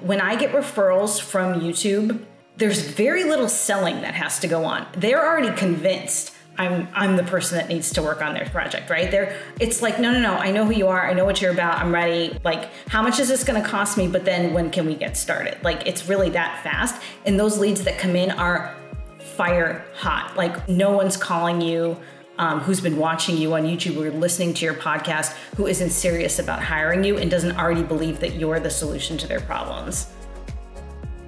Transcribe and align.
When 0.00 0.20
I 0.20 0.36
get 0.36 0.52
referrals 0.52 1.20
from 1.20 1.60
YouTube, 1.60 2.24
there's 2.56 2.80
very 2.80 3.24
little 3.24 3.48
selling 3.48 4.00
that 4.02 4.14
has 4.14 4.38
to 4.40 4.48
go 4.48 4.64
on. 4.64 4.86
They're 4.96 5.24
already 5.24 5.54
convinced 5.56 6.32
I'm 6.58 6.88
I'm 6.94 7.16
the 7.16 7.22
person 7.22 7.58
that 7.58 7.68
needs 7.68 7.92
to 7.92 8.02
work 8.02 8.22
on 8.22 8.34
their 8.34 8.46
project, 8.46 8.88
right? 8.90 9.10
There 9.10 9.36
it's 9.60 9.82
like, 9.82 10.00
no, 10.00 10.12
no, 10.12 10.20
no, 10.20 10.34
I 10.34 10.50
know 10.50 10.64
who 10.64 10.72
you 10.72 10.88
are, 10.88 11.08
I 11.08 11.12
know 11.12 11.24
what 11.24 11.40
you're 11.40 11.52
about, 11.52 11.78
I'm 11.78 11.92
ready. 11.92 12.38
Like, 12.44 12.70
how 12.88 13.02
much 13.02 13.20
is 13.20 13.28
this 13.28 13.44
gonna 13.44 13.66
cost 13.66 13.98
me? 13.98 14.08
But 14.08 14.24
then 14.24 14.54
when 14.54 14.70
can 14.70 14.86
we 14.86 14.94
get 14.94 15.16
started? 15.16 15.62
Like 15.62 15.86
it's 15.86 16.08
really 16.08 16.30
that 16.30 16.62
fast. 16.62 17.00
And 17.24 17.38
those 17.38 17.58
leads 17.58 17.84
that 17.84 17.98
come 17.98 18.16
in 18.16 18.30
are 18.30 18.74
fire 19.18 19.84
hot. 19.94 20.36
Like 20.36 20.68
no 20.68 20.92
one's 20.92 21.16
calling 21.16 21.60
you. 21.60 21.98
Um, 22.38 22.60
who's 22.60 22.82
been 22.82 22.98
watching 22.98 23.38
you 23.38 23.54
on 23.54 23.62
YouTube 23.62 23.96
or 23.96 24.10
listening 24.10 24.52
to 24.54 24.64
your 24.66 24.74
podcast 24.74 25.32
who 25.56 25.66
isn't 25.66 25.88
serious 25.88 26.38
about 26.38 26.62
hiring 26.62 27.02
you 27.02 27.16
and 27.16 27.30
doesn't 27.30 27.56
already 27.56 27.82
believe 27.82 28.20
that 28.20 28.34
you're 28.34 28.60
the 28.60 28.68
solution 28.68 29.16
to 29.16 29.26
their 29.26 29.40
problems. 29.40 30.12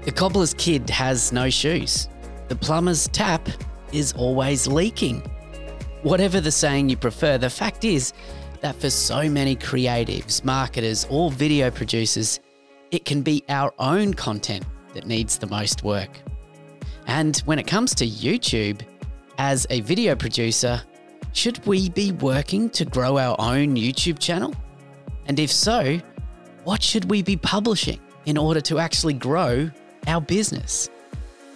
The 0.03 0.13
cobbler's 0.13 0.53
kid 0.53 0.91
has 0.91 1.33
no 1.33 1.49
shoes. 1.49 2.09
The 2.49 2.57
plumber's 2.57 3.09
tap 3.09 3.49
is 3.93 4.13
always 4.13 4.67
leaking. 4.67 5.21
Whatever 6.03 6.41
the 6.41 6.53
saying 6.53 6.91
you 6.91 6.97
prefer, 6.97 7.39
the 7.39 7.51
fact 7.51 7.85
is 7.85 8.13
that 8.61 8.77
for 8.77 8.91
so 8.91 9.29
many 9.29 9.57
creatives, 9.57 10.45
marketers, 10.45 11.07
or 11.11 11.31
video 11.31 11.71
producers, 11.71 12.41
it 12.91 13.05
can 13.05 13.23
be 13.23 13.45
our 13.49 13.73
own 13.79 14.15
content 14.15 14.65
that 14.95 15.07
needs 15.07 15.39
the 15.39 15.47
most 15.47 15.83
work. 15.83 16.11
And 17.07 17.37
when 17.47 17.59
it 17.59 17.67
comes 17.67 17.95
to 17.97 18.07
YouTube, 18.07 18.83
as 19.39 19.67
a 19.71 19.81
video 19.83 20.15
producer, 20.15 20.83
should 21.39 21.65
we 21.67 21.89
be 21.89 22.11
working 22.11 22.69
to 22.69 22.85
grow 22.85 23.17
our 23.17 23.37
own 23.39 23.77
YouTube 23.77 24.19
channel? 24.19 24.53
And 25.27 25.39
if 25.39 25.53
so, 25.53 26.01
what 26.65 26.83
should 26.83 27.09
we 27.09 27.23
be 27.23 27.37
publishing 27.37 28.01
in 28.27 28.37
order 28.37 28.61
to 28.63 28.81
actually 28.81 29.15
grow 29.15 29.71
our 30.09 30.21
business? 30.21 30.91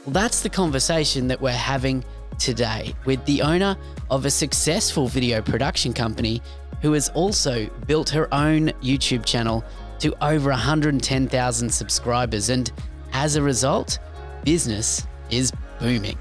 Well, 0.06 0.12
that's 0.12 0.40
the 0.40 0.48
conversation 0.48 1.26
that 1.26 1.40
we're 1.40 1.50
having 1.50 2.04
today 2.38 2.94
with 3.06 3.24
the 3.24 3.42
owner 3.42 3.76
of 4.08 4.24
a 4.24 4.30
successful 4.30 5.08
video 5.08 5.42
production 5.42 5.92
company 5.92 6.40
who 6.80 6.92
has 6.92 7.08
also 7.08 7.66
built 7.88 8.08
her 8.10 8.32
own 8.32 8.68
YouTube 8.84 9.24
channel 9.24 9.64
to 9.98 10.14
over 10.24 10.50
110,000 10.50 11.68
subscribers. 11.68 12.50
And 12.50 12.70
as 13.12 13.34
a 13.34 13.42
result, 13.42 13.98
business 14.44 15.08
is 15.28 15.52
booming. 15.80 16.18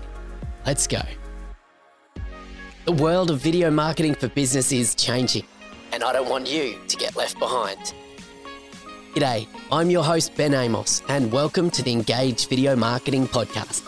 Let's 0.65 0.87
go. 0.87 1.01
The 2.83 2.91
world 2.93 3.29
of 3.29 3.39
video 3.39 3.69
marketing 3.69 4.15
for 4.15 4.27
business 4.27 4.71
is 4.71 4.95
changing, 4.95 5.45
and 5.93 6.03
I 6.03 6.13
don't 6.13 6.27
want 6.27 6.49
you 6.49 6.79
to 6.87 6.97
get 6.97 7.15
left 7.15 7.37
behind. 7.37 7.93
G'day, 9.13 9.45
I'm 9.71 9.91
your 9.91 10.03
host, 10.03 10.33
Ben 10.35 10.55
Amos, 10.55 11.03
and 11.07 11.31
welcome 11.31 11.69
to 11.69 11.83
the 11.83 11.91
Engage 11.91 12.47
Video 12.47 12.75
Marketing 12.75 13.27
Podcast. 13.27 13.83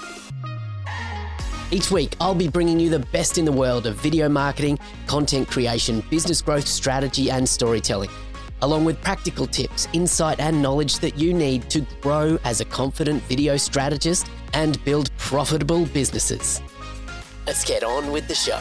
Each 1.71 1.89
week, 1.89 2.15
I'll 2.21 2.35
be 2.35 2.47
bringing 2.47 2.79
you 2.79 2.91
the 2.91 2.99
best 2.99 3.39
in 3.39 3.45
the 3.45 3.51
world 3.51 3.87
of 3.87 3.95
video 3.95 4.29
marketing, 4.29 4.77
content 5.07 5.47
creation, 5.47 6.03
business 6.11 6.43
growth 6.43 6.67
strategy, 6.67 7.31
and 7.31 7.49
storytelling, 7.49 8.11
along 8.61 8.85
with 8.85 9.01
practical 9.01 9.47
tips, 9.47 9.87
insight, 9.93 10.39
and 10.39 10.61
knowledge 10.61 10.99
that 10.99 11.17
you 11.17 11.33
need 11.33 11.67
to 11.71 11.81
grow 11.99 12.37
as 12.43 12.61
a 12.61 12.65
confident 12.65 13.23
video 13.23 13.57
strategist 13.57 14.27
and 14.53 14.81
build 14.85 15.09
profitable 15.17 15.87
businesses. 15.87 16.61
Let's 17.47 17.65
get 17.65 17.83
on 17.83 18.11
with 18.11 18.27
the 18.27 18.35
show. 18.35 18.59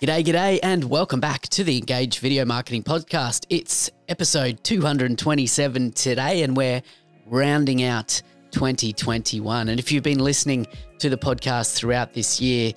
G'day, 0.00 0.22
g'day, 0.22 0.60
and 0.62 0.84
welcome 0.84 1.18
back 1.18 1.48
to 1.48 1.64
the 1.64 1.78
Engage 1.78 2.20
Video 2.20 2.44
Marketing 2.44 2.84
Podcast. 2.84 3.46
It's 3.48 3.90
episode 4.08 4.62
227 4.62 5.90
today, 5.90 6.42
and 6.42 6.56
we're 6.56 6.82
rounding 7.26 7.82
out 7.82 8.22
2021. 8.52 9.68
And 9.68 9.80
if 9.80 9.90
you've 9.90 10.04
been 10.04 10.20
listening 10.20 10.68
to 11.00 11.10
the 11.10 11.16
podcast 11.16 11.74
throughout 11.74 12.12
this 12.12 12.40
year, 12.40 12.74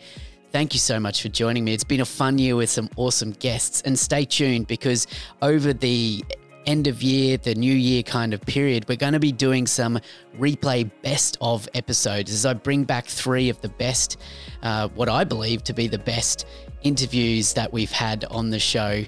thank 0.51 0.73
you 0.73 0.79
so 0.79 0.99
much 0.99 1.21
for 1.21 1.29
joining 1.29 1.63
me. 1.63 1.75
It's 1.75 1.83
been 1.83 2.01
a 2.01 2.05
fun 2.05 2.39
year 2.39 2.55
with 2.55 2.71
some 2.71 2.89
awesome 2.95 3.33
guests. 3.33 3.81
And 3.81 3.99
stay 3.99 4.25
tuned 4.25 4.65
because 4.65 5.05
over 5.43 5.73
the 5.73 6.25
end 6.65 6.87
of 6.87 7.03
year, 7.03 7.37
the 7.37 7.53
new 7.53 7.73
year 7.73 8.01
kind 8.01 8.33
of 8.33 8.41
period, 8.41 8.89
we're 8.89 8.97
going 8.97 9.13
to 9.13 9.19
be 9.19 9.31
doing 9.31 9.67
some 9.67 9.99
replay 10.39 10.89
best 11.03 11.37
of 11.39 11.69
episodes 11.75 12.33
as 12.33 12.47
I 12.47 12.55
bring 12.55 12.83
back 12.83 13.05
three 13.05 13.49
of 13.49 13.61
the 13.61 13.69
best, 13.69 14.17
uh, 14.63 14.87
what 14.95 15.07
I 15.07 15.23
believe 15.23 15.63
to 15.65 15.73
be 15.73 15.87
the 15.87 15.99
best 15.99 16.47
interviews 16.83 17.53
that 17.53 17.71
we've 17.71 17.91
had 17.91 18.25
on 18.25 18.49
the 18.49 18.59
show 18.59 19.03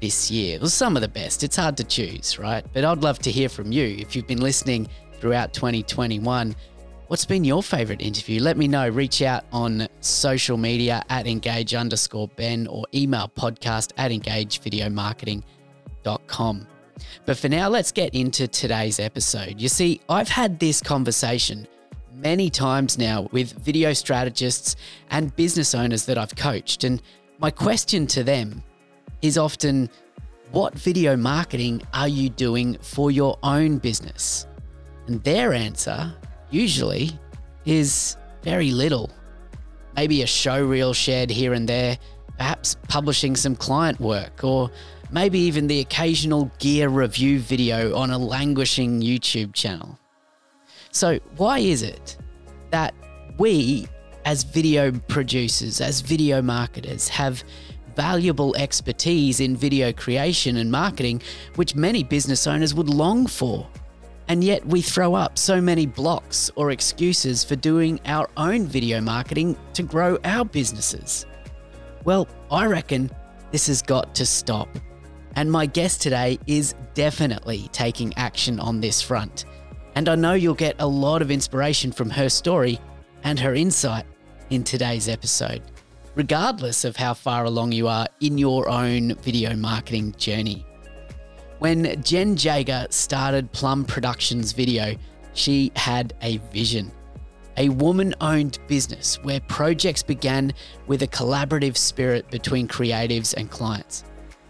this 0.00 0.30
year. 0.30 0.58
Well, 0.60 0.68
some 0.68 0.96
of 0.96 1.02
the 1.02 1.08
best. 1.08 1.42
It's 1.42 1.56
hard 1.56 1.76
to 1.78 1.84
choose, 1.84 2.38
right? 2.38 2.64
But 2.72 2.84
I'd 2.84 3.02
love 3.02 3.18
to 3.20 3.30
hear 3.30 3.48
from 3.48 3.72
you. 3.72 3.96
If 3.98 4.14
you've 4.14 4.26
been 4.26 4.40
listening 4.40 4.88
throughout 5.18 5.52
2021. 5.52 6.54
What's 7.08 7.24
been 7.24 7.44
your 7.44 7.62
favorite 7.62 8.02
interview? 8.02 8.40
Let 8.40 8.58
me 8.58 8.68
know. 8.68 8.88
Reach 8.88 9.22
out 9.22 9.44
on 9.50 9.88
social 10.00 10.58
media 10.58 11.02
at 11.08 11.26
engage 11.26 11.74
underscore 11.74 12.28
Ben 12.28 12.66
or 12.66 12.84
email 12.94 13.32
podcast 13.34 13.92
at 13.96 14.10
engagevideomarketing.com. 14.10 16.66
But 17.24 17.38
for 17.38 17.48
now, 17.48 17.68
let's 17.68 17.92
get 17.92 18.14
into 18.14 18.48
today's 18.48 19.00
episode. 19.00 19.60
You 19.60 19.68
see, 19.68 20.00
I've 20.08 20.28
had 20.28 20.58
this 20.58 20.82
conversation 20.82 21.68
many 22.12 22.50
times 22.50 22.98
now 22.98 23.28
with 23.32 23.52
video 23.52 23.92
strategists 23.92 24.76
and 25.10 25.34
business 25.36 25.74
owners 25.74 26.06
that 26.06 26.16
I've 26.18 26.36
coached. 26.36 26.84
And 26.84 27.02
my 27.38 27.50
question 27.50 28.06
to 28.08 28.24
them 28.24 28.62
is 29.22 29.38
often 29.38 29.88
what 30.50 30.74
video 30.74 31.16
marketing 31.16 31.82
are 31.94 32.08
you 32.08 32.28
doing 32.30 32.76
for 32.80 33.10
your 33.10 33.38
own 33.42 33.78
business? 33.78 34.46
And 35.06 35.22
their 35.22 35.52
answer, 35.52 36.14
usually, 36.50 37.18
is 37.64 38.16
very 38.42 38.70
little. 38.70 39.10
Maybe 39.96 40.22
a 40.22 40.26
show 40.26 40.64
reel 40.64 40.92
shared 40.92 41.30
here 41.30 41.52
and 41.52 41.68
there, 41.68 41.98
perhaps 42.36 42.76
publishing 42.88 43.36
some 43.36 43.54
client 43.54 44.00
work, 44.00 44.42
or 44.42 44.70
maybe 45.10 45.38
even 45.38 45.66
the 45.66 45.80
occasional 45.80 46.50
gear 46.58 46.88
review 46.88 47.38
video 47.38 47.96
on 47.96 48.10
a 48.10 48.18
languishing 48.18 49.00
YouTube 49.00 49.52
channel. 49.54 49.98
So, 50.90 51.18
why 51.36 51.58
is 51.58 51.82
it 51.82 52.16
that 52.70 52.94
we, 53.38 53.86
as 54.24 54.42
video 54.42 54.92
producers, 54.92 55.80
as 55.80 56.00
video 56.00 56.42
marketers, 56.42 57.08
have 57.08 57.42
valuable 57.96 58.54
expertise 58.56 59.40
in 59.40 59.56
video 59.56 59.92
creation 59.92 60.58
and 60.58 60.70
marketing, 60.70 61.20
which 61.56 61.74
many 61.74 62.04
business 62.04 62.46
owners 62.46 62.74
would 62.74 62.88
long 62.88 63.26
for? 63.26 63.66
And 64.28 64.44
yet 64.44 64.64
we 64.66 64.82
throw 64.82 65.14
up 65.14 65.38
so 65.38 65.60
many 65.60 65.86
blocks 65.86 66.50
or 66.54 66.70
excuses 66.70 67.42
for 67.42 67.56
doing 67.56 67.98
our 68.04 68.28
own 68.36 68.66
video 68.66 69.00
marketing 69.00 69.56
to 69.72 69.82
grow 69.82 70.18
our 70.24 70.44
businesses. 70.44 71.26
Well, 72.04 72.28
I 72.50 72.66
reckon 72.66 73.10
this 73.50 73.66
has 73.66 73.82
got 73.82 74.14
to 74.14 74.26
stop. 74.26 74.68
And 75.34 75.50
my 75.50 75.66
guest 75.66 76.02
today 76.02 76.38
is 76.46 76.74
definitely 76.94 77.68
taking 77.72 78.12
action 78.16 78.60
on 78.60 78.80
this 78.80 79.00
front. 79.00 79.44
And 79.94 80.08
I 80.08 80.14
know 80.14 80.34
you'll 80.34 80.54
get 80.54 80.76
a 80.78 80.86
lot 80.86 81.22
of 81.22 81.30
inspiration 81.30 81.90
from 81.90 82.10
her 82.10 82.28
story 82.28 82.78
and 83.24 83.38
her 83.38 83.54
insight 83.54 84.04
in 84.50 84.64
today's 84.64 85.08
episode, 85.08 85.62
regardless 86.14 86.84
of 86.84 86.96
how 86.96 87.14
far 87.14 87.44
along 87.44 87.72
you 87.72 87.88
are 87.88 88.06
in 88.20 88.38
your 88.38 88.68
own 88.68 89.14
video 89.16 89.54
marketing 89.54 90.14
journey. 90.16 90.64
When 91.58 92.00
Jen 92.02 92.36
Jager 92.36 92.86
started 92.90 93.50
Plum 93.52 93.84
Productions 93.84 94.52
Video, 94.52 94.94
she 95.34 95.72
had 95.74 96.14
a 96.22 96.38
vision. 96.52 96.92
A 97.56 97.68
woman 97.70 98.14
owned 98.20 98.60
business 98.68 99.18
where 99.24 99.40
projects 99.40 100.02
began 100.02 100.52
with 100.86 101.02
a 101.02 101.08
collaborative 101.08 101.76
spirit 101.76 102.30
between 102.30 102.68
creatives 102.68 103.34
and 103.34 103.50
clients. 103.50 104.04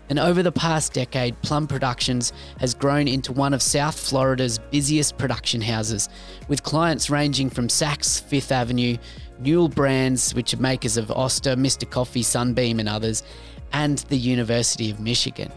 And 0.09 0.19
over 0.19 0.43
the 0.43 0.53
past 0.53 0.93
decade, 0.95 1.41
Plum 1.43 1.67
Productions 1.67 2.33
has 2.61 2.75
grown 2.75 3.07
into 3.09 3.33
one 3.33 3.53
of 3.53 3.61
South 3.61 3.99
Florida's 3.99 4.59
busiest 4.59 5.19
production 5.19 5.61
houses, 5.61 6.09
with 6.49 6.63
clients 6.63 7.11
ranging 7.11 7.51
from 7.51 7.69
Saks 7.69 8.23
Fifth 8.23 8.51
Avenue, 8.51 8.97
Newell 9.39 9.69
Brands, 9.69 10.35
which 10.35 10.55
are 10.55 10.61
makers 10.61 10.97
of 10.97 11.11
Oster, 11.11 11.57
Mr. 11.57 11.89
Coffee, 11.89 12.23
Sunbeam, 12.23 12.81
and 12.81 12.89
others, 12.89 13.23
and 13.73 13.99
the 14.09 14.17
University 14.17 14.91
of 14.91 14.99
Michigan. 14.99 15.53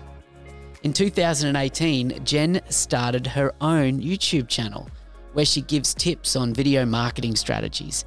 In 0.83 0.93
2018, 0.93 2.25
Jen 2.25 2.61
started 2.69 3.27
her 3.27 3.53
own 3.61 4.01
YouTube 4.01 4.47
channel 4.47 4.89
where 5.33 5.45
she 5.45 5.61
gives 5.61 5.93
tips 5.93 6.35
on 6.35 6.53
video 6.53 6.85
marketing 6.85 7.35
strategies. 7.35 8.05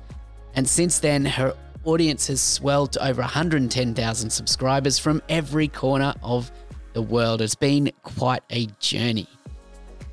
And 0.54 0.68
since 0.68 0.98
then, 0.98 1.24
her 1.24 1.56
audience 1.84 2.26
has 2.28 2.40
swelled 2.40 2.92
to 2.92 3.06
over 3.06 3.22
110,000 3.22 4.30
subscribers 4.30 4.98
from 4.98 5.22
every 5.28 5.68
corner 5.68 6.14
of 6.22 6.50
the 6.92 7.02
world. 7.02 7.40
It's 7.40 7.54
been 7.54 7.90
quite 8.02 8.42
a 8.50 8.66
journey. 8.78 9.28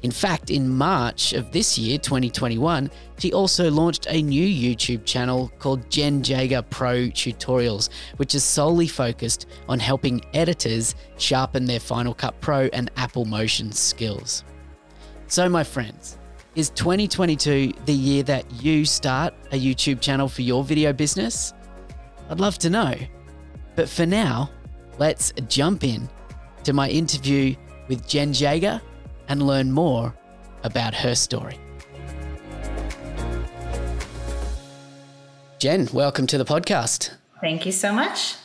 In 0.01 0.09
fact, 0.09 0.49
in 0.49 0.67
March 0.67 1.33
of 1.33 1.51
this 1.51 1.77
year, 1.77 1.99
2021, 1.99 2.89
she 3.19 3.33
also 3.33 3.69
launched 3.69 4.07
a 4.09 4.21
new 4.21 4.47
YouTube 4.47 5.05
channel 5.05 5.51
called 5.59 5.87
Jen 5.91 6.23
Jager 6.23 6.63
Pro 6.63 7.07
Tutorials, 7.09 7.89
which 8.17 8.33
is 8.33 8.43
solely 8.43 8.87
focused 8.87 9.45
on 9.69 9.77
helping 9.77 10.21
editors 10.33 10.95
sharpen 11.17 11.65
their 11.65 11.79
Final 11.79 12.15
Cut 12.15 12.39
Pro 12.41 12.61
and 12.73 12.89
Apple 12.97 13.25
Motion 13.25 13.71
skills. 13.71 14.43
So, 15.27 15.47
my 15.47 15.63
friends, 15.63 16.17
Is 16.53 16.69
2022 16.71 17.71
the 17.85 17.93
year 17.93 18.23
that 18.23 18.43
you 18.61 18.83
start 18.83 19.33
a 19.53 19.55
YouTube 19.55 20.01
channel 20.01 20.27
for 20.27 20.41
your 20.41 20.65
video 20.65 20.91
business? 20.91 21.53
I'd 22.31 22.39
love 22.39 22.57
to 22.59 22.69
know. 22.69 22.95
But 23.75 23.89
for 23.89 24.05
now, 24.05 24.49
let's 24.97 25.33
jump 25.49 25.83
in 25.83 26.09
to 26.63 26.71
my 26.71 26.87
interview 26.87 27.55
with 27.89 28.07
Jen 28.07 28.31
Jager 28.31 28.81
and 29.27 29.45
learn 29.45 29.69
more 29.69 30.15
about 30.63 30.95
her 30.95 31.13
story. 31.13 31.59
Jen, 35.59 35.89
welcome 35.91 36.25
to 36.27 36.37
the 36.37 36.45
podcast. 36.45 37.13
Thank 37.41 37.65
you 37.65 37.73
so 37.73 37.91
much. 37.91 38.35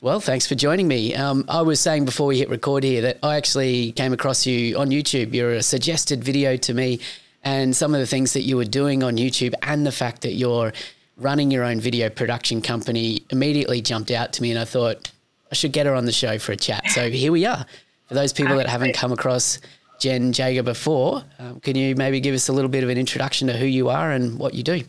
Well, 0.00 0.20
thanks 0.20 0.46
for 0.46 0.54
joining 0.54 0.88
me. 0.88 1.14
Um, 1.14 1.44
I 1.48 1.60
was 1.60 1.80
saying 1.80 2.06
before 2.06 2.28
we 2.28 2.38
hit 2.38 2.48
record 2.48 2.82
here 2.82 3.02
that 3.02 3.18
I 3.22 3.36
actually 3.36 3.92
came 3.92 4.14
across 4.14 4.46
you 4.46 4.78
on 4.78 4.88
YouTube. 4.88 5.34
You're 5.34 5.52
a 5.52 5.62
suggested 5.62 6.24
video 6.24 6.56
to 6.56 6.72
me, 6.72 7.00
and 7.42 7.76
some 7.76 7.94
of 7.94 8.00
the 8.00 8.06
things 8.06 8.32
that 8.32 8.42
you 8.42 8.56
were 8.56 8.64
doing 8.64 9.02
on 9.02 9.16
YouTube, 9.18 9.52
and 9.62 9.86
the 9.86 9.92
fact 9.92 10.22
that 10.22 10.32
you're 10.32 10.72
running 11.16 11.50
your 11.50 11.64
own 11.64 11.80
video 11.80 12.08
production 12.08 12.60
company 12.60 13.24
immediately 13.30 13.80
jumped 13.80 14.10
out 14.10 14.32
to 14.34 14.42
me. 14.42 14.50
And 14.50 14.58
I 14.58 14.64
thought 14.64 15.10
I 15.50 15.54
should 15.54 15.72
get 15.72 15.86
her 15.86 15.94
on 15.94 16.04
the 16.04 16.12
show 16.12 16.38
for 16.38 16.52
a 16.52 16.56
chat. 16.56 16.88
So 16.90 17.10
here 17.10 17.32
we 17.32 17.46
are. 17.46 17.66
For 18.08 18.14
those 18.14 18.32
people 18.32 18.56
that 18.56 18.66
haven't 18.66 18.94
come 18.94 19.12
across 19.12 19.60
Jen 19.98 20.32
Jager 20.32 20.62
before, 20.62 21.24
um, 21.38 21.60
can 21.60 21.76
you 21.76 21.94
maybe 21.94 22.20
give 22.20 22.34
us 22.34 22.48
a 22.48 22.52
little 22.52 22.68
bit 22.68 22.84
of 22.84 22.90
an 22.90 22.98
introduction 22.98 23.48
to 23.48 23.56
who 23.56 23.64
you 23.64 23.88
are 23.88 24.10
and 24.10 24.38
what 24.38 24.54
you 24.54 24.62
do? 24.62 24.82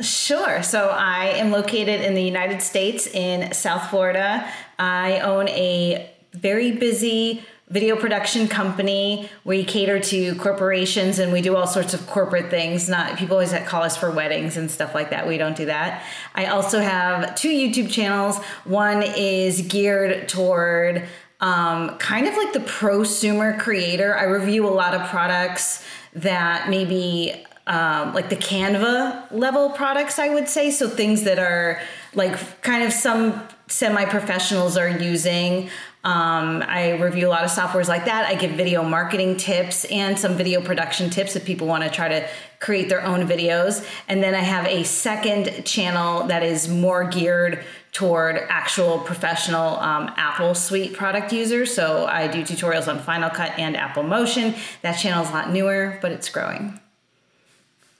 Sure. 0.00 0.62
So 0.62 0.88
I 0.88 1.28
am 1.36 1.50
located 1.50 2.02
in 2.02 2.14
the 2.14 2.22
United 2.22 2.60
States 2.60 3.06
in 3.06 3.52
South 3.54 3.88
Florida. 3.88 4.50
I 4.78 5.20
own 5.20 5.48
a 5.48 6.10
very 6.32 6.72
busy 6.72 7.44
video 7.68 7.96
production 7.96 8.46
company. 8.46 9.28
We 9.44 9.64
cater 9.64 9.98
to 9.98 10.36
corporations 10.36 11.18
and 11.18 11.32
we 11.32 11.40
do 11.40 11.56
all 11.56 11.66
sorts 11.66 11.94
of 11.94 12.06
corporate 12.06 12.48
things. 12.48 12.88
Not 12.88 13.18
people 13.18 13.34
always 13.34 13.52
call 13.66 13.82
us 13.82 13.96
for 13.96 14.10
weddings 14.10 14.56
and 14.56 14.70
stuff 14.70 14.94
like 14.94 15.10
that. 15.10 15.26
We 15.26 15.36
don't 15.36 15.56
do 15.56 15.66
that. 15.66 16.04
I 16.34 16.46
also 16.46 16.80
have 16.80 17.34
two 17.34 17.50
YouTube 17.50 17.90
channels. 17.90 18.38
One 18.64 19.02
is 19.02 19.62
geared 19.62 20.28
toward 20.28 21.08
um, 21.40 21.98
kind 21.98 22.28
of 22.28 22.36
like 22.36 22.52
the 22.52 22.60
prosumer 22.60 23.58
creator. 23.58 24.16
I 24.16 24.24
review 24.24 24.66
a 24.66 24.70
lot 24.70 24.94
of 24.94 25.08
products 25.08 25.84
that 26.14 26.70
maybe 26.70 27.44
um, 27.66 28.14
like 28.14 28.28
the 28.28 28.36
Canva 28.36 29.32
level 29.32 29.70
products, 29.70 30.18
I 30.18 30.28
would 30.28 30.48
say. 30.48 30.70
So 30.70 30.88
things 30.88 31.24
that 31.24 31.38
are 31.38 31.80
like 32.14 32.62
kind 32.62 32.84
of 32.84 32.92
some 32.92 33.42
semi 33.66 34.04
professionals 34.04 34.76
are 34.76 34.88
using. 34.88 35.68
Um, 36.06 36.62
I 36.64 36.92
review 37.00 37.26
a 37.26 37.30
lot 37.30 37.42
of 37.42 37.50
softwares 37.50 37.88
like 37.88 38.04
that. 38.04 38.26
I 38.26 38.36
give 38.36 38.52
video 38.52 38.84
marketing 38.84 39.36
tips 39.36 39.84
and 39.86 40.16
some 40.16 40.36
video 40.36 40.60
production 40.60 41.10
tips 41.10 41.34
if 41.34 41.44
people 41.44 41.66
want 41.66 41.82
to 41.82 41.90
try 41.90 42.06
to 42.06 42.28
create 42.60 42.88
their 42.88 43.04
own 43.04 43.26
videos. 43.26 43.84
And 44.06 44.22
then 44.22 44.32
I 44.32 44.38
have 44.38 44.66
a 44.66 44.84
second 44.84 45.64
channel 45.64 46.24
that 46.28 46.44
is 46.44 46.68
more 46.68 47.08
geared 47.08 47.64
toward 47.90 48.36
actual 48.48 49.00
professional 49.00 49.80
um, 49.80 50.12
Apple 50.16 50.54
Suite 50.54 50.92
product 50.92 51.32
users. 51.32 51.74
So 51.74 52.06
I 52.06 52.28
do 52.28 52.42
tutorials 52.42 52.86
on 52.86 53.00
Final 53.00 53.28
Cut 53.28 53.58
and 53.58 53.76
Apple 53.76 54.04
Motion. 54.04 54.54
That 54.82 54.92
channel 54.92 55.24
is 55.24 55.30
a 55.30 55.32
lot 55.32 55.50
newer, 55.50 55.98
but 56.00 56.12
it's 56.12 56.28
growing. 56.28 56.78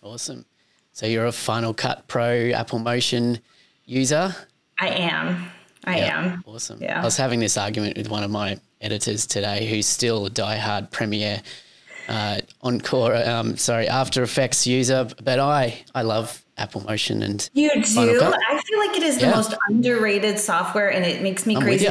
Awesome. 0.00 0.44
So 0.92 1.06
you're 1.06 1.26
a 1.26 1.32
Final 1.32 1.74
Cut 1.74 2.06
Pro 2.06 2.50
Apple 2.50 2.78
Motion 2.78 3.40
user? 3.84 4.36
I 4.78 4.90
am. 4.90 5.50
I 5.86 5.98
yeah, 5.98 6.18
am. 6.18 6.44
Awesome. 6.46 6.82
Yeah. 6.82 7.00
I 7.00 7.04
was 7.04 7.16
having 7.16 7.40
this 7.40 7.56
argument 7.56 7.96
with 7.96 8.10
one 8.10 8.22
of 8.22 8.30
my 8.30 8.58
editors 8.80 9.26
today 9.26 9.66
who's 9.66 9.86
still 9.86 10.26
a 10.26 10.30
diehard 10.30 10.90
Premiere 10.90 11.40
uh, 12.08 12.40
Encore, 12.62 13.14
um, 13.16 13.56
sorry, 13.56 13.88
After 13.88 14.22
Effects 14.22 14.66
user, 14.66 15.08
but 15.22 15.38
I, 15.38 15.84
I 15.94 16.02
love 16.02 16.44
Apple 16.56 16.82
Motion 16.82 17.22
and 17.22 17.48
you 17.52 17.70
do. 17.70 17.78
I 17.80 17.82
feel 17.84 18.78
like 18.78 18.96
it 18.96 19.02
is 19.02 19.18
the 19.18 19.26
most 19.26 19.54
underrated 19.68 20.38
software, 20.38 20.90
and 20.90 21.04
it 21.04 21.22
makes 21.22 21.46
me 21.46 21.56
I'm 21.56 21.62
crazy. 21.62 21.86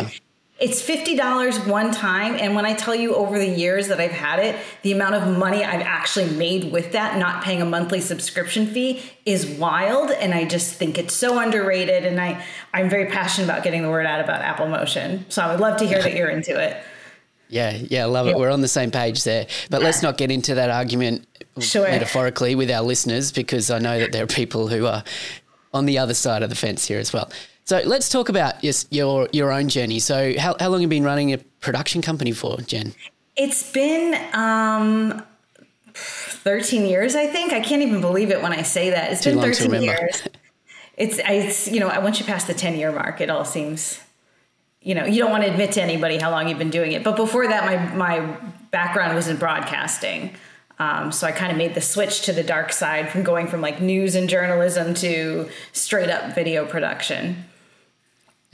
It's 0.58 0.82
$50 0.82 1.68
one 1.68 1.92
time. 1.92 2.36
And 2.36 2.56
when 2.56 2.66
I 2.66 2.74
tell 2.74 2.96
you 2.96 3.14
over 3.14 3.38
the 3.38 3.48
years 3.48 3.90
that 3.90 4.00
I've 4.00 4.12
had 4.12 4.40
it, 4.40 4.56
the 4.84 4.94
amount 4.94 5.16
of 5.16 5.38
money 5.38 5.66
I've 5.66 5.82
actually 5.82 6.30
made 6.34 6.72
with 6.72 6.94
that, 6.94 7.18
not 7.18 7.44
paying 7.44 7.62
a 7.62 7.66
monthly 7.66 8.00
subscription 8.00 8.66
fee, 8.66 9.04
is 9.26 9.46
wild. 9.46 10.12
And 10.12 10.34
I 10.34 10.46
just 10.46 10.76
think 10.76 10.98
it's 10.98 11.14
so 11.14 11.40
underrated. 11.40 12.06
And 12.06 12.22
I, 12.22 12.42
I'm 12.74 12.90
very 12.90 13.12
passionate 13.12 13.48
about 13.48 13.64
getting 13.64 13.82
the 13.82 13.90
word 13.90 14.06
out 14.06 14.22
about 14.22 14.42
Apple 14.42 14.68
Motion. 14.68 15.26
So 15.28 15.42
I 15.42 15.52
would 15.52 15.60
love 15.60 15.78
to 15.80 15.88
hear 15.88 16.02
that 16.02 16.16
you're 16.16 16.30
into 16.30 16.58
it. 16.60 16.78
Yeah, 17.48 17.78
yeah, 17.78 18.02
I 18.02 18.06
love 18.06 18.28
it. 18.28 18.36
We're 18.36 18.50
on 18.50 18.62
the 18.62 18.68
same 18.68 18.90
page 18.90 19.24
there. 19.24 19.46
But 19.70 19.84
let's 19.84 20.02
not 20.02 20.18
get 20.18 20.32
into 20.32 20.56
that 20.56 20.72
argument 20.72 21.28
sure. 21.60 21.88
metaphorically 21.88 22.56
with 22.56 22.72
our 22.72 22.82
listeners 22.82 23.32
because 23.32 23.70
I 23.70 23.78
know 23.78 24.00
that 24.00 24.12
there 24.12 24.24
are 24.24 24.28
people 24.28 24.68
who 24.68 24.88
are 24.88 25.04
on 25.72 25.86
the 25.86 26.00
other 26.00 26.16
side 26.16 26.42
of 26.42 26.50
the 26.50 26.56
fence 26.56 26.88
here 26.88 26.98
as 26.98 27.14
well. 27.14 27.30
So 27.66 27.82
let's 27.84 28.10
talk 28.10 28.30
about 28.30 28.64
yes, 28.64 28.86
your 28.92 29.28
your 29.34 29.52
own 29.52 29.70
journey. 29.70 29.98
So 29.98 30.38
how, 30.38 30.56
how 30.60 30.70
long 30.70 30.82
have 30.82 30.84
you 30.84 30.88
been 30.88 31.04
running 31.04 31.34
a 31.34 31.40
production 31.40 32.04
company 32.04 32.32
for, 32.32 32.58
Jen? 32.58 32.94
It's 33.36 33.72
been 33.72 34.14
um, 34.34 35.24
13 35.96 36.86
years, 36.86 37.16
I 37.16 37.26
think. 37.26 37.54
I 37.54 37.60
can't 37.60 37.82
even 37.82 38.02
believe 38.02 38.30
it 38.30 38.42
when 38.44 38.54
I 38.54 38.62
say 38.62 38.92
that. 38.92 39.12
It's 39.12 39.24
Too 39.24 39.32
been 39.32 39.42
13 39.42 39.82
years. 39.82 40.28
It's, 40.96 41.20
it's, 41.26 41.68
you 41.68 41.80
know, 41.80 41.88
once 42.00 42.20
you 42.20 42.26
pass 42.26 42.46
the 42.46 42.54
10 42.54 42.78
year 42.78 42.92
mark, 42.92 43.20
it 43.20 43.30
all 43.30 43.44
seems, 43.44 44.00
you 44.82 44.96
know, 44.96 45.04
you 45.04 45.18
don't 45.18 45.32
want 45.32 45.44
to 45.44 45.52
admit 45.52 45.74
to 45.74 45.82
anybody 45.82 46.18
how 46.18 46.32
long 46.32 46.48
you've 46.48 46.60
been 46.60 46.70
doing 46.70 46.94
it. 46.94 47.04
But 47.04 47.18
before 47.18 47.48
that, 47.48 47.66
my, 47.66 47.96
my 47.96 48.38
background 48.72 49.16
was 49.16 49.28
in 49.28 49.36
broadcasting. 49.38 50.36
Um, 50.78 51.12
so 51.12 51.28
I 51.28 51.32
kind 51.32 51.52
of 51.52 51.58
made 51.58 51.74
the 51.74 51.82
switch 51.82 52.22
to 52.22 52.32
the 52.32 52.44
dark 52.44 52.72
side 52.72 53.10
from 53.10 53.24
going 53.24 53.48
from 53.48 53.60
like 53.60 53.82
news 53.82 54.16
and 54.16 54.30
journalism 54.30 54.94
to 54.96 55.50
straight 55.74 56.10
up 56.10 56.36
video 56.36 56.66
production. 56.66 57.44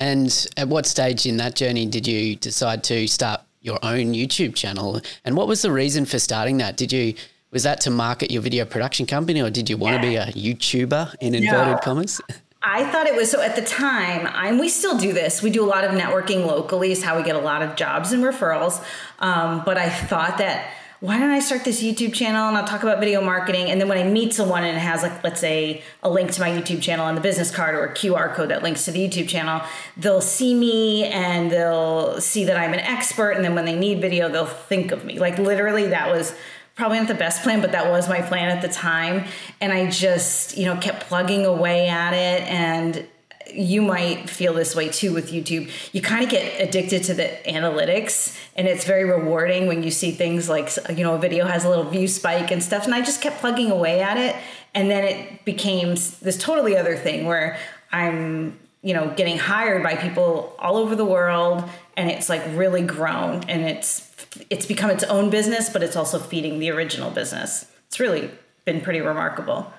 And 0.02 0.48
at 0.58 0.68
what 0.68 0.88
stage 0.88 1.28
in 1.28 1.38
that 1.38 1.56
journey 1.56 1.86
did 1.86 2.08
you 2.08 2.36
decide 2.36 2.84
to 2.86 3.08
start 3.08 3.42
your 3.62 3.78
own 3.84 4.14
YouTube 4.14 4.56
channel? 4.56 5.00
And 5.24 5.38
what 5.38 5.48
was 5.48 5.62
the 5.62 5.72
reason 5.72 6.06
for 6.06 6.18
starting 6.18 6.58
that? 6.58 6.76
Did 6.76 6.92
you 6.92 7.14
was 7.52 7.64
that 7.64 7.82
to 7.82 7.92
market 7.92 8.32
your 8.32 8.42
video 8.42 8.66
production 8.66 9.06
company, 9.06 9.42
or 9.42 9.52
did 9.52 9.70
you 9.70 9.78
want 9.78 10.02
yeah. 10.04 10.26
to 10.26 10.34
be 10.34 10.40
a 10.40 10.54
YouTuber 10.56 11.16
in 11.22 11.36
inverted 11.36 11.74
no. 11.74 11.80
commas? 11.84 12.20
I 12.64 12.90
thought 12.92 13.06
it 13.06 13.16
was 13.16 13.30
so 13.30 13.42
at 13.42 13.56
the 13.56 13.62
time, 13.62 14.28
and 14.34 14.60
we 14.60 14.70
still 14.70 14.98
do 14.98 15.14
this. 15.14 15.44
We 15.44 15.52
do 15.52 15.64
a 15.64 15.68
lot 15.68 15.84
of 15.84 15.92
networking 15.92 16.48
locally, 16.48 16.92
is 16.92 17.04
how 17.04 17.18
we 17.18 17.24
get 17.24 17.36
a 17.36 17.40
lot 17.40 17.62
of 17.62 17.76
jobs 17.76 18.12
and 18.12 18.24
referrals. 18.24 18.84
Um, 19.20 19.62
but 19.66 19.78
I 19.78 19.90
thought 19.90 20.40
that 20.40 20.68
why 21.02 21.18
don't 21.18 21.32
I 21.32 21.40
start 21.40 21.66
this 21.66 21.82
YouTube 21.82 22.14
channel 22.14 22.48
and 22.48 22.56
I'll 22.56 22.68
talk 22.68 22.84
about 22.84 23.00
video 23.00 23.22
marketing? 23.22 23.72
And 23.72 23.82
then 23.82 23.90
when 23.90 23.98
I 23.98 24.04
meet 24.04 24.36
someone 24.36 24.64
and 24.64 24.78
it 24.78 24.80
has 24.80 25.02
like, 25.02 25.24
let's 25.24 25.42
say 25.42 25.82
a 26.04 26.10
link 26.10 26.32
to 26.34 26.40
my 26.40 26.50
YouTube 26.50 26.80
channel 26.80 27.08
on 27.08 27.16
the 27.16 27.22
business 27.22 27.50
card 27.50 27.74
or 27.74 27.86
a 27.86 27.92
QR 27.92 28.36
code 28.36 28.52
that 28.52 28.62
links 28.62 28.86
to 28.86 28.92
the 28.92 29.00
YouTube 29.00 29.28
channel, 29.28 29.64
they'll 29.98 30.22
see 30.22 30.54
me 30.54 31.06
and 31.06 31.52
they'll 31.52 32.22
see 32.22 32.46
that 32.46 32.56
I'm 32.56 32.74
an 32.74 32.82
expert. 32.82 33.32
And 33.32 33.44
then 33.44 33.56
when 33.56 33.66
they 33.66 33.76
need 33.76 34.00
video, 34.00 34.30
they'll 34.30 34.46
think 34.46 34.92
of 34.92 35.04
me. 35.04 35.18
Like 35.18 35.40
literally 35.40 35.88
that 35.88 36.12
was 36.12 36.36
probably 36.76 37.00
not 37.00 37.08
the 37.08 37.16
best 37.16 37.42
plan, 37.42 37.62
but 37.62 37.72
that 37.72 37.90
was 37.90 38.08
my 38.08 38.22
plan 38.22 38.56
at 38.56 38.62
the 38.62 38.70
time. 38.70 39.26
And 39.60 39.74
I 39.74 39.90
just, 39.90 40.56
you 40.56 40.66
know, 40.66 40.78
kept 40.78 41.08
plugging 41.08 41.48
away 41.48 41.88
at 41.88 42.14
it 42.14 42.48
and 42.48 43.08
you 43.54 43.82
might 43.82 44.30
feel 44.30 44.54
this 44.54 44.76
way 44.76 44.90
too 44.90 45.14
with 45.14 45.32
YouTube. 45.32 45.70
You 45.94 46.02
kind 46.02 46.24
of 46.24 46.30
get 46.30 46.62
addicted 46.62 47.04
to 47.06 47.14
the 47.14 47.38
analytics, 47.46 48.38
and 48.56 48.68
it's 48.68 48.86
very 48.86 49.04
rewarding 49.04 49.68
when 49.68 49.84
you 49.84 49.92
see 49.92 50.12
things 50.12 50.50
like, 50.50 50.70
you 50.90 51.04
know, 51.04 51.16
a 51.16 51.20
video 51.20 51.46
has 51.46 51.66
a 51.66 51.70
little 51.70 51.86
view 51.86 52.08
spike 52.08 52.52
and 52.52 52.64
stuff. 52.64 52.86
And 52.86 52.94
I 52.94 53.02
just 53.02 53.22
kept 53.22 53.40
plugging 53.40 53.72
away 53.72 54.02
at 54.02 54.18
it. 54.18 54.36
And 54.74 54.90
then 54.90 55.04
it 55.04 55.46
became 55.46 55.90
this 55.90 56.38
totally 56.38 56.78
other 56.78 56.96
thing 56.96 57.26
where 57.26 57.58
I'm, 57.92 58.58
you 58.82 58.94
know, 58.94 59.14
getting 59.16 59.38
hired 59.38 59.84
by 59.84 59.96
people 59.96 60.56
all 60.58 60.78
over 60.78 60.96
the 60.96 61.06
world, 61.06 61.64
and 61.98 62.10
it's 62.10 62.30
like 62.30 62.42
really 62.56 62.82
grown 62.82 63.44
and 63.50 63.64
it's 63.64 64.10
it's 64.50 64.66
become 64.66 64.90
its 64.90 65.04
own 65.04 65.30
business, 65.30 65.70
but 65.70 65.84
it's 65.84 65.96
also 65.96 66.20
feeding 66.20 66.60
the 66.60 66.70
original 66.70 67.12
business. 67.12 67.66
It's 67.88 68.00
really 68.00 68.32
been 68.66 68.82
pretty 68.82 69.02
remarkable. 69.02 69.72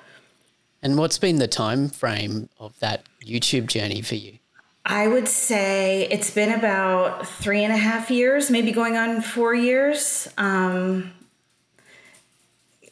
And 0.82 0.98
what's 0.98 1.18
been 1.18 1.36
the 1.36 1.48
time 1.48 1.88
frame 1.88 2.48
of 2.58 2.78
that 2.80 3.04
YouTube 3.24 3.66
journey 3.66 4.02
for 4.02 4.14
you? 4.14 4.38
I 4.84 5.06
would 5.06 5.28
say 5.28 6.08
it's 6.10 6.30
been 6.30 6.52
about 6.52 7.26
three 7.26 7.62
and 7.62 7.72
a 7.72 7.76
half 7.76 8.10
years, 8.10 8.50
maybe 8.50 8.72
going 8.72 8.96
on 8.96 9.22
four 9.22 9.54
years. 9.54 10.28
Um, 10.36 11.12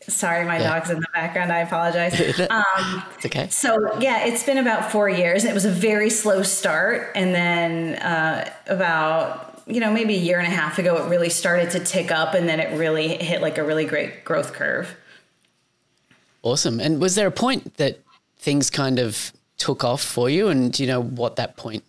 sorry, 0.06 0.44
my 0.44 0.58
yeah. 0.58 0.70
dog's 0.70 0.90
in 0.90 1.00
the 1.00 1.06
background. 1.12 1.52
I 1.52 1.60
apologize. 1.60 2.14
Um, 2.50 3.02
it's 3.16 3.26
okay. 3.26 3.48
So, 3.48 3.98
yeah, 4.00 4.24
it's 4.24 4.44
been 4.44 4.58
about 4.58 4.90
four 4.90 5.08
years. 5.08 5.44
It 5.44 5.54
was 5.54 5.64
a 5.64 5.70
very 5.70 6.10
slow 6.10 6.42
start. 6.42 7.12
And 7.14 7.34
then 7.34 7.94
uh, 7.96 8.50
about, 8.66 9.62
you 9.66 9.80
know, 9.80 9.92
maybe 9.92 10.14
a 10.14 10.18
year 10.18 10.38
and 10.38 10.46
a 10.46 10.54
half 10.54 10.78
ago, 10.78 10.96
it 10.96 11.08
really 11.08 11.28
started 11.28 11.70
to 11.70 11.80
tick 11.80 12.10
up 12.10 12.34
and 12.34 12.48
then 12.48 12.60
it 12.60 12.76
really 12.76 13.08
hit 13.08 13.40
like 13.40 13.58
a 13.58 13.64
really 13.64 13.84
great 13.84 14.24
growth 14.24 14.52
curve. 14.52 14.96
Awesome. 16.42 16.80
And 16.80 17.00
was 17.00 17.14
there 17.14 17.28
a 17.28 17.32
point 17.32 17.76
that 17.76 18.00
things 18.38 18.70
kind 18.70 18.98
of 18.98 19.32
took 19.60 19.84
off 19.84 20.02
for 20.02 20.28
you? 20.28 20.48
And 20.48 20.72
do 20.72 20.82
you 20.82 20.88
know 20.88 21.02
what 21.02 21.36
that 21.36 21.56
point 21.56 21.84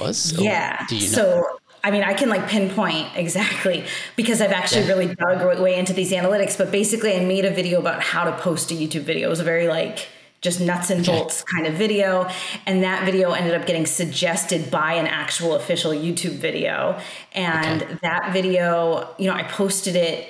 was? 0.00 0.32
Yeah. 0.32 0.86
You 0.90 1.00
know? 1.00 1.06
So 1.06 1.44
I 1.84 1.90
mean, 1.90 2.02
I 2.02 2.12
can 2.12 2.28
like 2.28 2.48
pinpoint 2.48 3.08
exactly 3.14 3.84
because 4.16 4.40
I've 4.40 4.52
actually 4.52 4.82
Yeah. 4.82 4.88
really 4.94 5.14
dug 5.14 5.60
way 5.60 5.76
into 5.78 5.92
these 5.92 6.12
analytics. 6.12 6.58
But 6.58 6.70
basically, 6.72 7.14
I 7.14 7.24
made 7.24 7.44
a 7.44 7.50
video 7.50 7.78
about 7.78 8.02
how 8.02 8.24
to 8.24 8.32
post 8.38 8.70
a 8.70 8.74
YouTube 8.74 9.02
video. 9.02 9.28
It 9.28 9.30
was 9.30 9.40
a 9.40 9.44
very 9.44 9.68
like 9.68 10.08
just 10.40 10.60
nuts 10.60 10.90
and 10.90 11.04
bolts 11.04 11.42
kind 11.42 11.66
of 11.66 11.74
video. 11.74 12.28
And 12.66 12.82
that 12.82 13.04
video 13.04 13.32
ended 13.32 13.54
up 13.54 13.66
getting 13.66 13.86
suggested 13.86 14.70
by 14.70 14.94
an 14.94 15.06
actual 15.06 15.54
official 15.54 15.92
YouTube 15.92 16.36
video. 16.38 17.00
And 17.32 17.82
Okay. 17.82 17.94
that 18.02 18.32
video, 18.32 19.08
you 19.18 19.26
know, 19.28 19.34
I 19.34 19.42
posted 19.44 19.96
it 19.96 20.28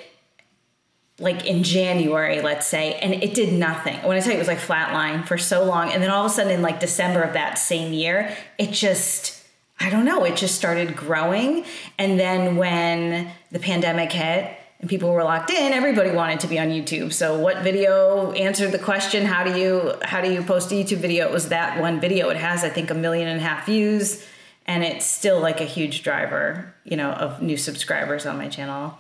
like 1.21 1.47
in 1.47 1.63
January, 1.65 2.41
let's 2.43 2.67
say, 2.67 2.95
and 2.95 3.13
it 3.15 3.35
did 3.35 3.53
nothing. 3.53 3.97
When 4.03 4.17
I 4.17 4.21
tell 4.21 4.31
you 4.31 4.37
it 4.37 4.39
was 4.39 4.49
like 4.49 4.59
flatline 4.59 5.27
for 5.27 5.37
so 5.37 5.65
long, 5.65 5.91
and 5.93 6.03
then 6.03 6.11
all 6.11 6.25
of 6.25 6.31
a 6.31 6.35
sudden 6.35 6.53
in 6.53 6.63
like 6.63 6.79
December 6.81 7.23
of 7.23 7.33
that 7.35 7.59
same 7.59 7.93
year, 7.93 8.37
it 8.59 8.71
just 8.73 9.35
I 9.81 9.91
don't 9.91 10.05
know, 10.05 10.25
it 10.25 10.37
just 10.37 10.55
started 10.57 10.97
growing. 10.97 11.65
And 11.99 12.19
then 12.19 12.57
when 12.57 13.31
the 13.53 13.59
pandemic 13.61 14.13
hit 14.13 14.57
and 14.81 14.89
people 14.91 15.13
were 15.13 15.23
locked 15.25 15.51
in, 15.51 15.73
everybody 15.73 16.11
wanted 16.11 16.41
to 16.41 16.47
be 16.49 16.59
on 16.59 16.69
YouTube. 16.69 17.13
So 17.13 17.39
what 17.39 17.63
video 17.63 18.33
answered 18.33 18.71
the 18.73 18.79
question, 18.79 19.25
how 19.27 19.43
do 19.45 19.59
you 19.59 19.95
how 20.03 20.21
do 20.21 20.33
you 20.33 20.43
post 20.43 20.71
a 20.73 20.75
YouTube 20.75 20.99
video? 20.99 21.27
It 21.27 21.33
was 21.33 21.49
that 21.49 21.81
one 21.81 22.01
video. 22.01 22.29
It 22.29 22.37
has 22.37 22.63
I 22.65 22.69
think 22.69 22.91
a 22.91 22.95
million 22.95 23.27
and 23.29 23.41
a 23.41 23.43
half 23.43 23.67
views 23.67 24.25
and 24.67 24.85
it's 24.85 25.07
still 25.07 25.41
like 25.41 25.61
a 25.61 25.65
huge 25.65 26.03
driver, 26.05 26.75
you 26.85 26.97
know, 26.97 27.11
of 27.11 27.41
new 27.43 27.57
subscribers 27.57 28.25
on 28.27 28.37
my 28.37 28.49
channel. 28.49 28.97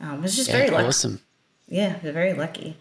Um, 0.00 0.22
it's 0.24 0.36
just 0.36 0.48
Yeah, 0.50 0.58
very 0.58 0.70
lucky. 0.70 0.86
awesome. 0.86 1.20
Yeah, 1.68 1.98
they're 2.02 2.12
very 2.12 2.32
lucky. 2.34 2.76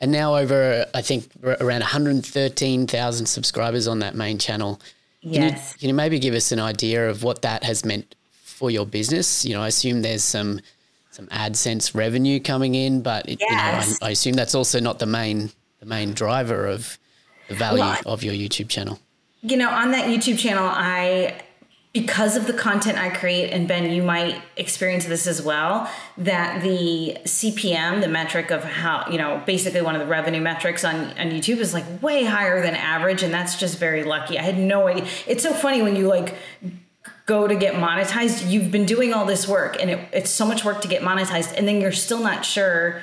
And 0.00 0.12
now 0.12 0.36
over, 0.36 0.86
I 0.92 1.00
think, 1.02 1.28
around 1.42 1.80
113,000 1.80 3.26
subscribers 3.26 3.86
on 3.88 4.00
that 4.00 4.14
main 4.14 4.38
channel. 4.38 4.80
Can 5.22 5.32
you- 5.32 5.40
Yes. 5.40 5.74
Can 5.76 5.88
you, 5.88 5.94
maybe 5.94 6.18
give 6.18 6.34
us 6.34 6.52
an 6.52 6.60
idea 6.60 7.08
of 7.08 7.22
what 7.22 7.42
that 7.42 7.64
has 7.64 7.84
meant 7.84 8.14
for 8.44 8.70
your 8.70 8.86
business? 8.86 9.44
You 9.44 9.54
know, 9.54 9.62
I 9.62 9.68
assume 9.68 10.02
there's 10.02 10.24
some 10.24 10.60
some 11.10 11.28
AdSense 11.28 11.94
revenue 11.94 12.38
coming 12.38 12.74
in, 12.74 13.00
but 13.00 13.26
it, 13.26 13.38
Yes. 13.40 13.86
you 13.86 13.92
know, 13.92 13.96
I, 14.02 14.08
I 14.08 14.10
assume 14.10 14.34
that's 14.34 14.54
also 14.54 14.78
not 14.80 14.98
the 14.98 15.06
main 15.06 15.50
the 15.80 15.86
main 15.86 16.12
driver 16.12 16.66
of 16.66 16.98
the 17.48 17.54
value 17.54 17.80
Well, 17.80 17.98
of 18.04 18.22
your 18.22 18.34
YouTube 18.34 18.68
channel. 18.68 18.98
You 19.40 19.56
know, 19.56 19.70
on 19.70 19.92
that 19.92 20.08
YouTube 20.10 20.38
channel, 20.38 20.68
I 20.70 21.40
because 21.96 22.36
of 22.36 22.46
the 22.46 22.52
content 22.52 22.98
I 22.98 23.08
create, 23.08 23.54
and 23.54 23.66
Ben, 23.66 23.90
you 23.90 24.02
might 24.02 24.42
experience 24.58 25.06
this 25.06 25.26
as 25.26 25.40
well, 25.40 25.90
that 26.18 26.62
the 26.62 27.16
CPM, 27.24 28.02
the 28.02 28.08
metric 28.08 28.50
of 28.50 28.62
how, 28.62 29.08
you 29.10 29.16
know, 29.16 29.42
basically 29.46 29.80
one 29.80 29.94
of 29.94 30.02
the 30.02 30.06
revenue 30.06 30.42
metrics 30.42 30.84
on, 30.84 30.94
on 30.94 31.30
YouTube 31.30 31.56
is 31.56 31.72
like 31.72 32.02
way 32.02 32.26
higher 32.26 32.60
than 32.60 32.74
average. 32.74 33.22
And 33.22 33.32
that's 33.32 33.58
just 33.58 33.78
very 33.78 34.04
lucky. 34.04 34.38
I 34.38 34.42
had 34.42 34.58
no 34.58 34.88
idea. 34.88 35.06
It's 35.26 35.42
so 35.42 35.54
funny 35.54 35.80
when 35.80 35.96
you 35.96 36.06
like 36.06 36.34
go 37.24 37.48
to 37.48 37.54
get 37.54 37.76
monetized, 37.76 38.50
you've 38.50 38.70
been 38.70 38.84
doing 38.84 39.14
all 39.14 39.24
this 39.24 39.48
work 39.48 39.80
and 39.80 39.88
it, 39.88 40.06
it's 40.12 40.28
so 40.28 40.44
much 40.44 40.66
work 40.66 40.82
to 40.82 40.88
get 40.88 41.00
monetized. 41.00 41.56
And 41.56 41.66
then 41.66 41.80
you're 41.80 41.92
still 41.92 42.20
not 42.20 42.44
sure 42.44 43.00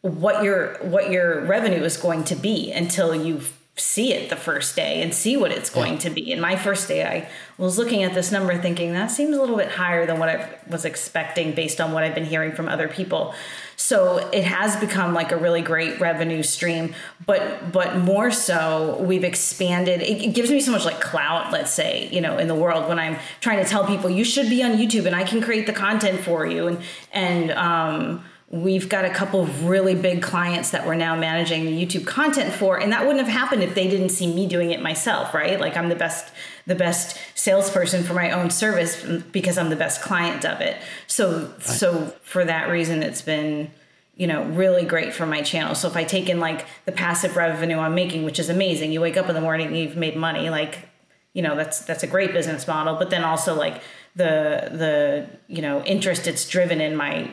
what 0.00 0.42
your 0.42 0.78
what 0.78 1.10
your 1.10 1.44
revenue 1.44 1.84
is 1.84 1.98
going 1.98 2.24
to 2.24 2.36
be 2.36 2.72
until 2.72 3.14
you 3.14 3.42
see 3.76 4.12
it 4.12 4.28
the 4.28 4.36
first 4.36 4.76
day 4.76 5.00
and 5.00 5.14
see 5.14 5.36
what 5.36 5.50
it's 5.50 5.70
going 5.70 5.96
to 5.98 6.10
be. 6.10 6.32
And 6.32 6.42
my 6.42 6.56
first 6.56 6.86
day, 6.86 7.04
I 7.04 7.28
was 7.56 7.78
looking 7.78 8.02
at 8.02 8.12
this 8.12 8.30
number 8.30 8.56
thinking 8.60 8.92
that 8.92 9.10
seems 9.10 9.34
a 9.34 9.40
little 9.40 9.56
bit 9.56 9.70
higher 9.70 10.06
than 10.06 10.18
what 10.18 10.28
I 10.28 10.48
was 10.68 10.84
expecting 10.84 11.54
based 11.54 11.80
on 11.80 11.92
what 11.92 12.04
I've 12.04 12.14
been 12.14 12.24
hearing 12.24 12.52
from 12.52 12.68
other 12.68 12.88
people. 12.88 13.34
So 13.76 14.18
it 14.32 14.44
has 14.44 14.76
become 14.76 15.14
like 15.14 15.32
a 15.32 15.38
really 15.38 15.62
great 15.62 15.98
revenue 15.98 16.42
stream, 16.42 16.94
but 17.24 17.72
but 17.72 17.96
more 17.96 18.30
so 18.30 18.98
we've 19.00 19.24
expanded. 19.24 20.02
It, 20.02 20.22
it 20.22 20.34
gives 20.34 20.50
me 20.50 20.60
so 20.60 20.72
much 20.72 20.84
like 20.84 21.00
clout, 21.00 21.50
let's 21.50 21.72
say, 21.72 22.08
you 22.08 22.20
know, 22.20 22.36
in 22.36 22.48
the 22.48 22.54
world 22.54 22.88
when 22.88 22.98
I'm 22.98 23.16
trying 23.40 23.64
to 23.64 23.68
tell 23.68 23.86
people 23.86 24.10
you 24.10 24.24
should 24.24 24.50
be 24.50 24.62
on 24.62 24.72
YouTube 24.72 25.06
and 25.06 25.16
I 25.16 25.24
can 25.24 25.40
create 25.40 25.66
the 25.66 25.72
content 25.72 26.20
for 26.20 26.46
you 26.46 26.66
and 26.66 26.78
and 27.12 27.50
um 27.52 28.24
We've 28.52 28.88
got 28.88 29.04
a 29.04 29.10
couple 29.10 29.42
of 29.42 29.66
really 29.66 29.94
big 29.94 30.22
clients 30.22 30.70
that 30.70 30.84
we're 30.84 30.96
now 30.96 31.14
managing 31.14 31.66
the 31.66 31.86
YouTube 31.86 32.04
content 32.04 32.52
for, 32.52 32.80
and 32.80 32.92
that 32.92 33.06
wouldn't 33.06 33.24
have 33.24 33.32
happened 33.32 33.62
if 33.62 33.76
they 33.76 33.88
didn't 33.88 34.08
see 34.08 34.26
me 34.26 34.48
doing 34.48 34.72
it 34.72 34.82
myself, 34.82 35.32
right? 35.32 35.60
Like 35.60 35.76
I'm 35.76 35.88
the 35.88 35.94
best, 35.94 36.32
the 36.66 36.74
best 36.74 37.16
salesperson 37.36 38.02
for 38.02 38.12
my 38.14 38.32
own 38.32 38.50
service 38.50 39.04
because 39.30 39.56
I'm 39.56 39.70
the 39.70 39.76
best 39.76 40.02
client 40.02 40.44
of 40.44 40.60
it. 40.60 40.82
So, 41.06 41.52
so 41.60 42.06
for 42.22 42.44
that 42.44 42.68
reason, 42.68 43.04
it's 43.04 43.22
been, 43.22 43.70
you 44.16 44.26
know, 44.26 44.42
really 44.42 44.84
great 44.84 45.14
for 45.14 45.26
my 45.26 45.42
channel. 45.42 45.76
So 45.76 45.86
if 45.86 45.94
I 45.94 46.02
take 46.02 46.28
in 46.28 46.40
like 46.40 46.66
the 46.86 46.92
passive 46.92 47.36
revenue 47.36 47.78
I'm 47.78 47.94
making, 47.94 48.24
which 48.24 48.40
is 48.40 48.48
amazing, 48.48 48.90
you 48.90 49.00
wake 49.00 49.16
up 49.16 49.28
in 49.28 49.36
the 49.36 49.40
morning 49.40 49.68
and 49.68 49.78
you've 49.78 49.96
made 49.96 50.16
money, 50.16 50.50
like 50.50 50.88
you 51.34 51.42
know 51.42 51.54
that's 51.54 51.84
that's 51.84 52.02
a 52.02 52.08
great 52.08 52.32
business 52.32 52.66
model 52.66 52.96
but 52.96 53.10
then 53.10 53.22
also 53.22 53.54
like 53.54 53.80
the 54.16 54.68
the 54.72 55.26
you 55.46 55.62
know 55.62 55.80
interest 55.84 56.26
it's 56.26 56.48
driven 56.48 56.80
in 56.80 56.96
my 56.96 57.30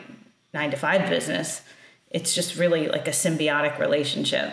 nine 0.58 0.70
to 0.70 0.76
five 0.86 1.02
business 1.08 1.48
it's 2.10 2.34
just 2.38 2.50
really 2.62 2.88
like 2.96 3.06
a 3.14 3.16
symbiotic 3.24 3.74
relationship 3.78 4.48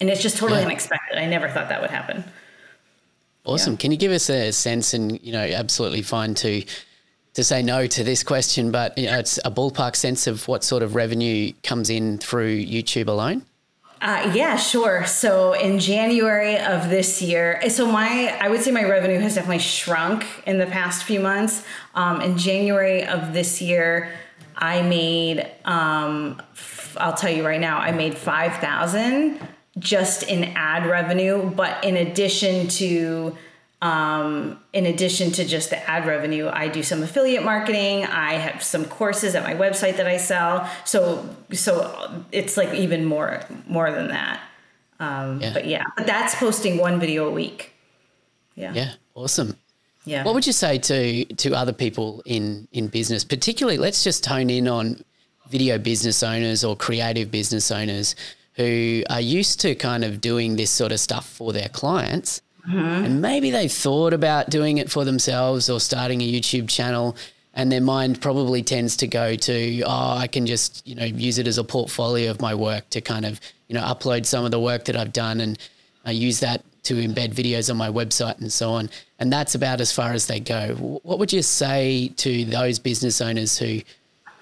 and 0.00 0.06
it's 0.10 0.22
just 0.26 0.36
totally 0.38 0.60
Yeah. 0.60 0.66
unexpected 0.70 1.16
i 1.24 1.26
never 1.36 1.48
thought 1.48 1.68
that 1.72 1.80
would 1.82 1.94
happen 2.00 2.18
Awesome. 3.46 3.76
Can 3.78 3.90
you 3.90 3.96
give 3.96 4.12
us 4.12 4.28
a 4.28 4.52
sense, 4.52 4.92
and 4.92 5.18
you 5.22 5.32
know, 5.32 5.40
absolutely 5.62 6.02
fine 6.02 6.34
to 6.34 6.62
to 7.32 7.42
say 7.42 7.62
no 7.62 7.86
to 7.86 8.04
this 8.04 8.22
question, 8.22 8.70
but 8.70 8.96
you 8.98 9.06
know, 9.06 9.18
it's 9.18 9.38
a 9.44 9.50
ballpark 9.50 9.96
sense 9.96 10.26
of 10.26 10.46
what 10.46 10.62
sort 10.62 10.82
of 10.82 10.94
revenue 10.94 11.52
comes 11.62 11.88
in 11.88 12.18
through 12.18 12.54
YouTube 12.76 13.08
alone. 13.08 13.46
Uh, 14.02 14.30
yeah, 14.34 14.56
sure. 14.56 15.06
So 15.06 15.54
in 15.54 15.78
January 15.78 16.58
of 16.58 16.90
this 16.90 17.22
year, 17.22 17.60
so 17.70 17.90
my 17.90 18.36
I 18.40 18.48
would 18.50 18.60
say 18.60 18.70
my 18.72 18.84
revenue 18.84 19.18
has 19.20 19.34
definitely 19.36 19.58
shrunk 19.60 20.26
in 20.46 20.58
the 20.58 20.66
past 20.66 21.04
few 21.04 21.20
months. 21.20 21.64
Um, 21.94 22.20
in 22.20 22.36
January 22.36 23.04
of 23.06 23.32
this 23.32 23.62
year, 23.62 24.12
I 24.60 24.82
made 24.82 25.46
um, 25.64 26.40
f- 26.52 26.96
I'll 27.00 27.14
tell 27.14 27.30
you 27.30 27.44
right 27.46 27.60
now, 27.60 27.78
I 27.78 27.92
made 27.92 28.16
five 28.16 28.54
thousand 28.60 29.40
just 29.78 30.22
in 30.24 30.44
ad 30.56 30.86
revenue. 30.86 31.50
But 31.50 31.82
in 31.84 31.96
addition 31.96 32.68
to 32.68 33.36
um, 33.82 34.60
in 34.74 34.84
addition 34.86 35.30
to 35.32 35.44
just 35.44 35.70
the 35.70 35.78
ad 35.90 36.06
revenue, 36.06 36.48
I 36.52 36.68
do 36.68 36.82
some 36.82 37.02
affiliate 37.02 37.42
marketing. 37.44 38.04
I 38.04 38.34
have 38.34 38.62
some 38.62 38.84
courses 38.84 39.34
at 39.34 39.42
my 39.42 39.54
website 39.54 39.96
that 39.96 40.06
I 40.06 40.18
sell. 40.18 40.68
So 40.84 41.26
so 41.52 42.24
it's 42.30 42.56
like 42.56 42.74
even 42.74 43.04
more 43.04 43.40
more 43.66 43.90
than 43.90 44.08
that. 44.08 44.40
Um, 44.98 45.40
Yeah. 45.40 45.52
But 45.54 45.66
yeah, 45.66 45.84
but 45.96 46.06
that's 46.06 46.34
posting 46.34 46.76
one 46.76 47.00
video 47.00 47.26
a 47.26 47.30
week. 47.30 47.72
Yeah. 48.54 48.74
Yeah, 48.74 48.92
awesome. 49.14 49.56
Yeah. 50.04 50.24
What 50.24 50.34
would 50.34 50.46
you 50.46 50.52
say 50.52 50.78
to 50.78 51.24
to 51.24 51.54
other 51.54 51.72
people 51.72 52.22
in 52.24 52.68
in 52.72 52.88
business, 52.88 53.24
particularly? 53.24 53.78
Let's 53.78 54.02
just 54.02 54.24
hone 54.26 54.50
in 54.50 54.66
on 54.68 55.04
video 55.48 55.78
business 55.78 56.22
owners 56.22 56.64
or 56.64 56.76
creative 56.76 57.30
business 57.30 57.70
owners 57.70 58.14
who 58.54 59.02
are 59.10 59.20
used 59.20 59.60
to 59.60 59.74
kind 59.74 60.04
of 60.04 60.20
doing 60.20 60.56
this 60.56 60.70
sort 60.70 60.92
of 60.92 61.00
stuff 61.00 61.28
for 61.28 61.52
their 61.52 61.68
clients, 61.68 62.40
mm-hmm. 62.66 62.78
and 62.78 63.22
maybe 63.22 63.50
they 63.50 63.68
thought 63.68 64.12
about 64.12 64.50
doing 64.50 64.78
it 64.78 64.90
for 64.90 65.04
themselves 65.04 65.68
or 65.68 65.80
starting 65.80 66.20
a 66.22 66.32
YouTube 66.32 66.68
channel. 66.68 67.16
And 67.52 67.70
their 67.70 67.80
mind 67.80 68.20
probably 68.20 68.62
tends 68.62 68.96
to 68.98 69.08
go 69.08 69.34
to, 69.34 69.82
oh, 69.82 70.16
I 70.16 70.28
can 70.28 70.46
just, 70.46 70.86
you 70.86 70.94
know, 70.94 71.04
use 71.04 71.36
it 71.36 71.48
as 71.48 71.58
a 71.58 71.64
portfolio 71.64 72.30
of 72.30 72.40
my 72.40 72.54
work 72.54 72.88
to 72.90 73.00
kind 73.00 73.24
of, 73.26 73.40
you 73.66 73.74
know, 73.74 73.82
upload 73.82 74.24
some 74.24 74.44
of 74.44 74.52
the 74.52 74.60
work 74.60 74.84
that 74.84 74.94
I've 74.94 75.12
done 75.12 75.40
and 75.40 75.58
I 76.04 76.12
use 76.12 76.38
that 76.40 76.64
to 76.84 76.94
embed 76.94 77.34
videos 77.34 77.70
on 77.70 77.76
my 77.76 77.88
website 77.88 78.38
and 78.38 78.52
so 78.52 78.70
on. 78.70 78.90
And 79.18 79.32
that's 79.32 79.54
about 79.54 79.80
as 79.80 79.92
far 79.92 80.12
as 80.12 80.26
they 80.26 80.40
go. 80.40 80.74
What 81.02 81.18
would 81.18 81.32
you 81.32 81.42
say 81.42 82.08
to 82.16 82.44
those 82.44 82.78
business 82.78 83.20
owners 83.20 83.58
who 83.58 83.80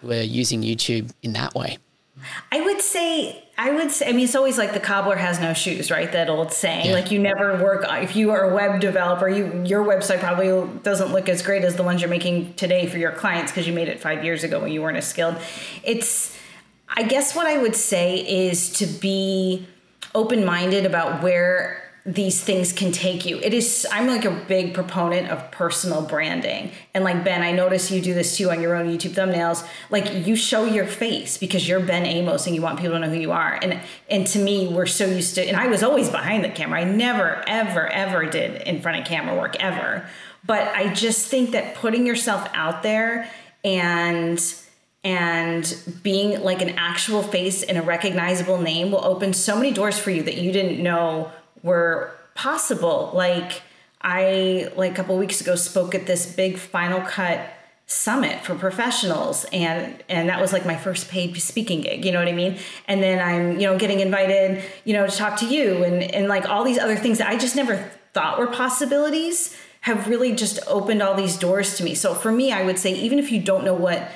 were 0.02 0.23
using 0.23 0.62
YouTube 0.62 1.12
in 1.23 1.33
that 1.33 1.54
way? 1.54 1.78
I 2.50 2.61
would 2.61 2.80
say, 2.80 3.45
I 3.57 3.71
would 3.71 3.90
say, 3.90 4.09
I 4.09 4.12
mean, 4.12 4.25
it's 4.25 4.35
always 4.35 4.59
like 4.59 4.73
the 4.73 4.80
cobbler 4.80 5.16
has 5.16 5.40
no 5.40 5.54
shoes, 5.54 5.90
right? 5.90 6.11
That 6.11 6.28
old 6.28 6.52
saying. 6.52 6.87
Yeah. 6.87 6.92
Like 6.92 7.11
you 7.11 7.18
never 7.18 7.62
work. 7.62 7.85
Uh, 7.88 8.00
if 8.02 8.16
you 8.16 8.30
are 8.30 8.50
a 8.50 8.54
web 8.54 8.80
developer, 8.80 9.28
you 9.28 9.62
your 9.64 9.85
website 9.85 10.21
probably 10.21 10.80
doesn't 10.83 11.12
look 11.12 11.28
as 11.28 11.42
great 11.42 11.64
as 11.64 11.76
the 11.76 11.83
ones 11.83 12.00
you're 12.00 12.11
making 12.11 12.54
today 12.54 12.87
for 12.87 12.99
your 12.99 13.12
clients 13.12 13.52
because 13.52 13.66
you 13.66 13.73
made 13.73 13.88
it 13.88 14.00
five 14.00 14.25
years 14.25 14.45
ago 14.45 14.61
when 14.61 14.73
you 14.73 14.83
weren't 14.83 14.97
as 14.97 15.07
skilled. 15.07 15.37
It's, 15.85 16.37
I 16.88 17.02
guess, 17.02 17.35
what 17.35 17.47
I 17.47 17.59
would 17.59 17.76
say 17.76 18.18
is 18.18 18.73
to 18.75 18.87
be 18.87 19.66
open 20.14 20.45
minded 20.45 20.87
about 20.87 21.23
where 21.23 21.88
these 22.09 22.43
things 22.43 22.73
can 22.73 22.91
take 22.91 23.27
you. 23.27 23.38
It 23.41 23.53
is 23.53 23.87
I'm 23.93 24.07
like 24.07 24.25
a 24.25 24.31
big 24.31 24.73
proponent 24.73 25.29
of 25.29 25.50
personal 25.50 26.00
branding. 26.00 26.73
And 26.95 27.05
like 27.05 27.23
Ben, 27.23 27.43
I 27.43 27.53
notice 27.53 27.91
you 27.91 28.00
do 28.00 28.15
this 28.15 28.38
too 28.38 28.50
on 28.50 28.62
your 28.62 28.75
own 28.75 28.87
YouTube 28.87 29.12
thumbnails. 29.12 29.67
Like 29.91 30.27
you 30.27 30.35
show 30.35 30.65
your 30.65 30.87
face 30.87 31.37
because 31.37 31.69
you're 31.69 31.81
Ben 31.81 32.07
Amos 32.07 32.47
and 32.47 32.57
you 32.57 32.62
want 32.62 32.79
people 32.79 32.95
to 32.95 33.00
know 33.00 33.11
who 33.11 33.21
you 33.21 33.33
are. 33.33 33.59
And 33.61 33.79
and 34.09 34.27
to 34.29 34.38
me, 34.38 34.69
we're 34.69 34.87
so 34.87 35.05
used 35.05 35.35
to 35.35 35.47
and 35.47 35.55
I 35.55 35.67
was 35.67 35.83
always 35.83 36.09
behind 36.09 36.45
the 36.45 36.49
camera. 36.49 36.81
I 36.81 36.85
never 36.85 37.45
ever 37.47 37.87
ever 37.87 38.25
did 38.25 38.62
in 38.62 38.81
front 38.81 38.99
of 38.99 39.07
camera 39.07 39.37
work 39.37 39.57
ever. 39.62 40.09
But 40.47 40.69
I 40.69 40.95
just 40.95 41.27
think 41.27 41.50
that 41.50 41.75
putting 41.75 42.07
yourself 42.07 42.49
out 42.55 42.83
there 42.83 43.31
and 43.62 44.43
and 45.05 45.77
being 46.03 46.43
like 46.43 46.62
an 46.62 46.71
actual 46.71 47.23
face 47.23 47.62
and 47.62 47.77
a 47.77 47.83
recognizable 47.83 48.61
name 48.61 48.91
will 48.91 49.05
open 49.05 49.35
so 49.35 49.57
many 49.57 49.73
doors 49.73 49.99
for 49.99 50.11
you 50.11 50.23
that 50.23 50.38
you 50.38 50.53
didn't 50.53 50.83
know 50.83 51.31
were 51.69 52.13
possible. 52.35 53.11
Like 53.15 53.63
I 54.01 54.73
like 54.77 54.93
a 54.93 54.95
couple 54.95 55.17
weeks 55.19 55.41
ago 55.41 55.55
spoke 55.55 55.95
at 55.95 56.07
this 56.07 56.35
big 56.35 56.59
Final 56.59 57.01
Cut 57.01 57.55
summit 57.91 58.45
for 58.45 58.55
professionals 58.55 59.47
and 59.51 60.05
and 60.11 60.29
that 60.29 60.39
was 60.39 60.53
like 60.53 60.67
my 60.67 60.77
first 60.77 61.09
paid 61.09 61.35
speaking 61.41 61.81
gig 61.81 62.05
you 62.05 62.13
know 62.13 62.19
what 62.19 62.29
i 62.29 62.33
mean? 62.33 62.59
And 62.87 63.03
then 63.03 63.19
i'm 63.19 63.59
you 63.59 63.67
know 63.67 63.79
getting 63.79 64.01
invited 64.01 64.63
you 64.85 64.93
know 64.93 65.07
to 65.07 65.17
talk 65.17 65.39
to 65.39 65.47
you 65.47 65.83
and 65.85 66.03
and 66.03 66.29
like 66.29 66.47
all 66.51 66.65
these 66.65 66.79
other 66.79 66.97
things 66.97 67.17
that 67.17 67.29
i 67.31 67.39
just 67.39 67.57
never 67.57 67.91
thought 68.13 68.39
were 68.39 68.47
possibilities 68.47 69.57
have 69.81 70.07
really 70.07 70.35
just 70.35 70.59
opened 70.67 71.01
all 71.01 71.15
these 71.15 71.39
doors 71.39 71.79
to 71.79 71.85
me. 71.85 71.95
So 71.95 72.13
for 72.13 72.31
me 72.31 72.53
i 72.53 72.63
would 72.63 72.79
say 72.79 72.93
even 72.93 73.19
if 73.19 73.33
you 73.33 73.41
don't 73.41 73.65
know 73.65 73.79
what 73.87 74.07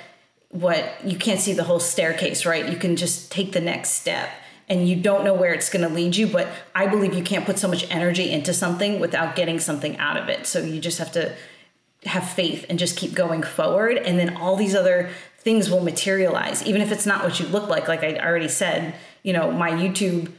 what 0.51 0.85
you 1.03 1.17
can't 1.17 1.41
see 1.41 1.55
the 1.55 1.65
whole 1.65 1.81
staircase 1.81 2.45
right? 2.45 2.69
You 2.69 2.77
can 2.77 2.95
just 2.95 3.33
take 3.33 3.53
the 3.53 3.61
next 3.63 3.93
step 3.93 4.29
and 4.73 4.89
you 4.89 4.97
don't 4.97 5.23
know 5.23 5.35
where 5.35 5.53
it's 5.53 5.69
going 5.69 5.87
to 5.87 5.95
lead 5.95 6.17
you 6.17 6.27
but 6.27 6.49
i 6.75 6.87
believe 6.87 7.13
you 7.13 7.23
can't 7.23 7.45
put 7.45 7.59
so 7.59 7.69
much 7.69 7.89
energy 7.91 8.31
into 8.31 8.55
something 8.55 8.99
without 8.99 9.37
getting 9.37 9.61
something 9.61 9.99
out 9.99 10.17
of 10.17 10.29
it. 10.29 10.47
So 10.47 10.61
you 10.61 10.81
just 10.81 10.99
have 10.99 11.13
to 11.13 11.35
have 12.05 12.29
faith 12.29 12.67
and 12.69 12.79
just 12.79 12.97
keep 12.97 13.15
going 13.15 13.43
forward. 13.43 13.97
And 13.97 14.19
then 14.19 14.37
all 14.37 14.57
these 14.57 14.75
other 14.75 15.11
things 15.39 15.71
will 15.71 15.83
materialize 15.83 16.65
even 16.65 16.81
if 16.81 16.91
it's 16.91 17.07
not 17.07 17.23
what 17.23 17.39
you 17.39 17.47
look 17.47 17.69
like. 17.69 17.89
Like 17.89 18.03
i 18.03 18.17
already 18.17 18.49
said 18.49 18.95
you 19.23 19.33
know 19.33 19.51
my 19.51 19.71
youtube 19.71 20.33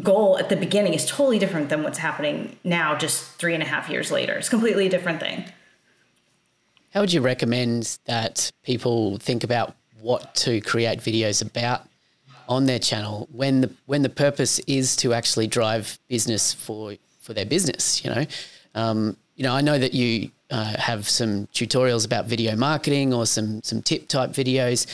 goal 0.00 0.38
at 0.38 0.48
the 0.48 0.56
beginning 0.56 0.94
is 0.94 1.04
totally 1.04 1.38
different 1.38 1.68
than 1.68 1.82
what's 1.82 1.98
happening 1.98 2.56
now 2.64 2.96
just 2.96 3.24
three 3.38 3.54
and 3.54 3.62
a 3.62 3.66
half 3.66 3.90
years 3.90 4.10
later. 4.10 4.34
It's 4.34 4.48
completely 4.48 4.86
a 4.86 4.90
different 4.90 5.20
thing. 5.20 5.44
How 6.94 7.00
would 7.00 7.12
you 7.12 7.20
recommend 7.20 7.98
that 8.06 8.50
people 8.62 9.18
think 9.18 9.44
about 9.44 9.74
what 10.00 10.34
to 10.34 10.60
create 10.60 10.98
videos 10.98 11.42
about 11.42 11.86
on 12.52 12.66
their 12.66 12.78
channel 12.78 13.28
when 13.32 13.62
the 13.62 13.70
when 13.86 14.02
the 14.02 14.08
purpose 14.24 14.58
is 14.66 14.96
to 14.96 15.12
actually 15.12 15.46
drive 15.46 15.98
business 16.08 16.52
for 16.52 16.94
for 17.20 17.34
their 17.34 17.46
business 17.46 18.04
you 18.04 18.10
know 18.10 18.24
um, 18.74 19.16
you 19.36 19.42
know 19.44 19.54
i 19.54 19.60
know 19.60 19.78
that 19.78 19.94
you 19.94 20.30
uh, 20.52 20.76
have 20.78 21.08
some 21.08 21.46
tutorials 21.48 22.04
about 22.04 22.26
video 22.26 22.54
marketing 22.54 23.12
or 23.12 23.24
some 23.26 23.62
some 23.62 23.80
tip 23.80 24.06
type 24.06 24.30
videos. 24.30 24.86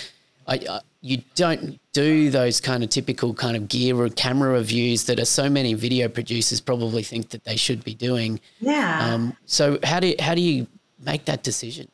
I, 0.46 0.58
uh, 0.58 0.80
you 1.00 1.22
don't 1.34 1.78
do 1.92 2.30
those 2.30 2.60
kind 2.60 2.82
of 2.82 2.90
typical 2.90 3.34
kind 3.34 3.56
of 3.56 3.68
gear 3.68 3.96
or 4.00 4.08
camera 4.08 4.52
reviews 4.52 5.04
that 5.04 5.18
are 5.18 5.24
so 5.24 5.50
many 5.50 5.74
video 5.74 6.08
producers 6.08 6.60
probably 6.60 7.02
think 7.02 7.30
that 7.30 7.44
they 7.44 7.56
should 7.56 7.84
be 7.84 7.94
doing. 7.94 8.40
Yeah. 8.60 9.12
Um, 9.12 9.36
so 9.46 9.78
how 9.82 10.00
do 10.00 10.14
how 10.20 10.34
do 10.34 10.40
you 10.40 10.68
make 11.04 11.24
that 11.24 11.42
decision? 11.42 11.88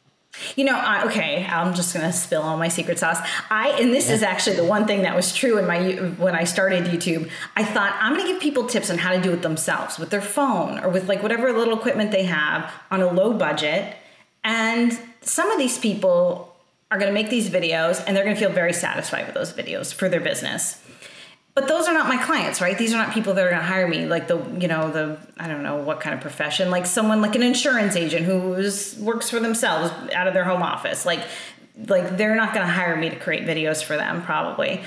You 0.57 0.65
know, 0.65 0.77
I, 0.77 1.05
okay, 1.07 1.47
I'm 1.47 1.75
just 1.75 1.95
gonna 1.95 2.13
spill 2.13 2.43
all 2.43 2.57
my 2.57 2.69
secret 2.69 2.99
sauce. 2.99 3.19
I 3.51 3.71
and 3.81 3.93
this 3.93 4.09
yeah. 4.09 4.15
is 4.15 4.23
actually 4.23 4.57
the 4.57 4.65
one 4.65 4.87
thing 4.87 5.03
that 5.03 5.15
was 5.15 5.35
true 5.35 5.59
in 5.59 5.67
my 5.67 5.95
when 6.19 6.35
I 6.35 6.45
started 6.45 6.85
YouTube. 6.85 7.31
I 7.57 7.65
thought 7.65 7.97
I'm 8.01 8.17
gonna 8.17 8.29
give 8.29 8.41
people 8.41 8.67
tips 8.67 8.91
on 8.91 8.99
how 8.99 9.13
to 9.13 9.21
do 9.21 9.33
it 9.33 9.43
themselves 9.43 9.99
with 9.99 10.11
their 10.11 10.23
phone 10.23 10.79
or 10.81 10.89
with 10.89 11.09
like 11.09 11.23
whatever 11.23 11.53
little 11.53 11.77
equipment 11.77 12.11
they 12.11 12.25
have 12.25 12.73
on 12.91 13.01
a 13.01 13.11
low 13.11 13.33
budget. 13.33 13.97
And 14.43 14.99
some 15.23 15.51
of 15.51 15.59
these 15.59 15.79
people 15.79 16.55
are 16.91 16.99
gonna 16.99 17.13
make 17.13 17.31
these 17.31 17.49
videos 17.49 18.03
and 18.07 18.17
they're 18.17 18.25
gonna 18.25 18.37
feel 18.37 18.51
very 18.51 18.73
satisfied 18.73 19.27
with 19.27 19.35
those 19.35 19.53
videos 19.53 19.93
for 19.93 20.09
their 20.09 20.21
business 20.21 20.84
but 21.55 21.69
those 21.69 21.87
are 21.87 21.95
not 21.95 22.09
my 22.09 22.23
clients 22.23 22.61
right? 22.61 22.77
These 22.77 22.93
are 22.93 22.99
not 22.99 23.13
people 23.13 23.35
that 23.35 23.45
are 23.47 23.51
going 23.51 23.61
to 23.61 23.67
hire 23.67 23.87
me 23.87 24.07
like 24.07 24.29
the 24.29 24.39
you 24.59 24.69
know 24.69 24.91
the 24.91 25.19
i 25.39 25.49
don't 25.49 25.63
know 25.63 25.77
what 25.77 26.01
kind 26.01 26.15
of 26.15 26.21
profession 26.21 26.71
like 26.71 26.87
someone 26.87 27.21
like 27.21 27.35
an 27.35 27.43
insurance 27.43 27.97
agent 27.97 28.25
who 28.27 28.51
works 29.01 29.31
for 29.31 29.41
themselves 29.41 29.93
out 30.13 30.27
of 30.27 30.35
their 30.35 30.45
home 30.45 30.63
office. 30.63 31.07
Like 31.07 31.21
like 31.89 32.17
they're 32.17 32.37
not 32.37 32.55
going 32.55 32.67
to 32.67 32.73
hire 32.73 32.97
me 32.97 33.11
to 33.11 33.17
create 33.17 33.45
videos 33.45 33.83
for 33.83 33.97
them 33.97 34.23
probably. 34.23 34.83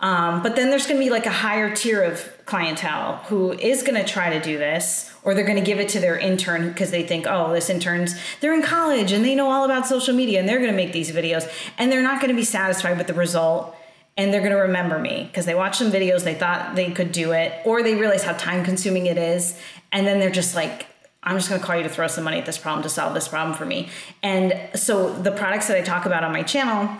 Um, 0.00 0.42
but 0.42 0.56
then 0.56 0.70
there's 0.70 0.86
going 0.86 0.98
to 0.98 1.04
be 1.04 1.10
like 1.10 1.26
a 1.26 1.30
higher 1.30 1.74
tier 1.76 2.02
of 2.02 2.26
clientele 2.46 3.16
who 3.28 3.52
is 3.52 3.82
going 3.82 4.02
to 4.02 4.04
try 4.04 4.30
to 4.30 4.40
do 4.40 4.56
this 4.56 5.12
or 5.22 5.34
they're 5.34 5.44
going 5.44 5.58
to 5.58 5.64
give 5.64 5.78
it 5.78 5.90
to 5.90 6.00
their 6.00 6.18
intern 6.18 6.68
because 6.68 6.90
they 6.90 7.02
think 7.02 7.26
oh 7.28 7.52
this 7.52 7.68
intern's 7.68 8.14
they're 8.40 8.54
in 8.54 8.62
college 8.62 9.12
and 9.12 9.22
they 9.22 9.34
know 9.34 9.50
all 9.50 9.64
about 9.64 9.86
social 9.86 10.14
media 10.14 10.40
and 10.40 10.48
they're 10.48 10.58
going 10.58 10.70
to 10.70 10.76
make 10.76 10.92
these 10.92 11.10
videos. 11.12 11.50
And 11.76 11.92
they're 11.92 12.02
not 12.02 12.20
going 12.20 12.30
to 12.30 12.36
be 12.36 12.44
satisfied 12.44 12.96
with 12.96 13.08
the 13.08 13.14
result 13.14 13.76
and 14.16 14.32
they're 14.32 14.40
going 14.40 14.52
to 14.52 14.58
remember 14.58 14.98
me 14.98 15.24
because 15.24 15.46
they 15.46 15.54
watched 15.54 15.76
some 15.76 15.90
videos 15.90 16.24
they 16.24 16.34
thought 16.34 16.74
they 16.74 16.90
could 16.90 17.12
do 17.12 17.32
it 17.32 17.52
or 17.64 17.82
they 17.82 17.94
realize 17.94 18.22
how 18.22 18.32
time 18.34 18.64
consuming 18.64 19.06
it 19.06 19.16
is 19.16 19.58
and 19.92 20.06
then 20.06 20.20
they're 20.20 20.30
just 20.30 20.54
like 20.54 20.86
i'm 21.22 21.36
just 21.36 21.48
going 21.48 21.60
to 21.60 21.66
call 21.66 21.76
you 21.76 21.82
to 21.82 21.88
throw 21.88 22.06
some 22.06 22.24
money 22.24 22.38
at 22.38 22.46
this 22.46 22.58
problem 22.58 22.82
to 22.82 22.88
solve 22.88 23.14
this 23.14 23.28
problem 23.28 23.56
for 23.56 23.66
me. 23.66 23.88
And 24.22 24.54
so 24.74 25.12
the 25.12 25.32
products 25.32 25.68
that 25.68 25.76
i 25.76 25.82
talk 25.82 26.06
about 26.06 26.24
on 26.24 26.32
my 26.32 26.42
channel 26.42 26.90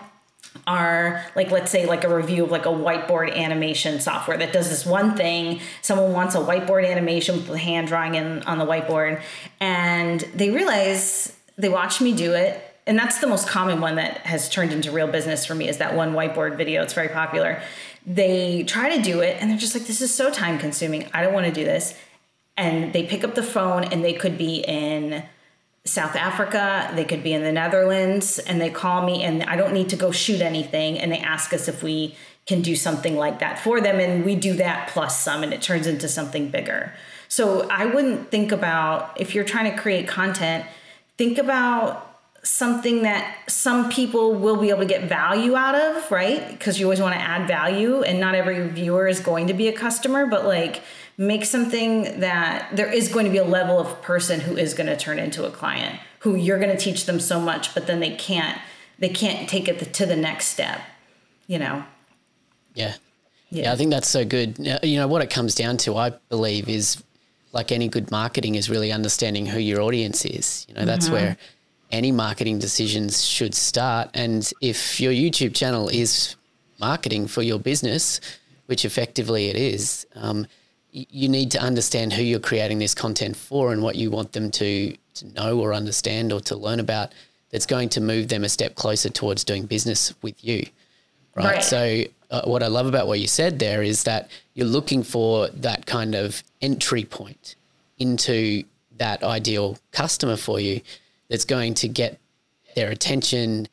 are 0.67 1.25
like 1.37 1.51
let's 1.51 1.71
say 1.71 1.87
like 1.87 2.05
a 2.05 2.15
review 2.15 2.45
of 2.45 2.51
like 2.51 2.67
a 2.67 2.71
whiteboard 2.71 3.35
animation 3.35 4.01
software 4.01 4.37
that 4.37 4.53
does 4.53 4.69
this 4.69 4.85
one 4.85 5.17
thing. 5.17 5.61
Someone 5.81 6.13
wants 6.13 6.35
a 6.35 6.39
whiteboard 6.39 6.89
animation 6.89 7.37
with 7.37 7.47
the 7.47 7.59
hand 7.59 7.87
drawing 7.89 8.15
in 8.15 8.43
on 8.43 8.59
the 8.59 8.67
whiteboard 8.67 9.23
and 9.61 10.21
they 10.35 10.51
realize 10.51 11.37
they 11.57 11.69
watch 11.69 12.01
me 12.01 12.13
do 12.13 12.33
it 12.35 12.70
and 12.87 12.99
that's 12.99 13.19
the 13.19 13.27
most 13.27 13.47
common 13.47 13.81
one 13.81 13.97
that 13.97 14.19
has 14.19 14.49
turned 14.49 14.73
into 14.73 14.91
real 14.91 15.07
business 15.07 15.45
for 15.45 15.55
me 15.55 15.69
is 15.69 15.79
that 15.79 15.95
one 15.95 16.13
whiteboard 16.13 16.57
video. 16.57 16.83
It's 16.83 16.95
very 16.95 17.09
popular. 17.09 17.63
They 18.07 18.65
try 18.65 18.97
to 18.97 19.03
do 19.03 19.21
it 19.21 19.37
and 19.41 19.51
they're 19.51 19.59
just 19.59 19.75
like 19.75 19.87
this 19.87 20.01
is 20.01 20.13
so 20.13 20.31
time 20.31 20.59
consuming. 20.59 21.09
I 21.13 21.23
don't 21.23 21.35
want 21.35 21.47
to 21.47 21.53
do 21.53 21.65
this. 21.65 21.95
And 22.57 22.93
they 22.93 23.05
pick 23.05 23.23
up 23.25 23.35
the 23.35 23.43
phone 23.43 23.85
and 23.85 24.05
they 24.05 24.13
could 24.13 24.37
be 24.37 24.57
in 24.57 25.25
south 25.87 26.15
africa 26.15 26.93
they 26.95 27.07
could 27.07 27.23
be 27.23 27.33
in 27.33 27.43
the 27.43 27.51
netherlands 27.51 28.39
and 28.39 28.61
they 28.61 28.69
call 28.69 29.03
me 29.03 29.23
and 29.23 29.43
i 29.45 29.57
don't 29.57 29.73
need 29.73 29.89
to 29.89 29.97
go 29.97 30.11
shoot 30.11 30.43
anything 30.43 30.99
and 30.99 31.11
they 31.11 31.19
ask 31.21 31.55
us 31.55 31.69
if 31.69 31.83
we 31.83 32.15
can 32.47 32.61
do 32.61 32.77
something 32.77 33.17
like 33.17 33.39
that 33.39 33.59
for 33.59 33.81
them 33.81 33.99
and 33.99 34.23
we 34.23 34.37
do 34.37 34.53
that 34.53 34.89
plus 34.89 35.19
some 35.19 35.43
and 35.43 35.55
it 35.55 35.63
turns 35.63 35.87
into 35.87 36.07
something 36.07 36.51
bigger. 36.51 36.93
So 37.29 37.67
i 37.71 37.87
wouldn't 37.87 38.31
think 38.31 38.53
about 38.53 39.19
if 39.19 39.35
you're 39.35 39.45
trying 39.45 39.75
to 39.75 39.81
create 39.81 40.07
content 40.07 40.67
think 41.17 41.39
about 41.39 42.10
something 42.43 43.03
that 43.03 43.37
some 43.49 43.91
people 43.91 44.35
will 44.35 44.57
be 44.57 44.71
able 44.71 44.81
to 44.81 44.87
get 44.87 45.05
value 45.05 45.57
out 45.57 45.75
of, 45.75 46.11
right? 46.11 46.49
Because 46.49 46.81
you 46.81 46.87
always 46.87 47.01
want 47.01 47.15
to 47.15 47.21
add 47.21 47.47
value, 47.47 48.03
and 48.03 48.19
not 48.19 48.35
every 48.35 48.69
viewer 48.69 49.07
is 49.07 49.21
going 49.21 49.47
to 49.49 49.55
be 49.55 49.69
a 49.69 49.73
customer, 49.73 50.27
but 50.27 50.47
like 50.47 50.83
make 51.21 51.45
something 51.45 52.21
that 52.21 52.75
there 52.75 52.91
is 52.91 53.09
going 53.09 53.27
to 53.27 53.31
be 53.31 53.37
a 53.37 53.45
level 53.45 53.79
of 53.79 54.01
person 54.01 54.41
who 54.41 54.57
is 54.57 54.73
going 54.73 54.87
to 54.87 54.97
turn 54.97 55.19
into 55.19 55.45
a 55.45 55.51
client 55.51 56.01
who 56.21 56.35
you're 56.35 56.59
going 56.59 56.75
to 56.75 56.83
teach 56.83 57.05
them 57.05 57.21
so 57.21 57.39
much 57.39 57.75
but 57.75 57.87
then 57.87 58.01
they 58.01 58.15
can't 58.17 58.59
they 58.99 59.09
can't 59.09 59.47
take 59.47 59.69
it 59.69 59.93
to 59.93 60.07
the 60.07 60.17
next 60.17 60.47
step 60.47 60.81
you 61.47 61.59
know? 61.59 61.85
Yeah. 62.75 62.95
Yeah, 63.51 63.65
yeah. 63.65 63.73
I 63.73 63.77
think 63.77 63.91
that's 63.91 64.09
so 64.09 64.25
good. 64.25 64.57
You 64.85 64.97
know 64.97 65.09
what 65.09 65.23
it 65.23 65.29
comes 65.29 65.57
down 65.57 65.77
to 65.79 65.97
i 65.97 66.11
believe 66.29 66.69
is 66.69 67.03
like 67.53 67.73
any 67.73 67.89
good 67.89 68.11
marketing 68.13 68.55
is 68.55 68.71
really 68.71 68.93
understanding 68.93 69.45
who 69.47 69.59
your 69.59 69.81
audience 69.81 70.25
is. 70.25 70.65
You 70.69 70.75
know 70.75 70.85
that's 70.85 71.07
mm-hmm. 71.07 71.15
where 71.15 71.37
any 71.91 72.13
marketing 72.13 72.59
decisions 72.59 73.25
should 73.25 73.55
start. 73.55 74.11
And 74.15 74.51
if 74.61 75.01
your 75.01 75.13
YouTube 75.13 75.55
channel 75.55 75.89
is 75.89 76.37
marketing 76.79 77.27
for 77.27 77.43
your 77.43 77.59
business, 77.59 78.21
which 78.67 78.85
effectively 78.85 79.49
it 79.49 79.57
is, 79.57 80.07
um, 80.15 80.47
you 80.93 81.29
need 81.29 81.51
to 81.53 81.61
understand 81.61 82.13
who 82.13 82.23
you're 82.23 82.41
creating 82.41 82.79
this 82.79 82.95
content 82.95 83.37
for 83.37 83.73
and 83.73 83.83
what 83.83 83.97
you 83.97 84.11
want 84.11 84.33
them 84.33 84.51
to, 84.51 84.97
to 85.15 85.27
know 85.35 85.61
or 85.61 85.73
understand 85.73 86.33
or 86.33 86.41
to 86.41 86.57
learn 86.57 86.81
about 86.81 87.13
that's 87.51 87.67
going 87.67 87.89
to 87.91 88.01
move 88.01 88.29
them 88.29 88.45
a 88.45 88.49
step 88.49 88.75
closer 88.75 89.09
towards 89.09 89.45
doing 89.45 89.67
business 89.67 90.15
with 90.23 90.43
you. 90.45 90.65
Right. 91.35 91.45
right. 91.45 91.63
So, 91.63 92.03
uh, 92.31 92.43
what 92.45 92.63
I 92.63 92.69
love 92.69 92.87
about 92.87 93.09
what 93.09 93.19
you 93.19 93.27
said 93.27 93.59
there 93.59 93.83
is 93.83 94.05
that 94.05 94.31
you're 94.55 94.67
looking 94.67 95.03
for 95.03 95.49
that 95.49 95.85
kind 95.87 96.15
of 96.15 96.45
entry 96.63 97.05
point 97.05 97.57
into 97.99 98.63
that 98.99 99.25
ideal 99.25 99.79
customer 99.91 100.37
for 100.37 100.61
you 100.61 100.81
that's 101.31 101.47
going 101.47 101.73
to 101.75 101.89
get 101.89 102.21
their 102.77 102.91
attention 102.91 103.69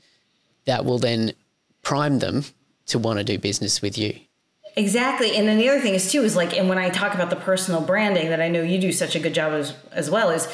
that 0.65 0.85
will 0.85 0.99
then 0.99 1.33
prime 1.81 2.19
them 2.19 2.45
to 2.85 2.97
want 2.99 3.19
to 3.19 3.25
do 3.25 3.37
business 3.37 3.81
with 3.81 3.97
you. 3.97 4.17
Exactly. 4.75 5.35
And 5.35 5.47
then 5.47 5.57
the 5.57 5.67
other 5.69 5.81
thing 5.81 5.95
is 5.95 6.11
too 6.11 6.21
is 6.21 6.35
like 6.35 6.55
and 6.55 6.69
when 6.69 6.77
I 6.77 6.89
talk 6.89 7.15
about 7.15 7.31
the 7.31 7.35
personal 7.35 7.81
branding 7.81 8.29
that 8.29 8.39
I 8.39 8.47
know 8.47 8.61
you 8.61 8.79
do 8.79 8.91
such 8.91 9.15
a 9.15 9.19
good 9.19 9.33
job 9.33 9.53
as 9.53 9.73
as 9.91 10.09
well 10.09 10.29
is 10.29 10.47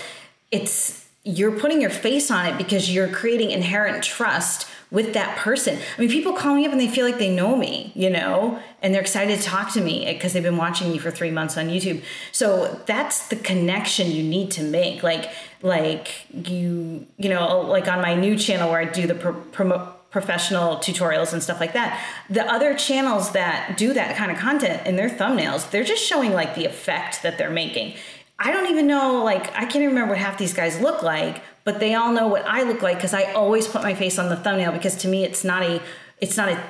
it's 0.49 1.05
you're 1.23 1.57
putting 1.59 1.81
your 1.81 1.89
face 1.89 2.31
on 2.31 2.45
it 2.45 2.57
because 2.57 2.93
you're 2.93 3.09
creating 3.09 3.51
inherent 3.51 4.03
trust 4.03 4.67
with 4.93 5.13
that 5.13 5.35
person. 5.37 5.77
I 5.97 6.01
mean, 6.01 6.09
people 6.09 6.33
call 6.33 6.53
me 6.53 6.67
up 6.67 6.71
and 6.71 6.79
they 6.79 6.87
feel 6.87 7.03
like 7.03 7.17
they 7.17 7.33
know 7.33 7.55
me, 7.57 7.91
you 7.95 8.11
know, 8.11 8.59
and 8.79 8.93
they're 8.93 9.01
excited 9.01 9.39
to 9.39 9.43
talk 9.43 9.73
to 9.73 9.81
me 9.81 10.05
because 10.13 10.33
they've 10.33 10.43
been 10.43 10.55
watching 10.55 10.91
me 10.91 10.99
for 10.99 11.09
three 11.09 11.31
months 11.31 11.57
on 11.57 11.67
YouTube. 11.67 12.03
So 12.31 12.79
that's 12.85 13.27
the 13.27 13.35
connection 13.35 14.11
you 14.11 14.23
need 14.23 14.51
to 14.51 14.63
make. 14.63 15.01
Like, 15.01 15.31
like 15.63 16.27
you, 16.31 17.07
you 17.17 17.27
know, 17.27 17.61
like 17.61 17.87
on 17.87 18.01
my 18.01 18.13
new 18.13 18.37
channel 18.37 18.69
where 18.69 18.79
I 18.79 18.85
do 18.85 19.07
the 19.07 19.15
pro- 19.15 19.33
promote 19.33 20.11
professional 20.11 20.75
tutorials 20.75 21.33
and 21.33 21.41
stuff 21.41 21.59
like 21.59 21.73
that. 21.73 21.99
The 22.29 22.45
other 22.45 22.75
channels 22.75 23.31
that 23.31 23.75
do 23.75 23.93
that 23.93 24.15
kind 24.15 24.31
of 24.31 24.37
content 24.37 24.85
in 24.85 24.95
their 24.95 25.09
thumbnails, 25.09 25.71
they're 25.71 25.83
just 25.83 26.05
showing 26.05 26.33
like 26.33 26.53
the 26.53 26.65
effect 26.65 27.23
that 27.23 27.39
they're 27.39 27.49
making. 27.49 27.95
I 28.37 28.51
don't 28.51 28.69
even 28.69 28.85
know, 28.87 29.23
like, 29.23 29.47
I 29.55 29.65
can't 29.65 29.85
remember 29.85 30.09
what 30.09 30.17
half 30.17 30.37
these 30.37 30.53
guys 30.53 30.79
look 30.79 31.01
like, 31.01 31.41
but 31.63 31.79
they 31.79 31.93
all 31.93 32.11
know 32.11 32.27
what 32.27 32.45
I 32.45 32.63
look 32.63 32.81
like 32.81 32.97
because 32.97 33.13
I 33.13 33.31
always 33.33 33.67
put 33.67 33.81
my 33.81 33.93
face 33.93 34.19
on 34.19 34.29
the 34.29 34.35
thumbnail 34.35 34.71
because 34.71 34.95
to 34.97 35.07
me 35.07 35.23
it's 35.23 35.43
not 35.43 35.63
a 35.63 35.81
it's 36.19 36.37
not 36.37 36.49
a 36.49 36.63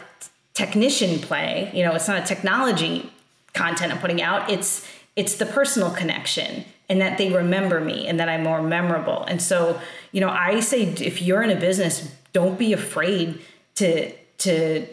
technician 0.54 1.20
play, 1.20 1.72
you 1.74 1.84
know, 1.84 1.94
it's 1.94 2.08
not 2.08 2.22
a 2.22 2.26
technology 2.26 3.12
content 3.54 3.92
I'm 3.92 4.00
putting 4.00 4.22
out. 4.22 4.50
It's 4.50 4.88
it's 5.16 5.36
the 5.36 5.46
personal 5.46 5.92
connection 5.92 6.66
and 6.90 7.02
that 7.02 7.18
they 7.18 7.32
remember 7.32 7.80
me 7.80 8.08
and 8.08 8.20
that 8.20 8.30
I'm 8.30 8.44
more 8.44 8.62
memorable. 8.62 9.24
And 9.24 9.42
so, 9.42 9.80
you 10.12 10.22
know, 10.22 10.30
I 10.30 10.60
say 10.60 10.84
if 10.84 11.22
you're 11.22 11.44
in 11.44 11.50
a 11.50 11.60
business, 11.60 12.12
don't 12.34 12.58
be 12.58 12.74
afraid 12.74 13.42
to 13.76 14.12
to 14.40 14.88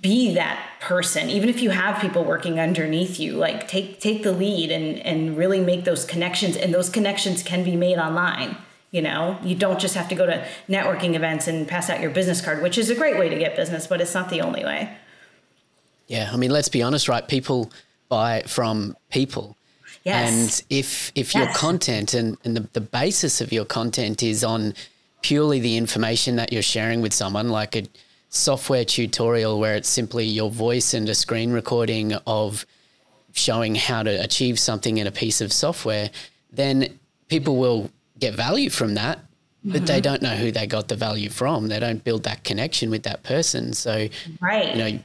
be 0.00 0.34
that 0.34 0.58
person 0.80 1.28
even 1.28 1.48
if 1.48 1.60
you 1.60 1.70
have 1.70 2.00
people 2.00 2.24
working 2.24 2.58
underneath 2.58 3.20
you 3.20 3.32
like 3.32 3.68
take 3.68 4.00
take 4.00 4.22
the 4.22 4.32
lead 4.32 4.70
and 4.70 4.98
and 5.00 5.36
really 5.36 5.60
make 5.60 5.84
those 5.84 6.04
connections 6.04 6.56
and 6.56 6.72
those 6.72 6.88
connections 6.88 7.42
can 7.42 7.62
be 7.62 7.76
made 7.76 7.98
online 7.98 8.56
you 8.90 9.02
know 9.02 9.36
you 9.42 9.54
don't 9.54 9.80
just 9.80 9.94
have 9.94 10.08
to 10.08 10.14
go 10.14 10.24
to 10.24 10.46
networking 10.68 11.14
events 11.14 11.46
and 11.46 11.68
pass 11.68 11.90
out 11.90 12.00
your 12.00 12.10
business 12.10 12.40
card 12.40 12.62
which 12.62 12.78
is 12.78 12.90
a 12.90 12.94
great 12.94 13.18
way 13.18 13.28
to 13.28 13.36
get 13.36 13.54
business 13.54 13.86
but 13.86 14.00
it's 14.00 14.14
not 14.14 14.30
the 14.30 14.40
only 14.40 14.64
way 14.64 14.96
yeah 16.06 16.30
i 16.32 16.36
mean 16.36 16.50
let's 16.50 16.68
be 16.68 16.82
honest 16.82 17.08
right 17.08 17.28
people 17.28 17.70
buy 18.08 18.42
from 18.42 18.96
people 19.10 19.56
yes. 20.04 20.30
and 20.30 20.64
if 20.70 21.12
if 21.14 21.34
yes. 21.34 21.44
your 21.44 21.54
content 21.54 22.14
and, 22.14 22.38
and 22.44 22.56
the, 22.56 22.68
the 22.72 22.80
basis 22.80 23.40
of 23.40 23.52
your 23.52 23.64
content 23.64 24.22
is 24.22 24.42
on 24.42 24.74
purely 25.22 25.60
the 25.60 25.76
information 25.76 26.36
that 26.36 26.52
you're 26.52 26.62
sharing 26.62 27.00
with 27.00 27.12
someone 27.12 27.48
like 27.48 27.76
a 27.76 27.84
software 28.32 28.84
tutorial 28.84 29.60
where 29.60 29.74
it's 29.76 29.90
simply 29.90 30.24
your 30.24 30.50
voice 30.50 30.94
and 30.94 31.06
a 31.10 31.14
screen 31.14 31.52
recording 31.52 32.14
of 32.26 32.64
showing 33.32 33.74
how 33.74 34.02
to 34.02 34.10
achieve 34.24 34.58
something 34.58 34.96
in 34.96 35.06
a 35.06 35.12
piece 35.12 35.42
of 35.42 35.52
software, 35.52 36.10
then 36.50 36.98
people 37.28 37.56
will 37.56 37.90
get 38.18 38.34
value 38.34 38.70
from 38.70 38.94
that, 38.94 39.18
but 39.62 39.76
mm-hmm. 39.76 39.84
they 39.84 40.00
don't 40.00 40.22
know 40.22 40.34
who 40.34 40.50
they 40.50 40.66
got 40.66 40.88
the 40.88 40.96
value 40.96 41.28
from. 41.28 41.68
They 41.68 41.78
don't 41.78 42.02
build 42.02 42.22
that 42.24 42.42
connection 42.42 42.88
with 42.88 43.02
that 43.02 43.22
person. 43.22 43.74
So, 43.74 44.08
right. 44.40 44.74
you 44.74 44.78
know, 44.78 44.98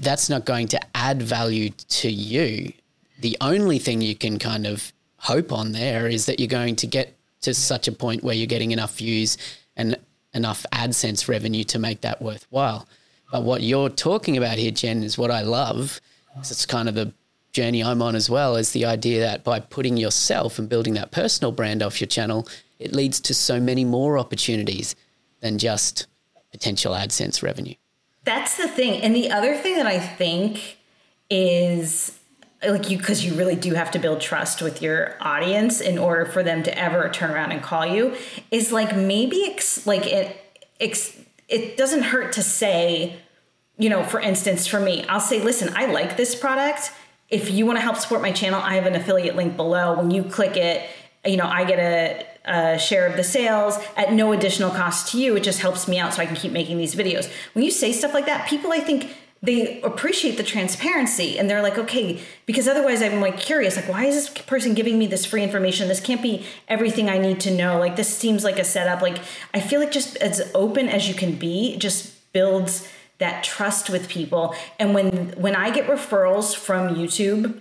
that's 0.00 0.28
not 0.28 0.44
going 0.44 0.68
to 0.68 0.80
add 0.94 1.22
value 1.22 1.70
to 1.70 2.10
you. 2.10 2.74
The 3.20 3.38
only 3.40 3.78
thing 3.78 4.02
you 4.02 4.14
can 4.14 4.38
kind 4.38 4.66
of 4.66 4.92
hope 5.16 5.52
on 5.54 5.72
there 5.72 6.06
is 6.06 6.26
that 6.26 6.38
you're 6.38 6.48
going 6.48 6.76
to 6.76 6.86
get 6.86 7.16
to 7.40 7.54
such 7.54 7.88
a 7.88 7.92
point 7.92 8.22
where 8.22 8.34
you're 8.34 8.46
getting 8.46 8.72
enough 8.72 8.98
views 8.98 9.38
and 9.74 9.96
enough 10.34 10.66
AdSense 10.72 11.28
revenue 11.28 11.64
to 11.64 11.78
make 11.78 12.00
that 12.02 12.20
worthwhile. 12.20 12.88
But 13.32 13.44
what 13.44 13.62
you're 13.62 13.88
talking 13.88 14.36
about 14.36 14.58
here, 14.58 14.70
Jen, 14.70 15.02
is 15.02 15.18
what 15.18 15.30
I 15.30 15.42
love. 15.42 16.00
It's 16.38 16.66
kind 16.66 16.88
of 16.88 16.94
the 16.94 17.12
journey 17.52 17.82
I'm 17.82 18.02
on 18.02 18.14
as 18.14 18.30
well, 18.30 18.56
is 18.56 18.72
the 18.72 18.84
idea 18.84 19.20
that 19.20 19.44
by 19.44 19.60
putting 19.60 19.96
yourself 19.96 20.58
and 20.58 20.68
building 20.68 20.94
that 20.94 21.10
personal 21.10 21.52
brand 21.52 21.82
off 21.82 22.00
your 22.00 22.08
channel, 22.08 22.48
it 22.78 22.94
leads 22.94 23.20
to 23.20 23.34
so 23.34 23.58
many 23.58 23.84
more 23.84 24.18
opportunities 24.18 24.94
than 25.40 25.58
just 25.58 26.06
potential 26.52 26.94
AdSense 26.94 27.42
revenue. 27.42 27.74
That's 28.24 28.56
the 28.56 28.68
thing. 28.68 29.00
And 29.02 29.14
the 29.14 29.30
other 29.30 29.56
thing 29.56 29.76
that 29.76 29.86
I 29.86 29.98
think 29.98 30.78
is 31.30 32.17
like 32.66 32.90
you 32.90 32.98
because 32.98 33.24
you 33.24 33.34
really 33.34 33.54
do 33.54 33.74
have 33.74 33.90
to 33.92 33.98
build 33.98 34.20
trust 34.20 34.62
with 34.62 34.82
your 34.82 35.16
audience 35.20 35.80
in 35.80 35.96
order 35.96 36.26
for 36.26 36.42
them 36.42 36.62
to 36.64 36.76
ever 36.76 37.08
turn 37.08 37.30
around 37.30 37.52
and 37.52 37.62
call 37.62 37.86
you 37.86 38.14
is 38.50 38.72
like 38.72 38.96
maybe 38.96 39.44
ex, 39.46 39.86
like 39.86 40.06
it 40.06 40.36
ex, 40.80 41.16
it 41.48 41.76
doesn't 41.76 42.02
hurt 42.02 42.32
to 42.32 42.42
say 42.42 43.16
you 43.78 43.88
know 43.88 44.02
for 44.02 44.18
instance 44.18 44.66
for 44.66 44.80
me 44.80 45.04
i'll 45.08 45.20
say 45.20 45.40
listen 45.40 45.72
i 45.76 45.86
like 45.86 46.16
this 46.16 46.34
product. 46.34 46.92
If 47.28 47.50
you 47.50 47.66
want 47.66 47.76
to 47.76 47.82
help 47.82 47.96
support 47.96 48.22
my 48.22 48.32
channel 48.32 48.60
i 48.60 48.74
have 48.74 48.86
an 48.86 48.94
affiliate 48.94 49.36
link 49.36 49.56
below. 49.56 49.96
When 49.96 50.10
you 50.10 50.24
click 50.24 50.56
it 50.56 50.88
you 51.24 51.36
know 51.36 51.46
i 51.46 51.64
get 51.64 51.78
a, 51.78 52.26
a 52.74 52.78
share 52.78 53.06
of 53.06 53.16
the 53.16 53.24
sales 53.24 53.78
at 53.96 54.12
no 54.12 54.32
additional 54.32 54.70
cost 54.70 55.12
to 55.12 55.20
you. 55.20 55.36
It 55.36 55.44
just 55.44 55.60
helps 55.60 55.86
me 55.86 56.00
out 56.00 56.14
so 56.14 56.22
i 56.22 56.26
can 56.26 56.34
keep 56.34 56.50
making 56.50 56.78
these 56.78 56.96
videos. 56.96 57.30
When 57.52 57.64
you 57.64 57.70
say 57.70 57.92
stuff 57.92 58.14
like 58.14 58.26
that 58.26 58.48
people 58.48 58.72
i 58.72 58.80
think 58.80 59.14
they 59.42 59.80
appreciate 59.82 60.36
the 60.36 60.42
transparency 60.42 61.38
and 61.38 61.48
they're 61.48 61.62
like 61.62 61.78
okay 61.78 62.20
because 62.44 62.66
otherwise 62.66 63.02
i'm 63.02 63.20
like 63.20 63.38
curious 63.38 63.76
like 63.76 63.88
why 63.88 64.04
is 64.04 64.14
this 64.14 64.28
person 64.44 64.74
giving 64.74 64.98
me 64.98 65.06
this 65.06 65.24
free 65.24 65.42
information? 65.42 65.88
This 65.88 66.00
can't 66.00 66.22
be 66.22 66.44
everything 66.66 67.08
i 67.08 67.18
need 67.18 67.40
to 67.40 67.50
know. 67.50 67.78
Like 67.78 67.96
this 67.96 68.14
seems 68.16 68.44
like 68.44 68.58
a 68.58 68.64
setup. 68.64 69.02
Like 69.02 69.18
i 69.54 69.60
feel 69.60 69.80
like 69.80 69.92
just 69.92 70.16
as 70.16 70.50
open 70.54 70.88
as 70.88 71.08
you 71.08 71.14
can 71.14 71.32
be 71.32 71.76
just 71.76 72.32
builds 72.32 72.88
that 73.18 73.42
trust 73.42 73.90
with 73.90 74.08
people. 74.08 74.54
And 74.78 74.94
when 74.94 75.28
when 75.36 75.54
i 75.54 75.70
get 75.70 75.86
referrals 75.86 76.54
from 76.54 76.94
youtube 76.94 77.60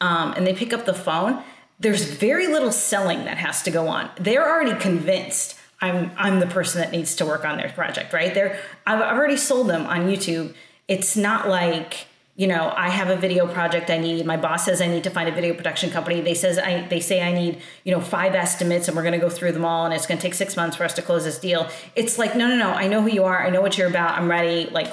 um, 0.00 0.34
and 0.36 0.46
they 0.46 0.54
pick 0.54 0.72
up 0.72 0.84
the 0.84 0.94
phone 0.94 1.42
there's 1.78 2.04
very 2.04 2.46
little 2.46 2.72
selling 2.72 3.26
that 3.26 3.36
has 3.36 3.62
to 3.64 3.70
go 3.70 3.86
on. 3.88 4.08
They're 4.18 4.48
already 4.48 4.78
convinced 4.80 5.58
i'm 5.82 6.10
i'm 6.16 6.40
the 6.40 6.46
person 6.46 6.80
that 6.80 6.90
needs 6.90 7.14
to 7.16 7.26
work 7.26 7.44
on 7.44 7.58
their 7.58 7.68
project 7.68 8.12
right? 8.12 8.32
They're 8.32 8.58
i've 8.86 9.02
already 9.02 9.36
sold 9.36 9.68
them 9.68 9.86
on 9.86 10.08
youtube 10.08 10.54
it's 10.88 11.16
not 11.16 11.48
like 11.48 12.06
you 12.36 12.46
know 12.46 12.72
i 12.76 12.88
have 12.88 13.08
a 13.08 13.16
video 13.16 13.46
project 13.46 13.88
i 13.90 13.96
need 13.96 14.26
my 14.26 14.36
boss 14.36 14.66
says 14.66 14.80
i 14.80 14.86
need 14.86 15.02
to 15.02 15.10
find 15.10 15.28
a 15.28 15.32
video 15.32 15.54
production 15.54 15.90
company 15.90 16.20
they 16.20 16.34
says 16.34 16.58
i 16.58 16.86
they 16.88 17.00
say 17.00 17.22
i 17.22 17.32
need 17.32 17.58
you 17.84 17.92
know 17.92 18.00
five 18.00 18.34
estimates 18.34 18.88
and 18.88 18.96
we're 18.96 19.02
going 19.02 19.12
to 19.12 19.18
go 19.18 19.30
through 19.30 19.52
them 19.52 19.64
all 19.64 19.86
and 19.86 19.94
it's 19.94 20.06
going 20.06 20.18
to 20.18 20.22
take 20.22 20.34
six 20.34 20.56
months 20.56 20.76
for 20.76 20.84
us 20.84 20.92
to 20.92 21.02
close 21.02 21.24
this 21.24 21.38
deal. 21.38 21.68
It's 21.94 22.18
like 22.18 22.36
no 22.36 22.46
no 22.46 22.56
no 22.56 22.70
i 22.70 22.86
know 22.88 23.00
who 23.00 23.08
you 23.08 23.24
are 23.24 23.46
i 23.46 23.50
know 23.50 23.62
what 23.62 23.78
you're 23.78 23.88
about 23.88 24.18
i'm 24.18 24.28
ready 24.28 24.68
like 24.70 24.92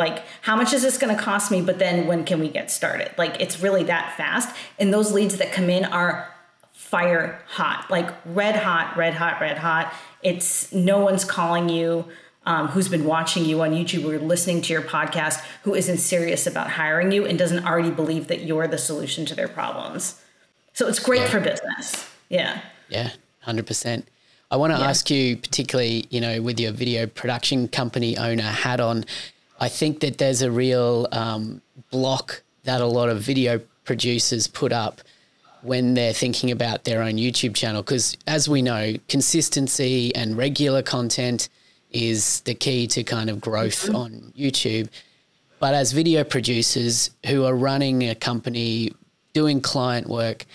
like 0.00 0.24
how 0.40 0.56
much 0.56 0.72
is 0.72 0.82
this 0.82 0.96
going 0.96 1.14
to 1.14 1.22
cost 1.22 1.50
me? 1.50 1.60
But 1.60 1.78
then 1.78 2.06
when 2.06 2.24
can 2.24 2.40
we 2.40 2.48
get 2.48 2.70
started? 2.70 3.12
Like 3.18 3.38
it's 3.38 3.60
really 3.60 3.84
that 3.84 4.16
fast 4.16 4.56
and 4.78 4.92
those 4.92 5.12
leads 5.12 5.36
that 5.36 5.52
come 5.52 5.68
in 5.68 5.84
are 5.84 6.34
fire 6.72 7.40
hot 7.46 7.88
like 7.90 8.10
red 8.24 8.56
hot 8.56 8.96
red 8.96 9.14
hot 9.14 9.40
red 9.40 9.58
hot. 9.58 9.92
It's 10.22 10.72
no 10.72 10.98
one's 11.00 11.24
calling 11.24 11.68
you 11.68 12.06
um, 12.46 12.68
who's 12.68 12.88
been 12.88 13.04
watching 13.04 13.44
you 13.44 13.60
on 13.62 13.72
YouTube 13.72 14.04
or 14.04 14.18
listening 14.18 14.62
to 14.62 14.72
your 14.72 14.82
podcast 14.82 15.44
who 15.62 15.74
isn't 15.74 15.98
serious 15.98 16.46
about 16.46 16.70
hiring 16.70 17.12
you 17.12 17.26
and 17.26 17.38
doesn't 17.38 17.66
already 17.66 17.90
believe 17.90 18.28
that 18.28 18.42
you're 18.42 18.66
the 18.66 18.78
solution 18.78 19.26
to 19.26 19.34
their 19.34 19.48
problems. 19.48 20.20
So 20.72 20.88
it's 20.88 20.98
great 20.98 21.22
yeah. 21.22 21.28
for 21.28 21.40
business. 21.40 22.08
Yeah. 22.28 22.60
Yeah, 22.88 23.10
100%. 23.46 24.04
I 24.50 24.56
want 24.56 24.72
to 24.72 24.78
yeah. 24.78 24.88
ask 24.88 25.10
you, 25.10 25.36
particularly, 25.36 26.06
you 26.10 26.20
know, 26.20 26.42
with 26.42 26.58
your 26.58 26.72
video 26.72 27.06
production 27.06 27.68
company 27.68 28.16
owner 28.16 28.42
hat 28.42 28.80
on, 28.80 29.04
I 29.60 29.68
think 29.68 30.00
that 30.00 30.18
there's 30.18 30.42
a 30.42 30.50
real 30.50 31.06
um, 31.12 31.60
block 31.90 32.42
that 32.64 32.80
a 32.80 32.86
lot 32.86 33.08
of 33.08 33.20
video 33.20 33.60
producers 33.84 34.46
put 34.46 34.72
up 34.72 35.02
when 35.62 35.94
they're 35.94 36.12
thinking 36.12 36.50
about 36.50 36.84
their 36.84 37.02
own 37.02 37.14
YouTube 37.14 37.54
channel. 37.54 37.82
Because 37.82 38.16
as 38.26 38.48
we 38.48 38.62
know, 38.62 38.94
consistency 39.08 40.14
and 40.14 40.36
regular 40.36 40.82
content 40.82 41.48
is 41.92 42.40
the 42.40 42.54
key 42.54 42.86
to 42.88 43.02
kind 43.02 43.30
of 43.30 43.40
growth 43.40 43.86
mm-hmm. 43.86 43.96
on 43.96 44.32
YouTube. 44.36 44.88
But 45.58 45.74
as 45.74 45.92
video 45.92 46.24
producers 46.24 47.10
who 47.26 47.44
are 47.44 47.54
running 47.54 48.08
a 48.08 48.14
company, 48.14 48.92
doing 49.32 49.60
client 49.60 50.08
work, 50.08 50.46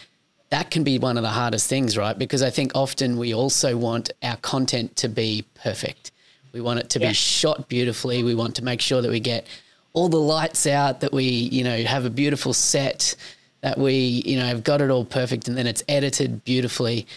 that 0.49 0.71
can 0.71 0.83
be 0.83 0.99
one 0.99 1.17
of 1.17 1.23
the 1.23 1.29
hardest 1.29 1.67
things, 1.67 1.97
right? 1.97 2.17
Because 2.17 2.41
I 2.41 2.49
think 2.49 2.71
often 2.75 3.17
we 3.17 3.33
also 3.33 3.77
want 3.77 4.11
our 4.23 4.37
content 4.37 4.95
to 4.97 5.09
be 5.09 5.45
perfect. 5.55 6.11
We 6.53 6.61
want 6.61 6.79
it 6.79 6.89
to 6.91 6.99
yeah. 6.99 7.09
be 7.09 7.13
shot 7.13 7.67
beautifully. 7.67 8.23
We 8.23 8.35
want 8.35 8.55
to 8.55 8.63
make 8.63 8.81
sure 8.81 9.01
that 9.01 9.11
we 9.11 9.19
get 9.19 9.45
all 9.93 10.09
the 10.09 10.19
lights 10.19 10.65
out, 10.67 11.01
that 11.01 11.11
we, 11.11 11.23
you 11.23 11.63
know, 11.63 11.83
have 11.83 12.05
a 12.05 12.09
beautiful 12.09 12.53
set, 12.53 13.15
that 13.61 13.77
we, 13.77 14.23
you 14.25 14.37
know, 14.37 14.45
have 14.45 14.63
got 14.63 14.81
it 14.81 14.89
all 14.89 15.05
perfect 15.05 15.47
and 15.47 15.57
then 15.57 15.67
it's 15.67 15.83
edited 15.87 16.43
beautifully. 16.43 17.07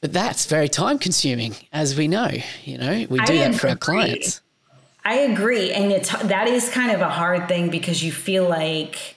But 0.00 0.12
that's 0.12 0.46
very 0.46 0.68
time 0.68 0.98
consuming, 0.98 1.56
as 1.72 1.96
we 1.96 2.06
know. 2.06 2.30
You 2.64 2.78
know, 2.78 3.06
we 3.10 3.18
do 3.20 3.32
I 3.32 3.48
that 3.48 3.54
for 3.56 3.68
our 3.68 3.76
clients. 3.76 4.40
I 5.04 5.14
agree, 5.20 5.72
and 5.72 5.90
it's 5.90 6.10
that 6.10 6.48
is 6.48 6.68
kind 6.68 6.92
of 6.92 7.00
a 7.00 7.08
hard 7.08 7.48
thing 7.48 7.70
because 7.70 8.02
you 8.02 8.12
feel 8.12 8.48
like 8.48 9.16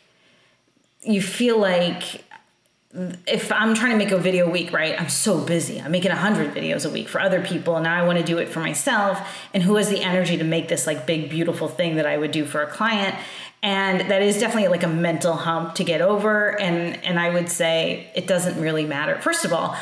you 1.04 1.22
feel 1.22 1.60
like 1.60 2.24
if 3.26 3.52
I'm 3.52 3.74
trying 3.74 3.92
to 3.92 3.98
make 3.98 4.12
a 4.12 4.18
video 4.18 4.48
a 4.48 4.50
week, 4.50 4.74
right? 4.74 5.00
I'm 5.00 5.10
so 5.10 5.40
busy. 5.40 5.80
I'm 5.82 5.92
making 5.92 6.12
100 6.12 6.54
videos 6.54 6.86
a 6.86 6.90
week 6.90 7.08
for 7.08 7.22
other 7.22 7.42
people 7.42 7.76
and 7.76 7.86
now 7.86 7.96
I 7.96 8.06
want 8.06 8.20
to 8.20 8.24
do 8.24 8.38
it 8.38 8.50
for 8.50 8.60
myself 8.60 9.18
and 9.54 9.64
who 9.64 9.76
has 9.76 9.90
the 9.90 10.02
energy 10.02 10.38
to 10.38 10.44
make 10.44 10.68
this 10.68 10.86
like 10.86 11.08
big 11.08 11.30
beautiful 11.30 11.70
thing 11.70 11.96
that 11.96 12.06
I 12.06 12.18
would 12.18 12.32
do 12.32 12.46
for 12.46 12.62
a 12.62 12.68
client? 12.68 13.16
And 13.64 14.02
that 14.12 14.22
is 14.22 14.40
definitely 14.40 14.70
like 14.70 14.84
a 14.84 14.90
mental 14.90 15.36
hump 15.36 15.76
to 15.76 15.84
get 15.84 16.02
over 16.02 16.60
and 16.60 17.02
and 17.04 17.20
I 17.20 17.30
would 17.30 17.50
say 17.50 18.12
it 18.16 18.28
doesn't 18.28 18.60
really 18.60 18.86
matter. 18.86 19.16
First 19.22 19.46
of 19.46 19.54
all, 19.54 19.78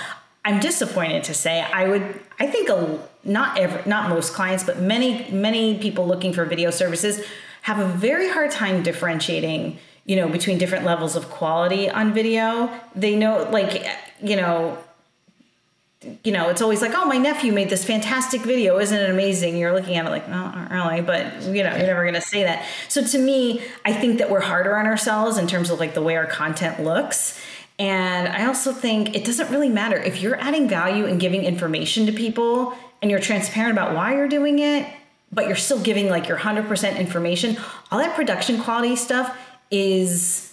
I'm 0.46 0.60
disappointed 0.60 1.24
to 1.26 1.34
say 1.34 1.62
I 1.62 1.88
would 1.88 2.20
I 2.40 2.48
think 2.48 2.70
a 2.70 3.00
not 3.24 3.58
every 3.58 3.82
not 3.90 4.10
most 4.10 4.34
clients 4.34 4.64
but 4.64 4.80
many 4.80 5.30
many 5.32 5.78
people 5.78 6.08
looking 6.08 6.34
for 6.34 6.46
video 6.46 6.72
services 6.72 7.26
have 7.64 7.80
a 7.80 7.86
very 7.86 8.30
hard 8.30 8.52
time 8.52 8.82
differentiating 8.82 9.78
you 10.06 10.16
know 10.16 10.30
between 10.30 10.58
different 10.58 10.86
levels 10.86 11.16
of 11.16 11.30
quality 11.30 11.90
on 11.90 12.14
video. 12.14 12.70
They 12.96 13.16
know 13.16 13.50
like 13.52 13.86
you 14.24 14.38
know 14.38 14.78
you 16.24 16.32
know 16.32 16.50
it's 16.50 16.62
always 16.62 16.82
like 16.82 16.94
oh 16.96 17.04
my 17.04 17.18
nephew 17.18 17.52
made 17.52 17.70
this 17.70 17.84
fantastic 17.84 18.42
video. 18.42 18.80
Isn't 18.80 18.98
it 18.98 19.10
amazing? 19.10 19.58
You're 19.58 19.74
looking 19.74 19.98
at 19.98 20.06
it 20.06 20.10
like 20.10 20.30
no 20.30 20.50
not 20.50 20.72
really 20.72 21.02
but 21.02 21.44
you 21.44 21.64
know 21.64 21.76
you're 21.76 21.88
never 21.88 22.04
going 22.04 22.14
to 22.14 22.22
say 22.22 22.44
that. 22.44 22.66
So 22.88 23.04
to 23.04 23.20
me 23.20 23.62
i 23.84 23.92
think 23.92 24.20
that 24.20 24.32
we're 24.32 24.40
harder 24.40 24.78
on 24.78 24.86
ourselves 24.86 25.38
in 25.38 25.48
terms 25.48 25.70
of 25.70 25.80
like 25.80 25.94
the 25.94 26.02
way 26.02 26.16
our 26.16 26.26
content 26.26 26.82
looks 26.82 27.40
and 27.80 28.28
I 28.28 28.46
also 28.46 28.74
think 28.74 29.16
it 29.16 29.24
doesn't 29.26 29.50
really 29.50 29.70
matter 29.70 29.98
if 29.98 30.22
you're 30.22 30.40
adding 30.40 30.68
value 30.68 31.06
and 31.06 31.20
giving 31.20 31.44
information 31.44 32.06
to 32.06 32.12
people 32.12 32.76
and 33.02 33.10
you're 33.10 33.22
transparent 33.22 33.72
about 33.72 33.96
why 33.96 34.14
you're 34.14 34.28
doing 34.28 34.60
it, 34.60 34.86
but 35.32 35.48
you're 35.48 35.56
still 35.56 35.80
giving 35.80 36.10
like 36.10 36.28
your 36.28 36.38
100% 36.38 37.00
information. 37.00 37.58
All 37.90 38.00
that 38.00 38.16
production 38.16 38.62
quality 38.62 38.96
stuff 38.96 39.36
is 39.72 40.46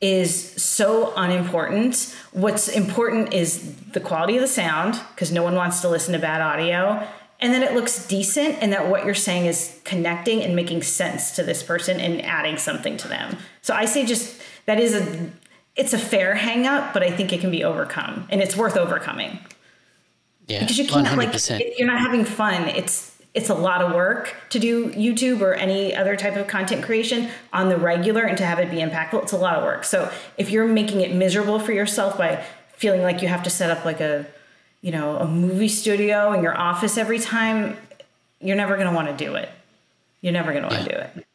is 0.00 0.62
so 0.62 1.14
unimportant. 1.16 2.14
What's 2.32 2.68
important 2.68 3.32
is 3.32 3.74
the 3.92 4.00
quality 4.00 4.36
of 4.36 4.42
the 4.42 4.48
sound, 4.48 5.00
because 5.14 5.32
no 5.32 5.42
one 5.42 5.54
wants 5.54 5.80
to 5.80 5.88
listen 5.88 6.12
to 6.12 6.18
bad 6.18 6.42
audio. 6.42 7.06
And 7.40 7.54
then 7.54 7.62
it 7.62 7.72
looks 7.72 8.06
decent, 8.06 8.58
and 8.60 8.72
that 8.72 8.88
what 8.88 9.06
you're 9.06 9.14
saying 9.14 9.46
is 9.46 9.80
connecting 9.84 10.42
and 10.42 10.54
making 10.54 10.82
sense 10.82 11.34
to 11.36 11.42
this 11.42 11.62
person 11.62 12.00
and 12.00 12.22
adding 12.22 12.58
something 12.58 12.98
to 12.98 13.08
them. 13.08 13.38
So 13.62 13.74
I 13.74 13.86
say 13.86 14.04
just 14.04 14.40
that 14.66 14.78
is 14.78 14.94
a 14.94 15.30
it's 15.76 15.92
a 15.92 15.98
fair 15.98 16.34
hang 16.34 16.66
up, 16.66 16.92
but 16.92 17.02
I 17.02 17.10
think 17.10 17.32
it 17.32 17.40
can 17.40 17.50
be 17.50 17.64
overcome 17.64 18.26
and 18.30 18.40
it's 18.40 18.56
worth 18.56 18.76
overcoming. 18.76 19.38
Yeah. 20.46 20.60
Because 20.60 20.78
you 20.78 20.86
can't 20.86 21.06
100%. 21.06 21.16
like 21.16 21.34
if 21.60 21.78
you're 21.78 21.88
not 21.88 22.00
having 22.00 22.24
fun. 22.24 22.68
It's 22.68 23.12
it's 23.32 23.50
a 23.50 23.54
lot 23.54 23.82
of 23.82 23.92
work 23.92 24.36
to 24.50 24.60
do 24.60 24.90
YouTube 24.90 25.40
or 25.40 25.54
any 25.54 25.94
other 25.94 26.14
type 26.14 26.36
of 26.36 26.46
content 26.46 26.84
creation 26.84 27.28
on 27.52 27.68
the 27.68 27.76
regular 27.76 28.22
and 28.22 28.38
to 28.38 28.46
have 28.46 28.60
it 28.60 28.70
be 28.70 28.76
impactful. 28.76 29.24
It's 29.24 29.32
a 29.32 29.36
lot 29.36 29.56
of 29.56 29.64
work. 29.64 29.82
So 29.82 30.08
if 30.38 30.50
you're 30.50 30.68
making 30.68 31.00
it 31.00 31.12
miserable 31.12 31.58
for 31.58 31.72
yourself 31.72 32.16
by 32.16 32.44
feeling 32.76 33.02
like 33.02 33.22
you 33.22 33.28
have 33.28 33.42
to 33.42 33.50
set 33.50 33.70
up 33.76 33.84
like 33.84 34.00
a 34.00 34.26
you 34.82 34.92
know 34.92 35.16
a 35.16 35.26
movie 35.26 35.68
studio 35.68 36.32
in 36.32 36.42
your 36.42 36.56
office 36.56 36.96
every 36.96 37.18
time, 37.18 37.76
you're 38.40 38.56
never 38.56 38.76
going 38.76 38.88
to 38.88 38.94
want 38.94 39.08
to 39.08 39.24
do 39.24 39.34
it. 39.34 39.48
You're 40.20 40.32
never 40.32 40.52
going 40.52 40.62
to 40.62 40.68
want 40.68 40.88
to 40.88 40.90
do 40.90 40.96
it. 40.96 41.26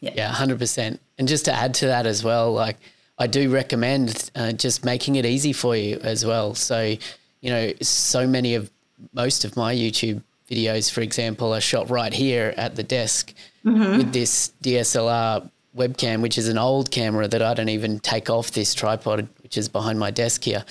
Yeah. 0.00 0.10
Yeah, 0.14 0.32
hundred 0.32 0.58
percent. 0.58 1.00
And 1.18 1.28
just 1.28 1.44
to 1.44 1.52
add 1.52 1.74
to 1.74 1.86
that 1.86 2.06
as 2.06 2.24
well, 2.24 2.52
like 2.52 2.78
I 3.18 3.26
do 3.26 3.50
recommend 3.50 4.30
uh, 4.34 4.52
just 4.52 4.84
making 4.84 5.16
it 5.16 5.24
easy 5.26 5.52
for 5.52 5.76
you 5.76 5.98
as 6.02 6.24
well. 6.24 6.54
So, 6.54 6.96
you 7.40 7.50
know, 7.50 7.72
so 7.80 8.26
many 8.26 8.54
of 8.54 8.70
most 9.12 9.44
of 9.44 9.56
my 9.56 9.74
YouTube 9.74 10.22
videos, 10.50 10.90
for 10.90 11.00
example, 11.02 11.54
are 11.54 11.60
shot 11.60 11.90
right 11.90 12.12
here 12.12 12.54
at 12.56 12.76
the 12.76 12.82
desk 12.82 13.32
with 13.64 14.12
this 14.12 14.52
DSLR 14.62 15.48
webcam, 15.76 16.20
which 16.20 16.36
is 16.36 16.48
an 16.48 16.58
old 16.58 16.90
camera 16.90 17.28
that 17.28 17.42
I 17.42 17.54
don't 17.54 17.68
even 17.68 18.00
take 18.00 18.28
off 18.28 18.50
this 18.50 18.74
tripod, 18.74 19.28
which 19.42 19.56
is 19.56 19.68
behind 19.68 19.98
my 19.98 20.10
desk 20.10 20.42
here. 20.44 20.64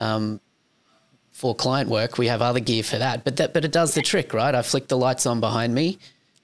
Um, 0.00 0.40
for 1.32 1.54
client 1.54 1.88
work, 1.88 2.18
we 2.18 2.26
have 2.28 2.42
other 2.42 2.60
gear 2.60 2.82
for 2.82 2.98
that, 2.98 3.24
but 3.24 3.36
that 3.36 3.52
but 3.54 3.64
it 3.64 3.72
does 3.72 3.94
the 3.94 4.02
trick, 4.02 4.32
right? 4.34 4.54
I 4.54 4.62
flick 4.62 4.88
the 4.88 4.96
lights 4.96 5.26
on 5.26 5.40
behind 5.40 5.74
me, 5.74 5.98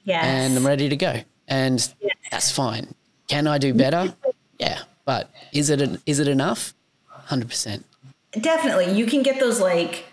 Yes. 0.05 0.25
and 0.25 0.57
I'm 0.57 0.67
ready 0.67 0.89
to 0.89 0.97
go. 0.97 1.21
And 1.49 1.87
that's 2.31 2.51
fine. 2.51 2.95
Can 3.29 3.47
I 3.47 3.59
do 3.59 3.73
better? 3.75 4.15
Yeah. 4.59 4.79
But 5.07 5.31
is 5.53 5.71
it 5.71 6.01
is 6.05 6.21
it 6.21 6.29
enough? 6.29 6.75
Hundred 7.09 7.49
percent. 7.49 7.87
Definitely. 8.39 8.93
You 8.93 9.07
can 9.07 9.23
get 9.23 9.41
those 9.41 9.59
like 9.61 10.05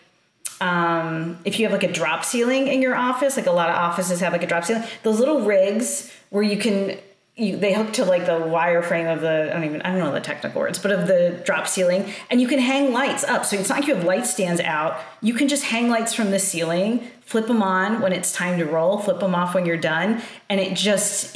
um, 0.62 1.38
if 1.43 1.60
you 1.60 1.65
have 1.65 1.73
like 1.73 1.84
a 1.84 1.91
drop 1.91 2.23
ceiling 2.23 2.67
in 2.67 2.82
your 2.82 2.95
office, 2.95 3.36
like 3.36 3.47
a 3.47 3.51
lot 3.51 3.69
of 3.69 3.75
offices 3.75 4.21
have 4.21 4.32
like 4.32 4.43
a 4.43 4.47
drop 4.47 4.63
ceiling, 4.63 4.84
those 5.01 5.19
little 5.19 5.41
rigs 5.41 6.10
where 6.29 6.43
you 6.43 6.58
can 6.58 6.97
you, 7.36 7.58
they 7.58 7.73
hook 7.73 7.91
to 7.93 8.06
like 8.06 8.27
the 8.27 8.39
wire 8.39 8.84
frame 8.84 9.08
of 9.08 9.21
the 9.21 9.49
I 9.49 9.53
don't 9.53 9.63
even 9.63 9.82
I 9.82 9.89
don't 9.89 9.99
know 9.99 10.12
the 10.12 10.21
technical 10.21 10.62
words, 10.62 10.77
but 10.77 10.91
of 10.91 11.08
the 11.08 11.41
drop 11.43 11.67
ceiling, 11.67 12.13
and 12.29 12.39
you 12.39 12.47
can 12.47 12.60
hang 12.60 12.93
lights 12.93 13.23
up. 13.23 13.43
So 13.45 13.58
it's 13.58 13.69
not 13.69 13.79
like 13.79 13.88
you 13.88 13.95
have 13.95 14.06
light 14.06 14.27
stands 14.27 14.62
out. 14.62 14.99
You 15.21 15.34
can 15.34 15.47
just 15.47 15.63
hang 15.63 15.89
lights 15.89 16.13
from 16.13 16.29
the 16.29 16.39
ceiling, 16.39 17.08
flip 17.21 17.47
them 17.47 17.63
on 17.63 18.01
when 18.01 18.13
it's 18.13 18.32
time 18.32 18.60
to 18.60 18.65
roll, 18.65 18.99
flip 18.99 19.19
them 19.19 19.34
off 19.34 19.56
when 19.56 19.65
you're 19.65 19.77
done, 19.77 20.21
and 20.47 20.60
it 20.60 20.77
just 20.77 21.36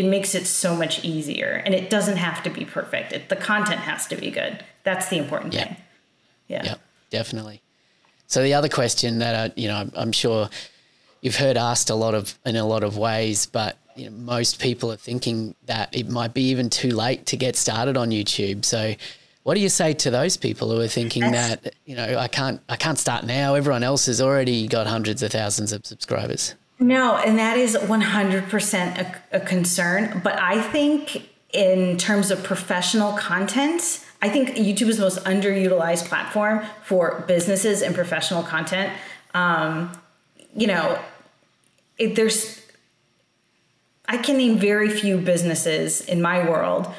it 0.00 0.04
makes 0.04 0.34
it 0.34 0.46
so 0.46 0.76
much 0.76 0.94
easier. 1.04 1.62
And 1.64 1.72
it 1.74 1.88
doesn't 1.90 2.18
have 2.18 2.42
to 2.42 2.50
be 2.50 2.64
perfect. 2.64 3.12
It, 3.12 3.28
the 3.30 3.36
content 3.36 3.80
has 3.80 4.06
to 4.08 4.16
be 4.16 4.30
good. 4.30 4.62
That's 4.84 5.08
the 5.08 5.16
important 5.18 5.54
Yeah. 5.54 5.64
thing. 5.64 5.76
Yeah. 6.48 6.62
Yeah, 6.64 6.74
definitely. 7.10 7.60
So 8.26 8.42
the 8.42 8.54
other 8.54 8.68
question 8.68 9.18
that 9.20 9.34
I, 9.34 9.52
you 9.60 9.68
know, 9.68 9.76
I'm- 9.76 9.92
I'm 9.96 10.12
sure 10.12 10.50
you've 11.22 11.36
heard 11.36 11.56
asked 11.56 11.88
a 11.90 11.94
lot 11.94 12.14
of 12.14 12.38
in 12.44 12.56
a 12.56 12.66
lot 12.66 12.82
of 12.82 12.96
ways, 12.98 13.46
but 13.46 13.76
you 13.96 14.04
know, 14.10 14.16
most 14.36 14.58
people 14.60 14.92
are 14.92 14.96
thinking 15.10 15.54
that 15.64 15.88
it 15.92 16.08
might 16.08 16.34
be 16.34 16.42
even 16.50 16.68
too 16.68 16.90
late 16.90 17.24
to 17.26 17.36
get 17.36 17.56
started 17.56 17.96
on 17.96 18.10
YouTube. 18.10 18.64
So, 18.64 18.94
what 19.44 19.54
do 19.54 19.60
you 19.60 19.70
say 19.70 19.94
to 19.94 20.10
those 20.10 20.36
people 20.36 20.70
who 20.70 20.78
are 20.80 20.88
thinking 20.88 21.30
that 21.32 21.72
you 21.86 21.96
know 21.96 22.18
I 22.18 22.28
can't 22.28 22.60
I 22.68 22.76
can't 22.76 22.98
start 22.98 23.24
now? 23.24 23.54
Everyone 23.54 23.82
else 23.82 24.04
has 24.06 24.20
already 24.20 24.66
got 24.68 24.86
hundreds 24.86 25.22
of 25.22 25.32
thousands 25.32 25.72
of 25.72 25.86
subscribers. 25.86 26.54
No, 26.78 27.16
and 27.16 27.38
that 27.38 27.56
is 27.56 27.74
100% 27.74 28.98
a, 28.98 29.36
a 29.36 29.40
concern. 29.40 30.20
But 30.22 30.38
I 30.38 30.60
think, 30.60 31.28
in 31.52 31.96
terms 31.96 32.30
of 32.30 32.44
professional 32.44 33.12
content, 33.14 34.04
I 34.20 34.28
think 34.28 34.50
YouTube 34.50 34.88
is 34.88 34.96
the 34.96 35.04
most 35.04 35.24
underutilized 35.24 36.06
platform 36.06 36.64
for 36.84 37.24
businesses 37.26 37.82
and 37.82 37.94
professional 37.94 38.42
content. 38.42 38.92
Um, 39.34 39.98
you 40.54 40.66
know, 40.66 40.98
it, 41.98 42.14
there's, 42.14 42.62
I 44.06 44.18
can 44.18 44.36
name 44.36 44.58
very 44.58 44.90
few 44.90 45.18
businesses 45.18 46.02
in 46.02 46.20
my 46.20 46.48
world 46.48 46.92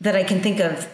that 0.00 0.14
I 0.14 0.22
can 0.22 0.40
think 0.42 0.60
of 0.60 0.88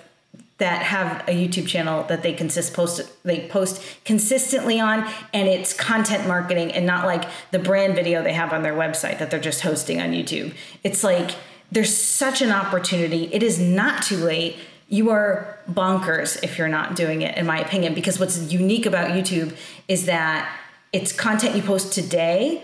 that 0.58 0.82
have 0.82 1.20
a 1.28 1.32
YouTube 1.32 1.66
channel 1.66 2.04
that 2.04 2.22
they 2.22 2.32
consist 2.32 2.74
post 2.74 3.02
they 3.24 3.48
post 3.48 3.82
consistently 4.04 4.78
on 4.78 5.00
and 5.32 5.48
it's 5.48 5.72
content 5.72 6.28
marketing 6.28 6.70
and 6.72 6.86
not 6.86 7.04
like 7.06 7.24
the 7.50 7.58
brand 7.58 7.94
video 7.94 8.22
they 8.22 8.32
have 8.32 8.52
on 8.52 8.62
their 8.62 8.74
website 8.74 9.18
that 9.18 9.30
they're 9.30 9.40
just 9.40 9.62
hosting 9.62 10.00
on 10.00 10.12
YouTube. 10.12 10.54
It's 10.84 11.02
like 11.02 11.32
there's 11.72 11.94
such 11.94 12.40
an 12.40 12.52
opportunity. 12.52 13.28
It 13.32 13.42
is 13.42 13.58
not 13.58 14.04
too 14.04 14.16
late. 14.16 14.56
You 14.88 15.10
are 15.10 15.58
bonkers 15.68 16.40
if 16.44 16.56
you're 16.56 16.68
not 16.68 16.94
doing 16.94 17.22
it 17.22 17.36
in 17.36 17.46
my 17.46 17.58
opinion 17.58 17.94
because 17.94 18.20
what's 18.20 18.52
unique 18.52 18.86
about 18.86 19.10
YouTube 19.10 19.56
is 19.88 20.06
that 20.06 20.56
it's 20.92 21.12
content 21.12 21.56
you 21.56 21.62
post 21.62 21.92
today 21.92 22.62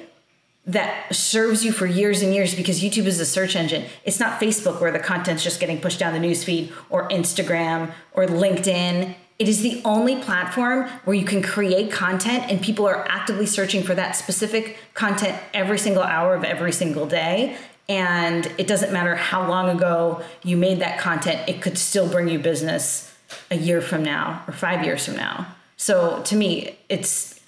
that 0.70 1.14
serves 1.14 1.64
you 1.64 1.72
for 1.72 1.86
years 1.86 2.22
and 2.22 2.32
years 2.32 2.54
because 2.54 2.80
YouTube 2.80 3.06
is 3.06 3.18
a 3.18 3.26
search 3.26 3.56
engine. 3.56 3.84
It's 4.04 4.20
not 4.20 4.40
Facebook 4.40 4.80
where 4.80 4.92
the 4.92 5.00
content's 5.00 5.42
just 5.42 5.58
getting 5.58 5.80
pushed 5.80 5.98
down 5.98 6.12
the 6.12 6.26
newsfeed 6.26 6.72
or 6.90 7.08
Instagram 7.08 7.90
or 8.12 8.26
LinkedIn. 8.26 9.14
It 9.40 9.48
is 9.48 9.62
the 9.62 9.80
only 9.84 10.16
platform 10.16 10.88
where 11.04 11.16
you 11.16 11.24
can 11.24 11.42
create 11.42 11.90
content 11.90 12.44
and 12.50 12.62
people 12.62 12.86
are 12.86 13.04
actively 13.08 13.46
searching 13.46 13.82
for 13.82 13.94
that 13.96 14.14
specific 14.14 14.76
content 14.94 15.36
every 15.52 15.78
single 15.78 16.02
hour 16.02 16.34
of 16.34 16.44
every 16.44 16.72
single 16.72 17.06
day. 17.06 17.56
And 17.88 18.46
it 18.56 18.68
doesn't 18.68 18.92
matter 18.92 19.16
how 19.16 19.48
long 19.48 19.68
ago 19.68 20.22
you 20.44 20.56
made 20.56 20.78
that 20.80 21.00
content, 21.00 21.48
it 21.48 21.60
could 21.60 21.78
still 21.78 22.08
bring 22.08 22.28
you 22.28 22.38
business 22.38 23.12
a 23.50 23.56
year 23.56 23.80
from 23.80 24.04
now 24.04 24.44
or 24.46 24.52
five 24.52 24.84
years 24.84 25.06
from 25.06 25.16
now. 25.16 25.48
So 25.76 26.22
to 26.24 26.36
me, 26.36 26.78
it's 26.88 27.39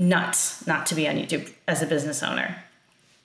nuts 0.00 0.66
not 0.66 0.86
to 0.86 0.94
be 0.96 1.06
on 1.06 1.14
YouTube 1.14 1.52
as 1.68 1.82
a 1.82 1.86
business 1.86 2.22
owner. 2.22 2.56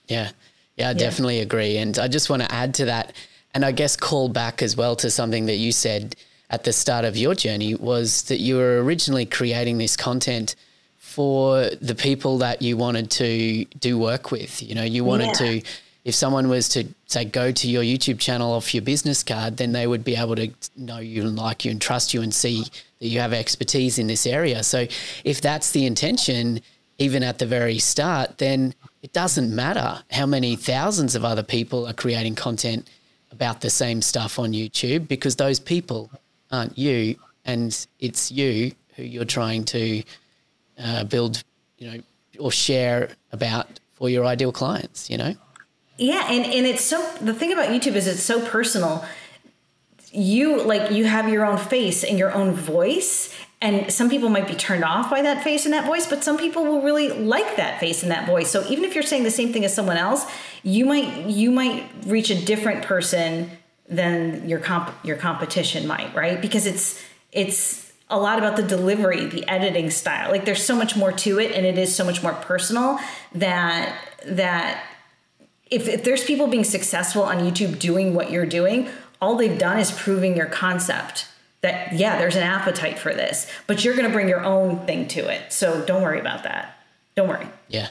Yeah. 0.06 0.30
Yeah, 0.76 0.90
I 0.90 0.92
definitely 0.92 1.40
agree. 1.40 1.78
And 1.78 1.98
I 1.98 2.06
just 2.06 2.28
want 2.28 2.42
to 2.42 2.52
add 2.52 2.74
to 2.74 2.84
that 2.84 3.14
and 3.54 3.64
I 3.64 3.72
guess 3.72 3.96
call 3.96 4.28
back 4.28 4.60
as 4.62 4.76
well 4.76 4.94
to 4.96 5.10
something 5.10 5.46
that 5.46 5.56
you 5.56 5.72
said 5.72 6.14
at 6.50 6.64
the 6.64 6.72
start 6.74 7.06
of 7.06 7.16
your 7.16 7.34
journey 7.34 7.74
was 7.74 8.24
that 8.24 8.38
you 8.38 8.56
were 8.56 8.82
originally 8.84 9.24
creating 9.24 9.78
this 9.78 9.96
content 9.96 10.54
for 10.98 11.70
the 11.80 11.94
people 11.94 12.36
that 12.38 12.60
you 12.60 12.76
wanted 12.76 13.10
to 13.12 13.64
do 13.80 13.98
work 13.98 14.30
with. 14.30 14.62
You 14.62 14.74
know, 14.74 14.82
you 14.82 15.02
wanted 15.02 15.28
Yeah. 15.28 15.32
to 15.60 15.62
if 16.06 16.14
someone 16.14 16.48
was 16.48 16.68
to 16.68 16.86
say 17.06 17.24
go 17.24 17.50
to 17.50 17.68
your 17.68 17.82
YouTube 17.82 18.20
channel 18.20 18.52
off 18.52 18.72
your 18.72 18.82
business 18.82 19.24
card, 19.24 19.56
then 19.56 19.72
they 19.72 19.88
would 19.88 20.04
be 20.04 20.14
able 20.14 20.36
to 20.36 20.48
know 20.76 20.98
you 20.98 21.22
and 21.22 21.34
like 21.34 21.64
you 21.64 21.72
and 21.72 21.82
trust 21.82 22.14
you 22.14 22.22
and 22.22 22.32
see 22.32 22.62
that 23.00 23.08
you 23.08 23.18
have 23.18 23.32
expertise 23.32 23.98
in 23.98 24.06
this 24.06 24.24
area. 24.24 24.62
So 24.62 24.86
if 25.24 25.40
that's 25.40 25.72
the 25.72 25.84
intention, 25.84 26.60
even 26.98 27.24
at 27.24 27.40
the 27.40 27.46
very 27.46 27.80
start, 27.80 28.38
then 28.38 28.72
it 29.02 29.12
doesn't 29.12 29.52
matter 29.52 30.00
how 30.12 30.26
many 30.26 30.54
thousands 30.54 31.16
of 31.16 31.24
other 31.24 31.42
people 31.42 31.88
are 31.88 31.92
creating 31.92 32.36
content 32.36 32.88
about 33.32 33.60
the 33.60 33.68
same 33.68 34.00
stuff 34.00 34.38
on 34.38 34.52
YouTube 34.52 35.08
because 35.08 35.34
those 35.34 35.58
people 35.58 36.08
aren't 36.52 36.78
you, 36.78 37.16
and 37.44 37.84
it's 37.98 38.30
you 38.30 38.70
who 38.94 39.02
you're 39.02 39.24
trying 39.24 39.64
to 39.64 40.04
uh, 40.78 41.02
build, 41.02 41.42
you 41.78 41.90
know, 41.90 41.98
or 42.38 42.52
share 42.52 43.08
about 43.32 43.80
for 43.94 44.08
your 44.08 44.24
ideal 44.24 44.52
clients. 44.52 45.10
You 45.10 45.18
know. 45.18 45.34
Yeah, 45.98 46.26
and 46.30 46.44
and 46.44 46.66
it's 46.66 46.84
so 46.84 47.02
the 47.20 47.34
thing 47.34 47.52
about 47.52 47.68
YouTube 47.68 47.94
is 47.94 48.06
it's 48.06 48.22
so 48.22 48.44
personal. 48.46 49.04
You 50.12 50.62
like 50.62 50.90
you 50.90 51.04
have 51.04 51.28
your 51.28 51.44
own 51.44 51.58
face 51.58 52.04
and 52.04 52.18
your 52.18 52.32
own 52.32 52.52
voice 52.52 53.34
and 53.62 53.90
some 53.90 54.10
people 54.10 54.28
might 54.28 54.46
be 54.46 54.54
turned 54.54 54.84
off 54.84 55.10
by 55.10 55.22
that 55.22 55.42
face 55.42 55.64
and 55.64 55.72
that 55.72 55.86
voice, 55.86 56.06
but 56.06 56.22
some 56.22 56.36
people 56.36 56.64
will 56.64 56.82
really 56.82 57.08
like 57.08 57.56
that 57.56 57.80
face 57.80 58.02
and 58.02 58.12
that 58.12 58.26
voice. 58.26 58.50
So 58.50 58.66
even 58.68 58.84
if 58.84 58.94
you're 58.94 59.02
saying 59.02 59.22
the 59.22 59.30
same 59.30 59.52
thing 59.52 59.64
as 59.64 59.74
someone 59.74 59.96
else, 59.96 60.26
you 60.62 60.84
might 60.84 61.26
you 61.26 61.50
might 61.50 61.90
reach 62.04 62.28
a 62.30 62.44
different 62.44 62.84
person 62.84 63.50
than 63.88 64.46
your 64.48 64.58
comp 64.58 64.92
your 65.04 65.16
competition 65.16 65.86
might, 65.86 66.14
right? 66.14 66.40
Because 66.40 66.66
it's 66.66 67.02
it's 67.32 67.92
a 68.10 68.18
lot 68.18 68.38
about 68.38 68.56
the 68.56 68.62
delivery, 68.62 69.24
the 69.24 69.48
editing 69.48 69.90
style. 69.90 70.30
Like 70.30 70.44
there's 70.44 70.62
so 70.62 70.76
much 70.76 70.94
more 70.94 71.12
to 71.12 71.40
it 71.40 71.52
and 71.52 71.64
it 71.64 71.78
is 71.78 71.94
so 71.94 72.04
much 72.04 72.22
more 72.22 72.34
personal 72.34 72.98
that 73.34 73.96
that 74.26 74.84
if, 75.70 75.88
if 75.88 76.04
there's 76.04 76.24
people 76.24 76.46
being 76.46 76.64
successful 76.64 77.22
on 77.22 77.38
YouTube 77.38 77.78
doing 77.78 78.14
what 78.14 78.30
you're 78.30 78.46
doing, 78.46 78.88
all 79.20 79.36
they've 79.36 79.58
done 79.58 79.78
is 79.78 79.90
proving 79.90 80.36
your 80.36 80.46
concept 80.46 81.28
that, 81.62 81.92
yeah, 81.92 82.18
there's 82.18 82.36
an 82.36 82.42
appetite 82.42 82.98
for 82.98 83.12
this, 83.12 83.50
but 83.66 83.84
you're 83.84 83.96
going 83.96 84.06
to 84.06 84.12
bring 84.12 84.28
your 84.28 84.44
own 84.44 84.86
thing 84.86 85.08
to 85.08 85.28
it. 85.28 85.52
So 85.52 85.84
don't 85.84 86.02
worry 86.02 86.20
about 86.20 86.44
that. 86.44 86.78
Don't 87.16 87.28
worry. 87.28 87.48
Yeah. 87.68 87.88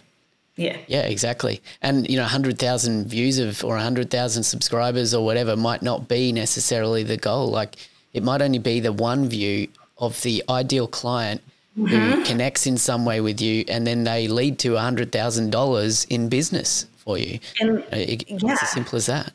Yeah. 0.55 0.77
Yeah, 0.87 1.01
exactly. 1.01 1.61
And 1.81 2.09
you 2.09 2.15
know, 2.15 2.23
hundred 2.23 2.57
thousand 2.59 3.07
views 3.07 3.39
of 3.39 3.61
or 3.65 3.75
hundred 3.77 4.09
thousand 4.09 4.43
subscribers 4.43 5.13
or 5.13 5.25
whatever 5.25 5.57
might 5.57 5.81
not 5.81 6.07
be 6.07 6.31
necessarily 6.31 7.03
the 7.03 7.17
goal. 7.17 7.49
Like 7.49 7.75
it 8.13 8.23
might 8.23 8.41
only 8.41 8.59
be 8.59 8.79
the 8.79 8.93
one 8.93 9.27
view 9.27 9.67
of 9.97 10.21
the 10.21 10.43
ideal 10.49 10.87
client 10.87 11.41
who 11.75 11.87
Mm-hmm. 11.87 12.23
connects 12.23 12.65
in 12.65 12.77
some 12.77 13.03
way 13.03 13.19
with 13.19 13.41
you, 13.41 13.65
and 13.67 13.85
then 13.85 14.05
they 14.05 14.29
lead 14.29 14.57
to 14.59 14.77
hundred 14.77 15.11
thousand 15.11 15.49
dollars 15.51 16.05
in 16.05 16.29
business 16.29 16.85
for 17.05 17.17
you. 17.17 17.39
And 17.59 17.79
Uh, 17.79 17.83
it- 17.91 18.29
yeah. 18.29 18.51
It's 18.53 18.63
as 18.63 18.69
simple 18.71 18.97
as 18.97 19.05
that. 19.05 19.31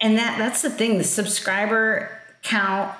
and 0.00 0.18
that 0.18 0.36
that's 0.38 0.60
the 0.62 0.70
thing 0.70 0.98
the 0.98 1.04
subscriber 1.04 2.10
count 2.42 2.92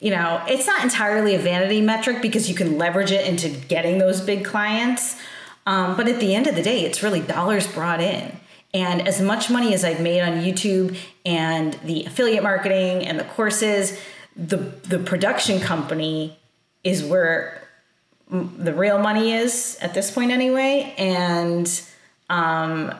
you 0.00 0.10
know 0.10 0.40
it's 0.46 0.66
not 0.66 0.82
entirely 0.84 1.34
a 1.34 1.38
vanity 1.38 1.80
metric 1.80 2.20
because 2.22 2.48
you 2.48 2.54
can 2.54 2.76
leverage 2.78 3.10
it 3.10 3.26
into 3.26 3.48
getting 3.48 3.98
those 3.98 4.20
big 4.20 4.44
clients 4.44 5.16
um, 5.66 5.96
but 5.96 6.06
at 6.06 6.20
the 6.20 6.34
end 6.34 6.46
of 6.46 6.54
the 6.54 6.62
day 6.62 6.84
it's 6.84 7.02
really 7.02 7.20
dollars 7.20 7.66
brought 7.66 8.00
in 8.02 8.36
and 8.74 9.08
as 9.08 9.20
much 9.20 9.48
money 9.50 9.72
as 9.72 9.82
i've 9.82 10.00
made 10.00 10.20
on 10.20 10.34
youtube 10.44 10.94
and 11.24 11.72
the 11.84 12.04
affiliate 12.04 12.42
marketing 12.42 13.04
and 13.06 13.18
the 13.18 13.24
courses 13.24 13.98
the 14.36 14.58
the 14.92 14.98
production 14.98 15.58
company 15.58 16.36
is 16.84 17.02
where 17.02 17.66
the 18.30 18.74
real 18.74 18.98
money 18.98 19.32
is 19.32 19.78
at 19.80 19.94
this 19.94 20.10
point 20.10 20.30
anyway 20.30 20.94
and 20.98 21.82
um, 22.30 22.92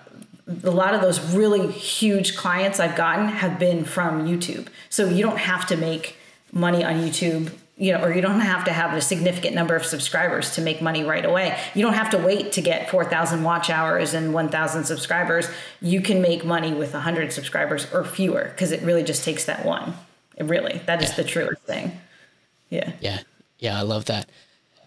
a 0.63 0.71
lot 0.71 0.95
of 0.95 1.01
those 1.01 1.35
really 1.35 1.71
huge 1.71 2.37
clients 2.37 2.79
I've 2.79 2.97
gotten 2.97 3.29
have 3.29 3.59
been 3.59 3.85
from 3.85 4.27
YouTube. 4.27 4.69
So 4.91 5.09
you 5.09 5.23
don't 5.23 5.39
have 5.39 5.67
to 5.69 5.77
make 5.77 6.17
money 6.53 6.85
on 6.85 6.97
YouTube, 6.97 7.53
you 7.77 7.93
know, 7.93 8.03
or 8.03 8.13
you 8.13 8.21
don't 8.21 8.41
have 8.41 8.65
to 8.67 8.73
have 8.73 8.93
a 8.93 9.01
significant 9.01 9.55
number 9.55 9.75
of 9.75 9.87
subscribers 9.87 10.55
to 10.55 10.61
make 10.61 10.83
money 10.83 11.03
right 11.03 11.25
away. 11.25 11.59
You 11.75 11.83
don't 11.83 11.95
have 11.95 12.11
to 12.11 12.19
wait 12.19 12.53
to 12.53 12.61
get 12.61 12.91
4,000 12.91 13.43
watch 13.43 13.71
hours 13.71 14.13
and 14.13 14.35
1,000 14.35 14.85
subscribers. 14.85 15.49
You 15.81 16.01
can 16.01 16.21
make 16.21 16.45
money 16.45 16.75
with 16.75 16.93
100 16.93 17.33
subscribers 17.33 17.91
or 17.93 18.05
fewer 18.05 18.45
because 18.45 18.71
it 18.71 18.83
really 18.83 19.03
just 19.03 19.25
takes 19.25 19.47
that 19.47 19.65
one. 19.65 19.95
It 20.37 20.45
really, 20.45 20.81
that 20.87 21.03
is 21.03 21.17
the 21.17 21.25
truest 21.25 21.63
thing. 21.63 21.99
Yeah. 22.69 22.93
Yeah, 23.01 23.21
yeah, 23.59 23.79
I 23.79 23.83
love 23.83 24.05
that. 24.07 24.29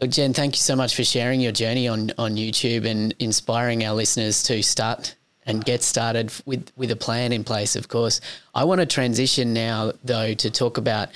Jen, 0.07 0.33
thank 0.33 0.55
you 0.55 0.61
so 0.61 0.75
much 0.75 0.95
for 0.95 1.03
sharing 1.03 1.41
your 1.41 1.51
journey 1.51 1.87
on 1.87 2.11
on 2.19 2.35
YouTube 2.35 2.85
and 2.85 3.15
inspiring 3.17 3.83
our 3.83 3.95
listeners 3.95 4.43
to 4.43 4.61
start 4.61 5.15
and 5.47 5.65
get 5.65 5.81
started 5.81 6.31
with 6.45 6.71
with 6.75 6.91
a 6.91 6.95
plan 6.95 7.31
in 7.31 7.43
place. 7.43 7.75
Of 7.75 7.87
course, 7.87 8.21
I 8.53 8.65
want 8.65 8.81
to 8.81 8.85
transition 8.85 9.53
now 9.53 9.93
though 10.03 10.33
to 10.35 10.51
talk 10.51 10.77
about 10.77 11.09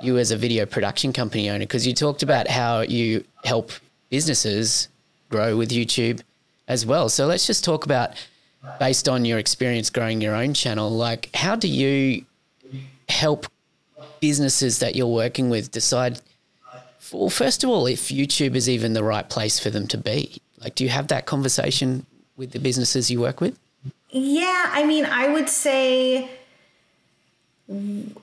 you 0.00 0.18
as 0.18 0.30
a 0.30 0.36
video 0.36 0.66
production 0.66 1.12
company 1.12 1.48
owner 1.48 1.60
because 1.60 1.86
you 1.86 1.94
talked 1.94 2.22
about 2.22 2.48
how 2.48 2.80
you 2.80 3.24
help 3.44 3.70
businesses 4.10 4.88
grow 5.28 5.56
with 5.56 5.70
YouTube 5.70 6.20
as 6.66 6.84
well. 6.84 7.08
So 7.08 7.26
let's 7.26 7.46
just 7.46 7.62
talk 7.62 7.84
about 7.84 8.10
based 8.80 9.08
on 9.08 9.24
your 9.24 9.38
experience 9.38 9.90
growing 9.90 10.20
your 10.20 10.34
own 10.34 10.54
channel, 10.54 10.90
like 10.90 11.30
how 11.34 11.54
do 11.54 11.68
you 11.68 12.24
help 13.08 13.46
businesses 14.20 14.78
that 14.78 14.96
you're 14.96 15.06
working 15.06 15.50
with 15.50 15.70
decide 15.70 16.20
well, 17.12 17.30
first 17.30 17.62
of 17.62 17.70
all, 17.70 17.86
if 17.86 18.08
YouTube 18.08 18.56
is 18.56 18.68
even 18.68 18.92
the 18.92 19.04
right 19.04 19.28
place 19.28 19.60
for 19.60 19.70
them 19.70 19.86
to 19.88 19.98
be, 19.98 20.40
like, 20.60 20.74
do 20.74 20.82
you 20.84 20.90
have 20.90 21.08
that 21.08 21.26
conversation 21.26 22.06
with 22.36 22.50
the 22.52 22.58
businesses 22.58 23.10
you 23.10 23.20
work 23.20 23.40
with? 23.40 23.58
Yeah, 24.16 24.70
I 24.70 24.86
mean, 24.86 25.06
I 25.06 25.26
would 25.26 25.48
say 25.48 26.30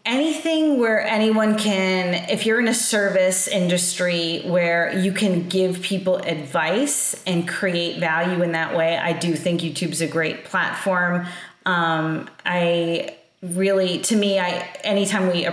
anything 0.05 0.79
where 0.79 1.05
anyone 1.05 1.57
can, 1.57 2.29
if 2.29 2.45
you're 2.45 2.61
in 2.61 2.69
a 2.69 2.73
service 2.73 3.49
industry 3.49 4.41
where 4.45 4.97
you 4.97 5.11
can 5.11 5.49
give 5.49 5.81
people 5.81 6.15
advice 6.19 7.21
and 7.27 7.45
create 7.45 7.99
value 7.99 8.41
in 8.41 8.53
that 8.53 8.73
way, 8.73 8.97
I 8.97 9.11
do 9.11 9.35
think 9.35 9.59
YouTube's 9.59 9.99
a 9.99 10.07
great 10.07 10.45
platform. 10.45 11.25
Um, 11.65 12.29
I 12.45 13.17
really, 13.41 13.99
to 13.99 14.15
me, 14.15 14.39
I 14.39 14.49
anytime 14.85 15.29
we 15.29 15.45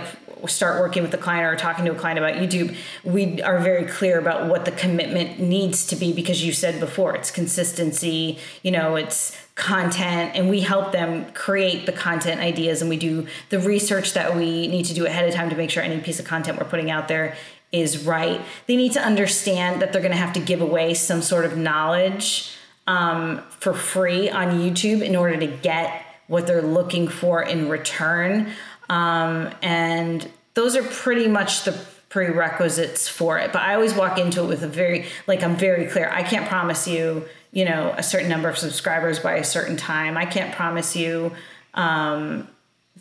start 0.47 0.79
working 0.79 1.03
with 1.03 1.13
a 1.13 1.17
client 1.17 1.45
or 1.45 1.55
talking 1.55 1.85
to 1.85 1.91
a 1.91 1.95
client 1.95 2.17
about 2.17 2.35
YouTube, 2.35 2.75
we 3.03 3.41
are 3.41 3.59
very 3.59 3.85
clear 3.85 4.19
about 4.19 4.47
what 4.47 4.65
the 4.65 4.71
commitment 4.71 5.39
needs 5.39 5.85
to 5.87 5.95
be 5.95 6.13
because 6.13 6.45
you 6.45 6.51
said 6.51 6.79
before 6.79 7.15
it's 7.15 7.31
consistency, 7.31 8.37
you 8.63 8.71
know, 8.71 8.95
it's 8.95 9.37
content, 9.55 10.31
and 10.35 10.49
we 10.49 10.61
help 10.61 10.91
them 10.91 11.31
create 11.33 11.85
the 11.85 11.91
content 11.91 12.39
ideas 12.39 12.81
and 12.81 12.89
we 12.89 12.97
do 12.97 13.27
the 13.49 13.59
research 13.59 14.13
that 14.13 14.35
we 14.35 14.67
need 14.67 14.85
to 14.85 14.93
do 14.93 15.05
ahead 15.05 15.27
of 15.27 15.35
time 15.35 15.49
to 15.49 15.55
make 15.55 15.69
sure 15.69 15.83
any 15.83 15.99
piece 15.99 16.19
of 16.19 16.25
content 16.25 16.57
we're 16.57 16.65
putting 16.65 16.89
out 16.89 17.07
there 17.07 17.35
is 17.71 18.05
right. 18.05 18.41
They 18.67 18.75
need 18.75 18.93
to 18.93 19.01
understand 19.01 19.81
that 19.81 19.93
they're 19.93 20.01
going 20.01 20.13
to 20.13 20.17
have 20.17 20.33
to 20.33 20.39
give 20.39 20.61
away 20.61 20.93
some 20.93 21.21
sort 21.21 21.45
of 21.45 21.57
knowledge 21.57 22.51
um, 22.87 23.43
for 23.49 23.73
free 23.73 24.29
on 24.29 24.59
YouTube 24.59 25.01
in 25.01 25.15
order 25.15 25.37
to 25.37 25.47
get 25.47 26.05
what 26.27 26.47
they're 26.47 26.61
looking 26.61 27.07
for 27.07 27.41
in 27.41 27.69
return. 27.69 28.51
Um, 28.89 29.51
and 29.61 30.29
those 30.53 30.75
are 30.75 30.83
pretty 30.83 31.27
much 31.27 31.63
the 31.63 31.79
prerequisites 32.09 33.07
for 33.07 33.37
it. 33.37 33.53
But 33.53 33.61
I 33.61 33.75
always 33.75 33.93
walk 33.93 34.17
into 34.17 34.43
it 34.43 34.47
with 34.47 34.63
a 34.63 34.67
very, 34.67 35.05
like, 35.27 35.43
I'm 35.43 35.55
very 35.55 35.85
clear. 35.85 36.09
I 36.09 36.23
can't 36.23 36.47
promise 36.47 36.87
you, 36.87 37.25
you 37.51 37.65
know, 37.65 37.93
a 37.95 38.03
certain 38.03 38.29
number 38.29 38.49
of 38.49 38.57
subscribers 38.57 39.19
by 39.19 39.35
a 39.35 39.43
certain 39.43 39.77
time. 39.77 40.17
I 40.17 40.25
can't 40.25 40.53
promise 40.53 40.95
you, 40.95 41.31
um, 41.75 42.47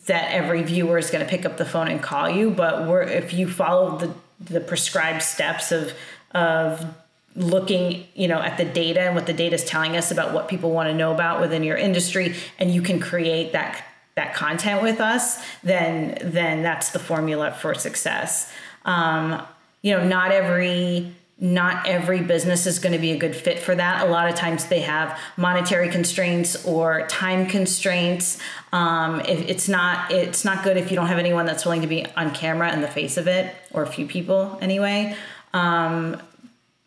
that 0.06 0.32
every 0.32 0.62
viewer 0.62 0.98
is 0.98 1.10
going 1.10 1.24
to 1.24 1.30
pick 1.30 1.44
up 1.44 1.56
the 1.56 1.64
phone 1.64 1.88
and 1.88 2.02
call 2.02 2.28
you. 2.28 2.50
But 2.50 2.86
we're, 2.86 3.02
if 3.02 3.32
you 3.32 3.48
follow 3.48 3.98
the, 3.98 4.14
the 4.40 4.60
prescribed 4.60 5.22
steps 5.22 5.72
of, 5.72 5.92
of 6.32 6.84
looking 7.38 8.04
you 8.14 8.26
know 8.26 8.40
at 8.40 8.56
the 8.56 8.64
data 8.64 9.00
and 9.00 9.14
what 9.14 9.26
the 9.26 9.32
data 9.32 9.54
is 9.54 9.64
telling 9.64 9.96
us 9.96 10.10
about 10.10 10.32
what 10.32 10.48
people 10.48 10.72
want 10.72 10.88
to 10.88 10.94
know 10.94 11.12
about 11.12 11.40
within 11.40 11.62
your 11.62 11.76
industry 11.76 12.34
and 12.58 12.74
you 12.74 12.82
can 12.82 12.98
create 12.98 13.52
that 13.52 13.84
that 14.18 14.34
content 14.34 14.82
with 14.82 15.00
us 15.00 15.42
then 15.62 16.18
then 16.22 16.62
that's 16.62 16.90
the 16.90 16.98
formula 16.98 17.52
for 17.52 17.74
success. 17.74 18.52
Um, 18.84 19.42
you 19.82 19.94
know 19.94 20.06
not 20.06 20.32
every 20.32 21.14
not 21.40 21.86
every 21.86 22.20
business 22.20 22.66
is 22.66 22.80
going 22.80 22.92
to 22.92 22.98
be 22.98 23.12
a 23.12 23.16
good 23.16 23.34
fit 23.34 23.60
for 23.60 23.72
that. 23.72 24.04
A 24.04 24.10
lot 24.10 24.28
of 24.28 24.34
times 24.34 24.66
they 24.66 24.80
have 24.80 25.16
monetary 25.36 25.88
constraints 25.88 26.64
or 26.64 27.06
time 27.06 27.46
constraints. 27.46 28.38
Um, 28.72 29.20
if 29.20 29.48
it's 29.48 29.68
not 29.68 30.10
it's 30.10 30.44
not 30.44 30.64
good 30.64 30.76
if 30.76 30.90
you 30.90 30.96
don't 30.96 31.06
have 31.06 31.18
anyone 31.18 31.46
that's 31.46 31.64
willing 31.64 31.82
to 31.82 31.86
be 31.86 32.06
on 32.16 32.34
camera 32.34 32.72
in 32.72 32.80
the 32.80 32.88
face 32.88 33.16
of 33.16 33.28
it 33.28 33.54
or 33.72 33.82
a 33.82 33.86
few 33.86 34.06
people 34.06 34.58
anyway. 34.60 35.16
Um, 35.52 36.20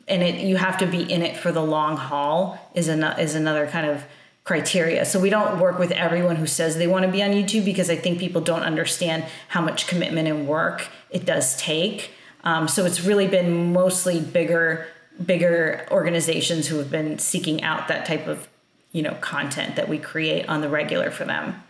and 0.07 0.21
it 0.21 0.41
you 0.41 0.57
have 0.57 0.77
to 0.79 0.85
be 0.85 1.01
in 1.01 1.21
it 1.21 1.37
for 1.37 1.53
the 1.53 1.63
long 1.63 1.95
haul 1.95 2.59
is 2.75 2.89
an, 2.89 3.03
is 3.19 3.35
another 3.35 3.67
kind 3.67 3.89
of 3.89 4.03
criteria. 4.43 5.05
So 5.05 5.19
we 5.19 5.29
don't 5.29 5.59
work 5.59 5.77
with 5.77 5.91
everyone 5.91 6.35
who 6.35 6.47
says 6.47 6.77
they 6.77 6.87
want 6.87 7.05
to 7.05 7.11
be 7.11 7.21
on 7.21 7.31
YouTube 7.31 7.65
because 7.65 7.89
I 7.89 7.95
think 7.95 8.19
people 8.19 8.41
don't 8.41 8.63
understand 8.63 9.25
how 9.49 9.61
much 9.61 9.87
commitment 9.87 10.27
and 10.27 10.47
work 10.47 10.87
it 11.09 11.25
does 11.25 11.55
take. 11.57 12.11
Um, 12.43 12.67
so 12.67 12.85
it's 12.85 13.01
really 13.01 13.27
been 13.27 13.71
mostly 13.71 14.19
bigger 14.19 14.87
bigger 15.23 15.85
organizations 15.91 16.67
who 16.67 16.77
have 16.77 16.89
been 16.89 17.19
seeking 17.19 17.61
out 17.63 17.87
that 17.87 18.05
type 18.05 18.27
of 18.27 18.47
you 18.91 19.03
know 19.03 19.13
content 19.21 19.75
that 19.75 19.87
we 19.87 19.97
create 19.97 20.47
on 20.49 20.61
the 20.61 20.69
regular 20.69 21.11
for 21.11 21.25
them. 21.25 21.61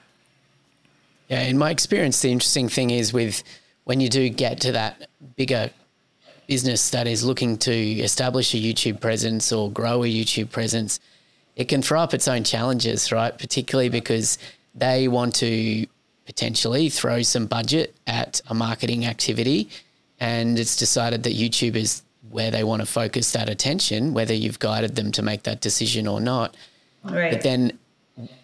Yeah, 1.27 1.41
in 1.41 1.57
my 1.57 1.71
experience, 1.71 2.21
the 2.21 2.31
interesting 2.31 2.69
thing 2.69 2.89
is 2.89 3.13
with 3.13 3.43
when 3.83 3.99
you 3.99 4.09
do 4.09 4.29
get 4.29 4.59
to 4.61 4.71
that 4.73 5.09
bigger 5.35 5.71
business 6.47 6.89
that 6.89 7.07
is 7.07 7.23
looking 7.23 7.57
to 7.57 7.73
establish 7.73 8.53
a 8.53 8.57
YouTube 8.57 8.99
presence 8.99 9.51
or 9.51 9.71
grow 9.71 10.03
a 10.03 10.07
YouTube 10.07 10.51
presence, 10.51 10.99
it 11.61 11.67
can 11.67 11.83
throw 11.83 12.01
up 12.01 12.13
its 12.15 12.27
own 12.27 12.43
challenges, 12.43 13.11
right? 13.11 13.37
Particularly 13.37 13.89
because 13.89 14.39
they 14.73 15.07
want 15.07 15.35
to 15.35 15.85
potentially 16.25 16.89
throw 16.89 17.21
some 17.21 17.45
budget 17.45 17.95
at 18.07 18.41
a 18.47 18.53
marketing 18.55 19.05
activity 19.05 19.69
and 20.19 20.57
it's 20.57 20.75
decided 20.75 21.21
that 21.23 21.33
YouTube 21.33 21.75
is 21.75 22.01
where 22.31 22.49
they 22.49 22.63
want 22.63 22.81
to 22.81 22.85
focus 22.87 23.31
that 23.33 23.47
attention, 23.47 24.13
whether 24.13 24.33
you've 24.33 24.57
guided 24.57 24.95
them 24.95 25.11
to 25.11 25.21
make 25.21 25.43
that 25.43 25.61
decision 25.61 26.07
or 26.07 26.19
not. 26.19 26.57
Right. 27.03 27.31
But 27.31 27.43
then 27.43 27.77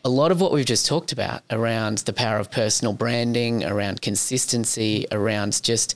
a 0.05 0.09
lot 0.09 0.31
of 0.31 0.39
what 0.39 0.51
we've 0.51 0.65
just 0.65 0.85
talked 0.85 1.11
about 1.11 1.41
around 1.49 1.99
the 1.99 2.13
power 2.13 2.37
of 2.37 2.51
personal 2.51 2.93
branding, 2.93 3.63
around 3.63 4.01
consistency, 4.01 5.07
around 5.11 5.63
just 5.63 5.95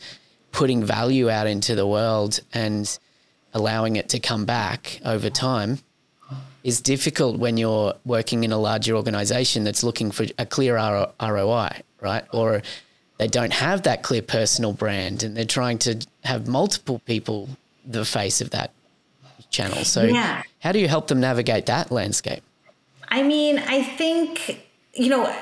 putting 0.51 0.83
value 0.83 1.29
out 1.29 1.45
into 1.45 1.75
the 1.75 1.85
world 1.85 2.39
and 2.51 2.97
allowing 3.53 3.95
it 3.95 4.09
to 4.09 4.19
come 4.19 4.45
back 4.45 4.99
over 5.05 5.29
time 5.29 5.79
is 6.63 6.81
difficult 6.81 7.37
when 7.39 7.57
you're 7.57 7.93
working 8.05 8.43
in 8.43 8.51
a 8.51 8.57
larger 8.57 8.95
organization 8.95 9.63
that's 9.63 9.83
looking 9.83 10.11
for 10.11 10.25
a 10.37 10.45
clear 10.45 10.75
ROI, 10.77 11.81
right? 12.01 12.23
Or 12.33 12.61
they 13.17 13.27
don't 13.27 13.53
have 13.53 13.83
that 13.83 14.03
clear 14.03 14.21
personal 14.21 14.73
brand 14.73 15.23
and 15.23 15.35
they're 15.35 15.45
trying 15.45 15.77
to 15.79 16.05
have 16.23 16.47
multiple 16.47 16.99
people 17.05 17.49
the 17.85 18.05
face 18.05 18.41
of 18.41 18.51
that 18.51 18.71
channel. 19.49 19.83
So, 19.83 20.03
Yeah. 20.03 20.43
how 20.59 20.71
do 20.71 20.79
you 20.79 20.87
help 20.87 21.07
them 21.07 21.19
navigate 21.19 21.65
that 21.65 21.91
landscape? 21.91 22.43
I 23.09 23.23
mean, 23.23 23.59
I 23.59 23.83
think, 23.83 24.63
you 24.93 25.09
know, 25.09 25.33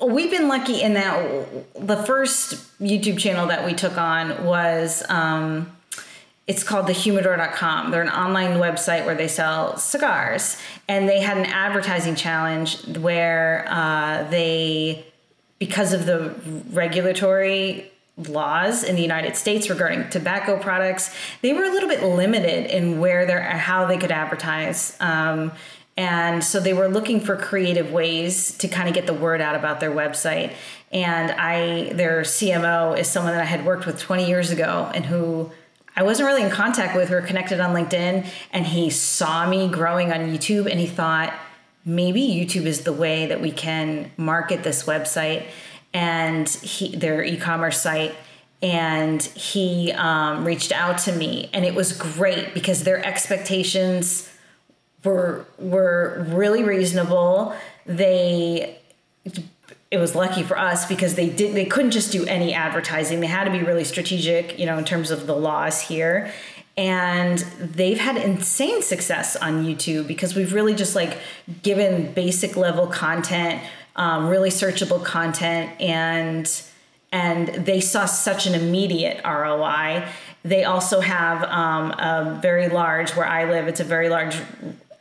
we've 0.00 0.30
been 0.30 0.48
lucky 0.48 0.80
in 0.80 0.94
that 0.94 1.46
the 1.74 1.96
first 2.04 2.54
YouTube 2.80 3.18
channel 3.18 3.48
that 3.48 3.64
we 3.66 3.74
took 3.74 3.98
on 3.98 4.44
was 4.44 5.02
um, 5.08 5.70
it's 6.48 6.64
called 6.64 6.86
thehumidor.com. 6.86 7.90
They're 7.90 8.02
an 8.02 8.08
online 8.08 8.52
website 8.52 9.04
where 9.04 9.14
they 9.14 9.28
sell 9.28 9.76
cigars. 9.76 10.56
And 10.88 11.06
they 11.06 11.20
had 11.20 11.36
an 11.36 11.44
advertising 11.44 12.14
challenge 12.14 12.84
where 12.96 13.66
uh, 13.68 14.24
they, 14.30 15.04
because 15.58 15.92
of 15.92 16.06
the 16.06 16.34
regulatory 16.72 17.92
laws 18.16 18.82
in 18.82 18.96
the 18.96 19.02
United 19.02 19.36
States 19.36 19.68
regarding 19.68 20.08
tobacco 20.08 20.58
products, 20.58 21.14
they 21.42 21.52
were 21.52 21.64
a 21.64 21.70
little 21.70 21.88
bit 21.88 22.02
limited 22.02 22.74
in 22.74 22.98
where 22.98 23.26
they're 23.26 23.42
how 23.42 23.84
they 23.84 23.98
could 23.98 24.10
advertise. 24.10 24.96
Um, 25.00 25.52
and 25.98 26.42
so 26.42 26.60
they 26.60 26.72
were 26.72 26.88
looking 26.88 27.20
for 27.20 27.36
creative 27.36 27.92
ways 27.92 28.56
to 28.58 28.68
kind 28.68 28.88
of 28.88 28.94
get 28.94 29.06
the 29.06 29.12
word 29.12 29.42
out 29.42 29.54
about 29.54 29.80
their 29.80 29.90
website. 29.90 30.54
And 30.92 31.30
I, 31.32 31.92
their 31.92 32.22
CMO 32.22 32.98
is 32.98 33.06
someone 33.06 33.34
that 33.34 33.42
I 33.42 33.46
had 33.46 33.66
worked 33.66 33.84
with 33.84 34.00
20 34.00 34.26
years 34.26 34.50
ago 34.50 34.90
and 34.94 35.04
who 35.04 35.50
I 35.98 36.04
wasn't 36.04 36.28
really 36.28 36.44
in 36.44 36.50
contact 36.50 36.94
with. 36.94 37.10
We 37.10 37.16
were 37.16 37.22
connected 37.22 37.58
on 37.58 37.74
LinkedIn, 37.74 38.24
and 38.52 38.64
he 38.64 38.88
saw 38.88 39.48
me 39.50 39.66
growing 39.68 40.12
on 40.12 40.20
YouTube, 40.32 40.70
and 40.70 40.78
he 40.78 40.86
thought 40.86 41.34
maybe 41.84 42.20
YouTube 42.20 42.66
is 42.66 42.82
the 42.82 42.92
way 42.92 43.26
that 43.26 43.40
we 43.40 43.50
can 43.50 44.12
market 44.16 44.62
this 44.62 44.84
website 44.84 45.46
and 45.92 46.48
he, 46.48 46.94
their 46.94 47.24
e-commerce 47.24 47.82
site. 47.82 48.14
And 48.62 49.20
he 49.20 49.90
um, 49.90 50.44
reached 50.44 50.70
out 50.70 50.98
to 50.98 51.12
me, 51.12 51.50
and 51.52 51.64
it 51.64 51.74
was 51.74 51.92
great 51.92 52.54
because 52.54 52.84
their 52.84 53.04
expectations 53.04 54.30
were 55.02 55.46
were 55.58 56.24
really 56.28 56.62
reasonable. 56.62 57.56
They 57.86 58.78
it 59.90 59.98
was 59.98 60.14
lucky 60.14 60.42
for 60.42 60.58
us 60.58 60.86
because 60.86 61.14
they 61.14 61.30
did 61.30 61.54
they 61.54 61.64
couldn't 61.64 61.92
just 61.92 62.12
do 62.12 62.26
any 62.26 62.52
advertising. 62.52 63.20
They 63.20 63.26
had 63.26 63.44
to 63.44 63.50
be 63.50 63.62
really 63.62 63.84
strategic, 63.84 64.58
you 64.58 64.66
know, 64.66 64.76
in 64.78 64.84
terms 64.84 65.10
of 65.10 65.26
the 65.26 65.34
laws 65.34 65.80
here. 65.80 66.32
And 66.76 67.38
they've 67.58 67.98
had 67.98 68.16
insane 68.16 68.82
success 68.82 69.34
on 69.34 69.64
YouTube 69.64 70.06
because 70.06 70.36
we've 70.36 70.52
really 70.52 70.74
just 70.74 70.94
like 70.94 71.18
given 71.62 72.12
basic 72.12 72.56
level 72.56 72.86
content, 72.86 73.60
um, 73.96 74.28
really 74.28 74.50
searchable 74.50 75.02
content, 75.04 75.72
and 75.80 76.62
and 77.10 77.48
they 77.48 77.80
saw 77.80 78.04
such 78.04 78.46
an 78.46 78.54
immediate 78.54 79.22
ROI. 79.24 80.06
They 80.44 80.64
also 80.64 81.00
have 81.00 81.42
um, 81.44 81.90
a 81.92 82.38
very 82.40 82.68
large, 82.68 83.16
where 83.16 83.26
I 83.26 83.50
live, 83.50 83.66
it's 83.66 83.80
a 83.80 83.84
very 83.84 84.08
large 84.08 84.36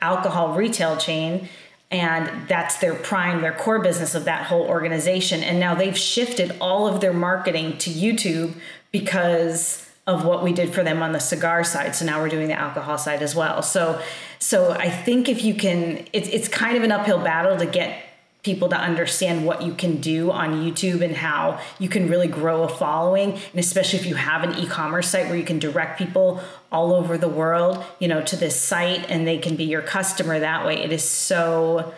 alcohol 0.01 0.53
retail 0.53 0.97
chain 0.97 1.47
and 1.89 2.47
that's 2.47 2.77
their 2.77 2.93
prime 2.93 3.41
their 3.41 3.53
core 3.53 3.79
business 3.79 4.13
of 4.13 4.25
that 4.25 4.45
whole 4.47 4.63
organization. 4.63 5.43
And 5.43 5.59
now 5.59 5.73
they've 5.75 5.97
shifted 5.97 6.55
all 6.59 6.87
of 6.87 6.99
their 7.01 7.13
marketing 7.13 7.77
to 7.79 7.89
youtube 7.89 8.53
because 8.91 9.89
of 10.05 10.23
what 10.23 10.43
we 10.43 10.53
did 10.53 10.73
for 10.73 10.83
them 10.83 11.01
on 11.01 11.11
the 11.11 11.19
cigar 11.19 11.63
side. 11.63 11.95
So 11.95 12.05
now 12.05 12.21
we're 12.21 12.29
doing 12.29 12.47
the 12.47 12.53
alcohol 12.53 12.97
side 12.97 13.21
as 13.21 13.35
well. 13.35 13.61
So 13.61 14.01
so 14.39 14.71
i 14.71 14.89
think 14.89 15.29
if 15.29 15.43
you 15.43 15.53
can 15.53 16.05
it's, 16.13 16.29
it's 16.29 16.47
kind 16.47 16.77
of 16.77 16.83
an 16.83 16.91
uphill 16.91 17.19
battle 17.19 17.57
to 17.57 17.65
get 17.65 18.03
people 18.43 18.69
to 18.69 18.77
understand 18.77 19.45
what 19.45 19.61
you 19.61 19.73
can 19.73 19.99
do 19.99 20.31
on 20.31 20.53
YouTube 20.53 21.01
and 21.01 21.15
how 21.15 21.59
you 21.79 21.89
can 21.89 22.07
really 22.07 22.27
grow 22.27 22.63
a 22.63 22.69
following 22.69 23.33
and 23.33 23.59
especially 23.59 23.99
if 23.99 24.05
you 24.05 24.15
have 24.15 24.43
an 24.43 24.57
e-commerce 24.57 25.09
site 25.09 25.27
where 25.27 25.35
you 25.35 25.43
can 25.43 25.59
direct 25.59 25.97
people 25.97 26.39
all 26.71 26.93
over 26.93 27.17
the 27.17 27.27
world, 27.27 27.83
you 27.99 28.07
know, 28.07 28.21
to 28.21 28.35
this 28.35 28.59
site 28.59 29.09
and 29.09 29.27
they 29.27 29.37
can 29.37 29.55
be 29.55 29.65
your 29.65 29.81
customer 29.81 30.39
that 30.39 30.65
way. 30.65 30.77
It 30.77 30.93
is 30.93 31.03
so 31.03 31.93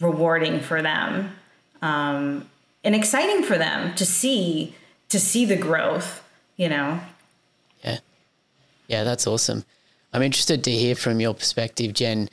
rewarding 0.00 0.60
for 0.60 0.82
them. 0.82 1.34
Um, 1.80 2.48
and 2.84 2.94
exciting 2.94 3.42
for 3.42 3.58
them 3.58 3.94
to 3.96 4.06
see 4.06 4.74
to 5.08 5.20
see 5.20 5.44
the 5.44 5.56
growth, 5.56 6.22
you 6.56 6.68
know. 6.68 7.00
Yeah. 7.82 7.98
Yeah, 8.88 9.04
that's 9.04 9.26
awesome. 9.26 9.64
I'm 10.12 10.22
interested 10.22 10.64
to 10.64 10.70
hear 10.70 10.94
from 10.94 11.20
your 11.20 11.34
perspective, 11.34 11.92
Jen 11.92 12.28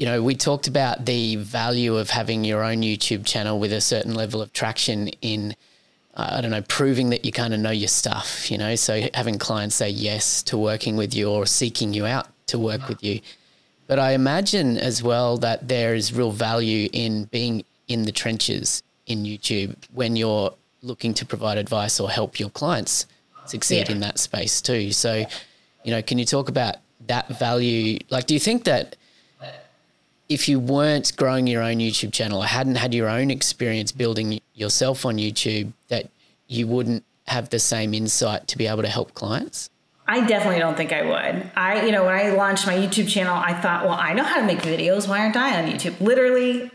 you 0.00 0.06
know, 0.06 0.22
we 0.22 0.34
talked 0.34 0.66
about 0.66 1.04
the 1.04 1.36
value 1.36 1.98
of 1.98 2.08
having 2.08 2.42
your 2.42 2.64
own 2.64 2.78
YouTube 2.78 3.26
channel 3.26 3.60
with 3.60 3.70
a 3.70 3.82
certain 3.82 4.14
level 4.14 4.40
of 4.40 4.50
traction 4.54 5.08
in, 5.20 5.54
uh, 6.14 6.36
I 6.38 6.40
don't 6.40 6.50
know, 6.50 6.62
proving 6.62 7.10
that 7.10 7.26
you 7.26 7.32
kind 7.32 7.52
of 7.52 7.60
know 7.60 7.70
your 7.70 7.88
stuff, 7.88 8.50
you 8.50 8.56
know, 8.56 8.76
so 8.76 9.02
having 9.12 9.36
clients 9.36 9.74
say 9.74 9.90
yes 9.90 10.42
to 10.44 10.56
working 10.56 10.96
with 10.96 11.14
you 11.14 11.28
or 11.28 11.44
seeking 11.44 11.92
you 11.92 12.06
out 12.06 12.28
to 12.46 12.58
work 12.58 12.88
with 12.88 13.04
you. 13.04 13.20
But 13.88 13.98
I 13.98 14.12
imagine 14.12 14.78
as 14.78 15.02
well 15.02 15.36
that 15.36 15.68
there 15.68 15.94
is 15.94 16.14
real 16.14 16.32
value 16.32 16.88
in 16.94 17.24
being 17.24 17.62
in 17.86 18.04
the 18.04 18.12
trenches 18.12 18.82
in 19.06 19.24
YouTube 19.24 19.76
when 19.92 20.16
you're 20.16 20.54
looking 20.80 21.12
to 21.12 21.26
provide 21.26 21.58
advice 21.58 22.00
or 22.00 22.08
help 22.08 22.40
your 22.40 22.48
clients 22.48 23.04
succeed 23.44 23.90
yeah. 23.90 23.96
in 23.96 24.00
that 24.00 24.18
space 24.18 24.62
too. 24.62 24.92
So, 24.92 25.26
you 25.84 25.90
know, 25.90 26.00
can 26.00 26.18
you 26.18 26.24
talk 26.24 26.48
about 26.48 26.76
that 27.06 27.28
value? 27.38 27.98
Like, 28.08 28.24
do 28.24 28.32
you 28.32 28.40
think 28.40 28.64
that 28.64 28.96
if 30.30 30.48
you 30.48 30.60
weren't 30.60 31.14
growing 31.16 31.48
your 31.48 31.60
own 31.60 31.78
YouTube 31.78 32.12
channel 32.12 32.40
or 32.40 32.46
hadn't 32.46 32.76
had 32.76 32.94
your 32.94 33.08
own 33.08 33.30
experience 33.30 33.90
building 33.90 34.40
yourself 34.54 35.04
on 35.04 35.16
YouTube, 35.16 35.72
that 35.88 36.08
you 36.46 36.68
wouldn't 36.68 37.04
have 37.26 37.50
the 37.50 37.58
same 37.58 37.92
insight 37.92 38.46
to 38.46 38.56
be 38.56 38.68
able 38.68 38.82
to 38.82 38.88
help 38.88 39.12
clients? 39.14 39.68
I 40.06 40.24
definitely 40.26 40.60
don't 40.60 40.76
think 40.76 40.92
I 40.92 41.02
would. 41.02 41.50
I, 41.56 41.84
you 41.84 41.92
know, 41.92 42.04
when 42.04 42.14
I 42.14 42.30
launched 42.30 42.66
my 42.66 42.74
YouTube 42.74 43.08
channel, 43.08 43.34
I 43.34 43.54
thought, 43.54 43.84
well, 43.84 43.98
I 44.00 44.12
know 44.12 44.22
how 44.22 44.36
to 44.36 44.46
make 44.46 44.60
videos. 44.60 45.08
Why 45.08 45.20
aren't 45.20 45.36
I 45.36 45.60
on 45.62 45.68
YouTube? 45.68 46.00
Literally, 46.00 46.70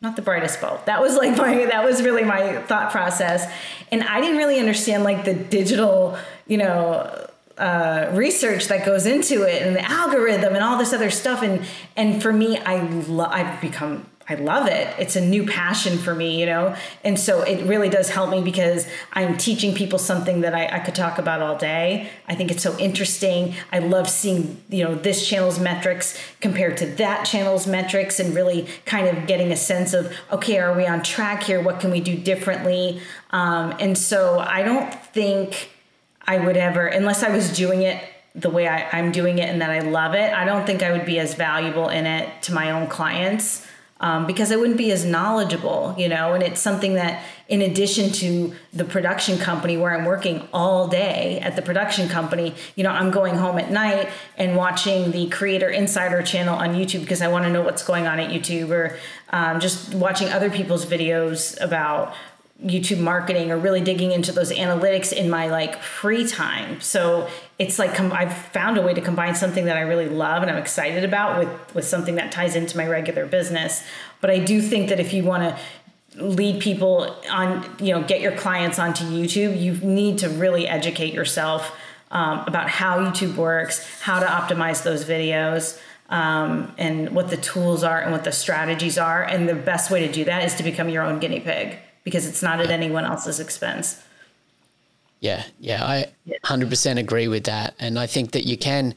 not 0.00 0.14
the 0.14 0.22
brightest 0.22 0.60
bulb. 0.60 0.84
That 0.86 1.00
was 1.00 1.16
like 1.16 1.36
my, 1.36 1.66
that 1.66 1.84
was 1.84 2.02
really 2.02 2.24
my 2.24 2.62
thought 2.62 2.92
process. 2.92 3.52
And 3.90 4.04
I 4.04 4.20
didn't 4.20 4.38
really 4.38 4.60
understand 4.60 5.02
like 5.02 5.24
the 5.24 5.34
digital, 5.34 6.16
you 6.46 6.58
know, 6.58 7.29
uh, 7.60 8.10
research 8.14 8.68
that 8.68 8.84
goes 8.84 9.06
into 9.06 9.42
it 9.42 9.62
and 9.62 9.76
the 9.76 9.84
algorithm 9.90 10.54
and 10.54 10.64
all 10.64 10.78
this 10.78 10.92
other 10.92 11.10
stuff 11.10 11.42
and 11.42 11.64
and 11.96 12.22
for 12.22 12.32
me 12.32 12.58
I 12.58 12.82
lo- 12.82 13.28
I've 13.30 13.60
become 13.60 14.06
I 14.30 14.34
love 14.34 14.68
it. 14.68 14.94
It's 14.96 15.16
a 15.16 15.20
new 15.20 15.44
passion 15.44 15.98
for 15.98 16.14
me, 16.14 16.38
you 16.38 16.46
know? 16.46 16.76
And 17.02 17.18
so 17.18 17.42
it 17.42 17.66
really 17.66 17.88
does 17.88 18.10
help 18.10 18.30
me 18.30 18.40
because 18.40 18.86
I'm 19.12 19.36
teaching 19.36 19.74
people 19.74 19.98
something 19.98 20.42
that 20.42 20.54
I, 20.54 20.66
I, 20.76 20.78
could 20.78 20.94
talk 20.94 21.18
about 21.18 21.42
all 21.42 21.58
day. 21.58 22.08
I 22.28 22.36
think 22.36 22.52
it's 22.52 22.62
so 22.62 22.78
interesting. 22.78 23.56
I 23.72 23.80
love 23.80 24.08
seeing, 24.08 24.62
you 24.68 24.84
know, 24.84 24.94
this 24.94 25.28
channel's 25.28 25.58
metrics 25.58 26.16
compared 26.40 26.76
to 26.76 26.86
that 26.86 27.24
channel's 27.24 27.66
metrics 27.66 28.20
and 28.20 28.32
really 28.32 28.68
kind 28.86 29.08
of 29.08 29.26
getting 29.26 29.50
a 29.50 29.56
sense 29.56 29.94
of, 29.94 30.12
okay, 30.30 30.60
are 30.60 30.76
we 30.76 30.86
on 30.86 31.02
track 31.02 31.42
here? 31.42 31.60
What 31.60 31.80
can 31.80 31.90
we 31.90 32.00
do 32.00 32.16
differently? 32.16 33.00
Um, 33.30 33.74
and 33.80 33.98
so 33.98 34.38
I 34.38 34.62
don't 34.62 34.94
think 34.94 35.70
I 36.30 36.38
would 36.38 36.56
ever, 36.56 36.86
unless 36.86 37.24
I 37.24 37.30
was 37.30 37.52
doing 37.56 37.82
it 37.82 38.00
the 38.36 38.50
way 38.50 38.68
I, 38.68 39.00
am 39.00 39.10
doing 39.10 39.38
it 39.38 39.48
and 39.48 39.60
that 39.62 39.70
I 39.70 39.80
love 39.80 40.14
it, 40.14 40.32
I 40.32 40.44
don't 40.44 40.64
think 40.64 40.80
I 40.80 40.92
would 40.92 41.04
be 41.04 41.18
as 41.18 41.34
valuable 41.34 41.88
in 41.88 42.06
it 42.06 42.42
to 42.42 42.54
my 42.54 42.70
own 42.70 42.86
clients 42.86 43.66
um, 44.00 44.28
because 44.28 44.52
I 44.52 44.56
wouldn't 44.56 44.78
be 44.78 44.92
as 44.92 45.04
knowledgeable, 45.04 45.92
you 45.98 46.08
know. 46.08 46.34
And 46.34 46.44
it's 46.44 46.60
something 46.60 46.94
that, 46.94 47.20
in 47.48 47.60
addition 47.62 48.12
to 48.12 48.54
the 48.72 48.84
production 48.84 49.38
company 49.38 49.76
where 49.76 49.92
I'm 49.92 50.04
working 50.04 50.46
all 50.52 50.86
day 50.86 51.40
at 51.40 51.56
the 51.56 51.62
production 51.62 52.08
company, 52.08 52.54
you 52.76 52.84
know, 52.84 52.90
I'm 52.90 53.10
going 53.10 53.34
home 53.34 53.58
at 53.58 53.72
night 53.72 54.08
and 54.38 54.54
watching 54.54 55.10
the 55.10 55.28
Creator 55.30 55.68
Insider 55.68 56.22
channel 56.22 56.54
on 56.54 56.74
YouTube 56.76 57.00
because 57.00 57.22
I 57.22 57.26
want 57.28 57.44
to 57.46 57.50
know 57.50 57.62
what's 57.62 57.82
going 57.82 58.06
on 58.06 58.20
at 58.20 58.30
YouTube 58.30 58.70
or 58.70 58.96
um, 59.30 59.58
just 59.58 59.94
watching 59.94 60.28
other 60.28 60.48
people's 60.48 60.86
videos 60.86 61.60
about 61.60 62.14
YouTube 62.64 63.00
marketing 63.00 63.50
or 63.50 63.56
really 63.56 63.80
digging 63.80 64.12
into 64.12 64.32
those 64.32 64.52
analytics 64.52 65.12
in 65.12 65.30
my 65.30 65.48
like 65.48 65.80
free 65.82 66.26
time. 66.26 66.80
So 66.80 67.28
it's 67.58 67.78
like 67.78 67.94
com- 67.94 68.12
I've 68.12 68.34
found 68.34 68.76
a 68.76 68.82
way 68.82 68.92
to 68.92 69.00
combine 69.00 69.34
something 69.34 69.64
that 69.64 69.76
I 69.76 69.80
really 69.80 70.08
love 70.08 70.42
and 70.42 70.50
I'm 70.50 70.58
excited 70.58 71.02
about 71.04 71.38
with 71.38 71.74
with 71.74 71.84
something 71.86 72.16
that 72.16 72.32
ties 72.32 72.56
into 72.56 72.76
my 72.76 72.86
regular 72.86 73.24
business. 73.24 73.82
But 74.20 74.30
I 74.30 74.38
do 74.38 74.60
think 74.60 74.90
that 74.90 75.00
if 75.00 75.12
you 75.14 75.24
want 75.24 75.42
to 75.42 76.22
lead 76.22 76.60
people 76.60 77.16
on, 77.30 77.64
you 77.78 77.94
know, 77.94 78.02
get 78.02 78.20
your 78.20 78.32
clients 78.32 78.78
onto 78.78 79.04
YouTube, 79.04 79.58
you 79.58 79.74
need 79.76 80.18
to 80.18 80.28
really 80.28 80.68
educate 80.68 81.14
yourself 81.14 81.74
um, 82.10 82.40
about 82.46 82.68
how 82.68 82.98
YouTube 82.98 83.36
works, 83.36 84.00
how 84.00 84.20
to 84.20 84.26
optimize 84.26 84.82
those 84.82 85.04
videos. 85.04 85.80
Um, 86.10 86.74
and 86.76 87.10
what 87.14 87.30
the 87.30 87.36
tools 87.36 87.84
are 87.84 88.00
and 88.00 88.10
what 88.10 88.24
the 88.24 88.32
strategies 88.32 88.98
are. 88.98 89.22
And 89.22 89.48
the 89.48 89.54
best 89.54 89.92
way 89.92 90.04
to 90.04 90.12
do 90.12 90.24
that 90.24 90.42
is 90.42 90.56
to 90.56 90.64
become 90.64 90.88
your 90.88 91.04
own 91.04 91.20
guinea 91.20 91.38
pig 91.38 91.78
because 92.10 92.26
it's 92.26 92.42
not 92.42 92.60
at 92.60 92.70
anyone 92.70 93.04
else's 93.04 93.38
expense. 93.38 94.02
Yeah, 95.20 95.44
yeah, 95.60 95.84
I 95.84 96.06
100% 96.44 96.98
agree 96.98 97.28
with 97.28 97.44
that, 97.44 97.74
and 97.78 97.98
I 97.98 98.06
think 98.06 98.32
that 98.32 98.46
you 98.46 98.56
can, 98.56 98.94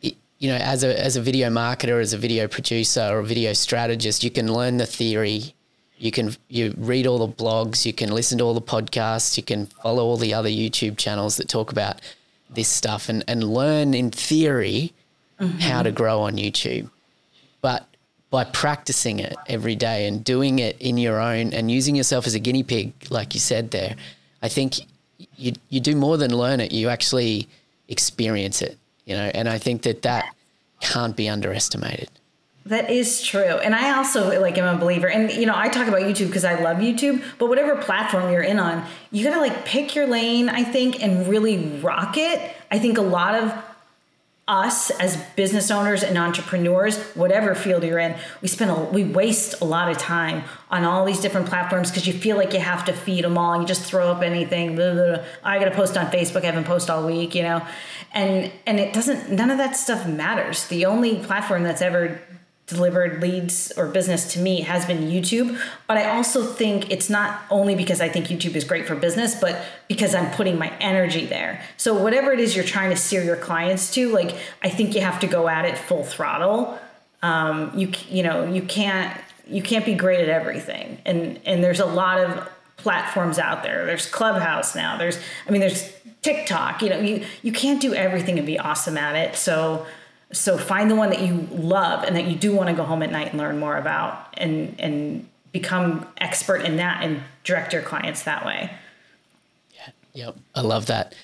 you 0.00 0.14
know, 0.48 0.56
as 0.56 0.82
a 0.84 0.98
as 0.98 1.16
a 1.16 1.20
video 1.20 1.50
marketer, 1.50 2.00
as 2.00 2.14
a 2.14 2.18
video 2.18 2.48
producer, 2.48 3.02
or 3.10 3.18
a 3.18 3.24
video 3.24 3.52
strategist, 3.52 4.24
you 4.24 4.30
can 4.30 4.52
learn 4.52 4.78
the 4.78 4.86
theory. 4.86 5.54
You 5.98 6.10
can 6.10 6.34
you 6.48 6.72
read 6.78 7.06
all 7.06 7.18
the 7.26 7.32
blogs, 7.32 7.84
you 7.84 7.92
can 7.92 8.10
listen 8.10 8.38
to 8.38 8.44
all 8.44 8.54
the 8.54 8.62
podcasts, 8.62 9.36
you 9.36 9.42
can 9.42 9.66
follow 9.66 10.04
all 10.04 10.16
the 10.16 10.32
other 10.32 10.48
YouTube 10.48 10.96
channels 10.96 11.36
that 11.36 11.48
talk 11.48 11.72
about 11.72 12.00
this 12.48 12.68
stuff, 12.68 13.08
and 13.08 13.22
and 13.28 13.44
learn 13.44 13.92
in 13.92 14.10
theory 14.10 14.94
mm-hmm. 15.40 15.58
how 15.58 15.82
to 15.82 15.90
grow 15.90 16.20
on 16.20 16.36
YouTube. 16.36 16.88
But 17.60 17.89
by 18.30 18.44
practicing 18.44 19.18
it 19.18 19.34
every 19.48 19.74
day 19.74 20.06
and 20.06 20.24
doing 20.24 20.60
it 20.60 20.80
in 20.80 20.96
your 20.96 21.20
own 21.20 21.52
and 21.52 21.70
using 21.70 21.96
yourself 21.96 22.26
as 22.26 22.34
a 22.34 22.38
guinea 22.38 22.62
pig, 22.62 22.92
like 23.10 23.34
you 23.34 23.40
said 23.40 23.72
there, 23.72 23.96
I 24.40 24.48
think 24.48 24.76
you 25.36 25.52
you 25.68 25.80
do 25.80 25.96
more 25.96 26.16
than 26.16 26.36
learn 26.36 26.60
it. 26.60 26.72
You 26.72 26.88
actually 26.88 27.48
experience 27.88 28.62
it. 28.62 28.78
you 29.04 29.16
know, 29.16 29.30
and 29.34 29.48
I 29.48 29.58
think 29.58 29.82
that 29.82 30.02
that 30.02 30.24
can't 30.80 31.16
be 31.16 31.28
underestimated. 31.28 32.08
That 32.66 32.90
is 32.90 33.22
true. 33.22 33.40
And 33.40 33.74
I 33.74 33.96
also 33.96 34.40
like 34.40 34.56
am 34.58 34.76
a 34.76 34.78
believer. 34.78 35.08
And 35.08 35.32
you 35.32 35.46
know, 35.46 35.54
I 35.56 35.68
talk 35.68 35.88
about 35.88 36.02
YouTube 36.02 36.26
because 36.26 36.44
I 36.44 36.60
love 36.62 36.76
YouTube, 36.76 37.22
but 37.38 37.48
whatever 37.48 37.74
platform 37.74 38.30
you're 38.30 38.42
in 38.42 38.60
on, 38.60 38.86
you 39.10 39.24
got 39.24 39.34
to 39.34 39.40
like 39.40 39.64
pick 39.64 39.94
your 39.94 40.06
lane, 40.06 40.48
I 40.48 40.62
think, 40.62 41.02
and 41.02 41.26
really 41.26 41.80
rock 41.80 42.16
it. 42.16 42.54
I 42.70 42.78
think 42.78 42.98
a 42.98 43.02
lot 43.02 43.34
of 43.34 43.52
us 44.50 44.90
as 44.90 45.16
business 45.36 45.70
owners 45.70 46.02
and 46.02 46.18
entrepreneurs, 46.18 46.98
whatever 47.14 47.54
field 47.54 47.84
you're 47.84 48.00
in, 48.00 48.16
we 48.42 48.48
spend 48.48 48.70
a, 48.70 48.74
we 48.74 49.04
waste 49.04 49.60
a 49.60 49.64
lot 49.64 49.88
of 49.88 49.96
time 49.96 50.42
on 50.70 50.84
all 50.84 51.04
these 51.04 51.20
different 51.20 51.46
platforms 51.46 51.88
because 51.88 52.06
you 52.06 52.12
feel 52.12 52.36
like 52.36 52.52
you 52.52 52.58
have 52.58 52.84
to 52.84 52.92
feed 52.92 53.24
them 53.24 53.38
all 53.38 53.60
you 53.60 53.66
just 53.66 53.82
throw 53.82 54.10
up 54.10 54.22
anything. 54.22 54.74
Blah, 54.74 54.92
blah, 54.92 55.16
blah. 55.16 55.24
I 55.44 55.58
got 55.60 55.66
to 55.66 55.70
post 55.70 55.96
on 55.96 56.06
Facebook. 56.06 56.42
I 56.42 56.46
haven't 56.46 56.64
posted 56.64 56.90
all 56.90 57.06
week, 57.06 57.34
you 57.34 57.42
know, 57.42 57.64
and 58.12 58.50
and 58.66 58.80
it 58.80 58.92
doesn't. 58.92 59.30
None 59.30 59.50
of 59.50 59.58
that 59.58 59.76
stuff 59.76 60.06
matters. 60.06 60.66
The 60.66 60.84
only 60.86 61.16
platform 61.16 61.62
that's 61.62 61.80
ever 61.80 62.20
delivered 62.70 63.20
leads 63.20 63.72
or 63.76 63.86
business 63.88 64.32
to 64.32 64.40
me 64.40 64.62
has 64.62 64.86
been 64.86 65.10
YouTube. 65.10 65.60
But 65.86 65.98
I 65.98 66.16
also 66.16 66.44
think 66.44 66.90
it's 66.90 67.10
not 67.10 67.42
only 67.50 67.74
because 67.74 68.00
I 68.00 68.08
think 68.08 68.28
YouTube 68.28 68.56
is 68.56 68.64
great 68.64 68.86
for 68.86 68.94
business, 68.94 69.38
but 69.38 69.62
because 69.88 70.14
I'm 70.14 70.30
putting 70.32 70.58
my 70.58 70.72
energy 70.78 71.26
there. 71.26 71.62
So 71.76 71.94
whatever 72.02 72.32
it 72.32 72.40
is 72.40 72.56
you're 72.56 72.64
trying 72.64 72.90
to 72.90 72.96
steer 72.96 73.22
your 73.22 73.36
clients 73.36 73.92
to, 73.94 74.08
like 74.10 74.34
I 74.62 74.70
think 74.70 74.94
you 74.94 75.02
have 75.02 75.20
to 75.20 75.26
go 75.26 75.48
at 75.48 75.64
it 75.66 75.76
full 75.76 76.04
throttle. 76.04 76.78
Um, 77.22 77.72
you 77.76 77.92
you 78.08 78.22
know 78.22 78.50
you 78.50 78.62
can't 78.62 79.14
you 79.46 79.62
can't 79.62 79.84
be 79.84 79.94
great 79.94 80.20
at 80.20 80.28
everything, 80.28 80.98
and 81.04 81.38
and 81.44 81.62
there's 81.62 81.80
a 81.80 81.86
lot 81.86 82.18
of 82.18 82.48
platforms 82.78 83.38
out 83.38 83.62
there. 83.62 83.84
There's 83.84 84.06
Clubhouse 84.06 84.74
now. 84.74 84.96
There's 84.96 85.18
I 85.46 85.50
mean 85.50 85.60
there's 85.60 85.92
TikTok. 86.22 86.82
You 86.82 86.88
know 86.90 87.00
you 87.00 87.24
you 87.42 87.52
can't 87.52 87.80
do 87.80 87.94
everything 87.94 88.38
and 88.38 88.46
be 88.46 88.58
awesome 88.58 88.96
at 88.96 89.16
it. 89.16 89.36
So 89.36 89.86
so 90.32 90.56
find 90.56 90.90
the 90.90 90.94
one 90.94 91.10
that 91.10 91.22
you 91.22 91.48
love 91.50 92.04
and 92.04 92.14
that 92.16 92.26
you 92.26 92.36
do 92.36 92.54
want 92.54 92.68
to 92.68 92.74
go 92.74 92.84
home 92.84 93.02
at 93.02 93.10
night 93.10 93.30
and 93.30 93.38
learn 93.38 93.58
more 93.58 93.76
about 93.76 94.34
and 94.34 94.78
and 94.78 95.28
become 95.52 96.06
expert 96.18 96.62
in 96.62 96.76
that 96.76 97.02
and 97.02 97.20
direct 97.42 97.72
your 97.72 97.82
clients 97.82 98.22
that 98.22 98.46
way. 98.46 98.70
Yeah. 99.74 99.88
Yep. 100.12 100.36
I 100.54 100.60
love 100.60 100.86
that. 100.86 101.14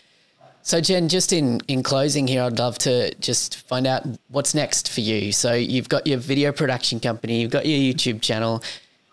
So 0.63 0.81
Jen, 0.81 1.09
just 1.09 1.33
in 1.33 1.61
in 1.69 1.85
closing 1.85 2.27
here, 2.27 2.43
I'd 2.43 2.59
love 2.59 2.79
to 2.79 3.15
just 3.17 3.69
find 3.69 3.87
out 3.87 4.05
what's 4.29 4.55
next 4.55 4.91
for 4.91 5.01
you. 5.01 5.31
So 5.31 5.53
you've 5.53 5.89
got 5.89 6.07
your 6.07 6.19
video 6.19 6.51
production 6.51 6.99
company, 6.99 7.41
you've 7.41 7.53
got 7.53 7.67
your 7.67 7.79
YouTube 7.79 8.21
channel. 8.21 8.63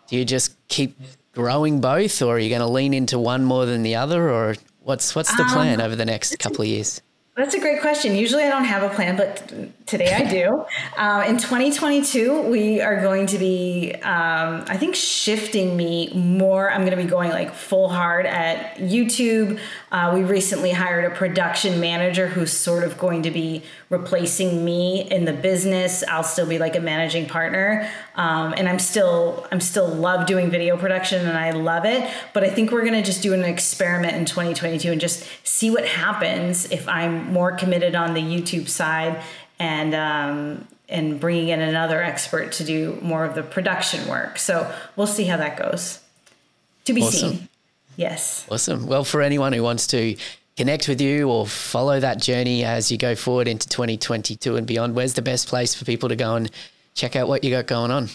Do 0.08 0.18
you 0.18 0.26
just 0.26 0.56
keep 0.68 1.00
growing 1.34 1.82
both 1.82 2.22
or 2.22 2.36
are 2.36 2.40
you 2.40 2.50
going 2.50 2.62
to 2.62 2.68
lean 2.68 2.94
into 2.94 3.20
one 3.20 3.44
more 3.44 3.66
than 3.66 3.84
the 3.84 3.96
other 3.96 4.30
or 4.30 4.56
what's 4.82 5.16
what's 5.16 5.36
the 5.36 5.44
plan 5.46 5.80
um, 5.80 5.86
over 5.86 5.96
the 5.96 6.06
next 6.06 6.40
couple 6.40 6.62
of 6.62 6.68
years? 6.68 7.02
That's 7.36 7.56
a 7.56 7.60
great 7.60 7.82
question. 7.82 8.16
Usually 8.16 8.44
I 8.44 8.50
don't 8.50 8.66
have 8.66 8.84
a 8.84 8.94
plan, 8.94 9.18
but 9.18 9.52
today 9.88 10.14
I 10.14 10.24
do. 10.30 10.66
Uh, 10.96 11.26
in 11.28 11.38
2022, 11.38 12.44
we 12.44 12.80
are 12.80 13.02
going 13.02 13.26
to 13.26 13.40
be, 13.40 13.92
um, 14.04 14.64
I 14.68 14.78
think, 14.78 14.94
shifting 14.94 15.76
me 15.76 16.12
more. 16.14 16.70
I'm 16.70 16.82
going 16.82 16.96
to 16.96 17.04
be 17.04 17.10
going 17.10 17.32
like 17.32 17.56
full 17.56 17.90
hard 17.90 18.28
at 18.28 18.76
YouTube. 18.76 19.60
Uh, 19.94 20.12
we 20.12 20.24
recently 20.24 20.72
hired 20.72 21.06
a 21.06 21.16
production 21.16 21.80
manager 21.80 22.28
who's 22.28 22.52
sort 22.52 22.84
of 22.84 22.98
going 22.98 23.22
to 23.22 23.30
be 23.30 23.62
replacing 23.92 24.66
me 24.66 25.08
in 25.12 25.26
the 25.26 25.34
business. 25.34 26.04
I'll 26.10 26.24
still 26.24 26.48
be 26.48 26.58
like 26.58 26.76
a 26.76 26.80
managing 26.80 27.28
partner, 27.28 27.88
um, 28.16 28.56
and 28.58 28.68
I'm 28.68 28.80
still 28.80 29.46
I'm 29.52 29.62
still 29.62 29.88
love 29.88 30.26
doing 30.26 30.50
video 30.50 30.78
production 30.78 31.28
and 31.28 31.38
I 31.38 31.52
love 31.52 31.86
it. 31.86 32.12
But 32.34 32.44
I 32.44 32.50
think 32.50 32.72
we're 32.72 32.82
going 32.82 32.96
to 32.96 33.04
just 33.04 33.22
do 33.22 33.36
an 33.36 33.44
experiment 33.44 34.16
in 34.16 34.26
2022 34.26 34.92
and 34.92 35.00
just 35.00 35.28
see 35.44 35.70
what 35.70 35.86
happens 35.86 36.72
if 36.72 36.90
I'm 36.90 37.32
more 37.32 37.52
committed 37.52 37.94
on 37.94 38.16
the 38.16 38.22
YouTube 38.22 38.70
side 38.70 39.22
and 39.60 39.94
um, 39.94 40.68
and 40.90 41.20
bringing 41.20 41.50
in 41.50 41.62
another 41.62 42.02
expert 42.02 42.52
to 42.54 42.64
do 42.64 42.98
more 43.04 43.26
of 43.26 43.36
the 43.36 43.44
production 43.44 44.08
work. 44.10 44.40
So 44.40 44.74
we'll 44.96 45.06
see 45.06 45.26
how 45.26 45.38
that 45.38 45.56
goes. 45.56 46.00
To 46.86 46.94
be 46.94 47.04
awesome. 47.04 47.30
seen. 47.30 47.50
Yes. 47.96 48.46
Awesome. 48.50 48.88
Well, 48.88 49.04
for 49.04 49.22
anyone 49.22 49.54
who 49.54 49.64
wants 49.64 49.88
to 49.88 50.16
connect 50.58 50.88
with 50.88 51.02
you 51.02 51.30
or 51.30 51.48
follow 51.48 52.00
that 52.00 52.22
journey 52.22 52.64
as 52.64 52.92
you 52.92 52.98
go 52.98 53.16
forward 53.16 53.48
into 53.48 53.68
2022 53.68 54.56
and 54.56 54.68
beyond, 54.68 54.96
where's 54.96 55.14
the 55.14 55.22
best 55.22 55.48
place 55.48 55.74
for 55.76 55.86
people 55.86 56.10
to 56.10 56.16
go 56.16 56.36
and 56.36 56.50
check 56.96 57.16
out 57.16 57.28
what 57.28 57.44
you 57.44 57.52
got 57.52 57.68
going 57.68 57.92
on? 57.92 58.10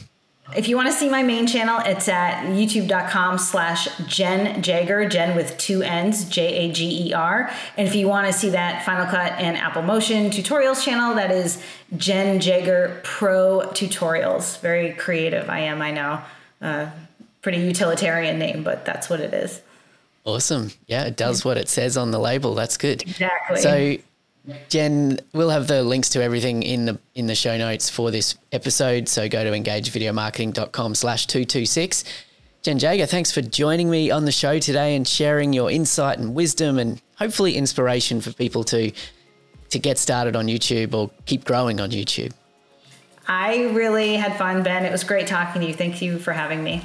If 0.57 0.67
you 0.67 0.77
want 0.77 0.89
to 0.89 0.95
see 0.95 1.11
my 1.11 1.23
main 1.23 1.47
channel, 1.47 1.79
it's 1.85 2.09
at 2.09 2.47
youtube.com 2.47 3.37
slash 3.37 3.87
Jen 4.07 4.63
Jager, 4.63 5.07
Jen 5.07 5.37
with 5.37 5.59
two 5.59 5.83
N's, 5.83 6.27
J 6.27 6.57
A 6.57 6.73
G 6.73 7.09
E 7.09 7.13
R. 7.13 7.53
And 7.77 7.87
if 7.87 7.95
you 7.95 8.09
want 8.09 8.29
to 8.29 8.33
see 8.33 8.49
that 8.51 8.83
Final 8.87 9.05
Cut 9.05 9.33
and 9.33 9.59
Apple 9.59 9.83
Motion 9.83 10.31
tutorials 10.31 10.83
channel, 10.83 11.15
that 11.17 11.31
is 11.31 11.63
Jen 11.99 12.41
Jager 12.41 12.99
Pro 13.05 13.69
Tutorials. 13.75 14.59
Very 14.61 14.93
creative, 14.95 15.51
I 15.51 15.61
am, 15.61 15.83
I 15.83 15.91
know. 15.91 16.23
Uh, 16.63 16.91
pretty 17.43 17.59
utilitarian 17.59 18.39
name, 18.39 18.63
but 18.63 18.87
that's 18.87 19.11
what 19.11 19.21
it 19.21 19.35
is. 19.35 19.61
Awesome. 20.29 20.71
Yeah, 20.87 21.05
it 21.05 21.17
does 21.17 21.43
what 21.43 21.57
it 21.57 21.71
says 21.71 21.97
on 21.97 22.11
the 22.11 22.19
label. 22.19 22.55
That's 22.55 22.77
good. 22.77 23.01
Exactly. 23.01 23.61
So 23.63 23.97
Jen, 24.69 25.19
we'll 25.33 25.49
have 25.49 25.69
the 25.69 25.83
links 25.83 26.11
to 26.11 26.23
everything 26.23 26.63
in 26.63 26.85
the 26.85 26.99
in 27.15 27.27
the 27.27 27.35
show 27.35 27.57
notes 27.57 27.89
for 27.89 28.11
this 28.11 28.37
episode. 28.53 29.09
So 29.09 29.27
go 29.27 29.43
to 29.43 29.51
engagevideomarketing.com 29.51 30.95
slash 30.95 31.27
226. 31.29 32.05
Jen 32.61 32.79
Jager, 32.79 33.07
thanks 33.07 33.33
for 33.33 33.41
joining 33.41 33.89
me 33.89 34.11
on 34.11 34.27
the 34.27 34.33
show 34.33 34.59
today 34.59 34.97
and 34.97 35.09
sharing 35.09 35.55
your 35.55 35.71
insight 35.71 36.19
and 36.19 36.35
wisdom 36.35 36.79
and 36.79 37.01
hopefully 37.17 37.57
inspiration 37.57 38.21
for 38.21 38.31
people 38.35 38.65
to 38.65 38.93
to 39.71 39.79
get 39.79 39.97
started 39.97 40.37
on 40.37 40.47
YouTube 40.47 40.93
or 40.93 41.11
keep 41.25 41.47
growing 41.47 41.81
on 41.81 41.91
YouTube. 41.91 42.35
I 43.27 43.65
really 43.73 44.17
had 44.17 44.37
fun, 44.37 44.63
Ben. 44.63 44.85
It 44.85 44.93
was 44.93 45.05
great 45.05 45.27
talking 45.27 45.63
to 45.63 45.69
you. 45.69 45.73
Thank 45.73 46.03
you 46.03 46.19
for 46.19 46.35
having 46.35 46.63
me. 46.63 46.83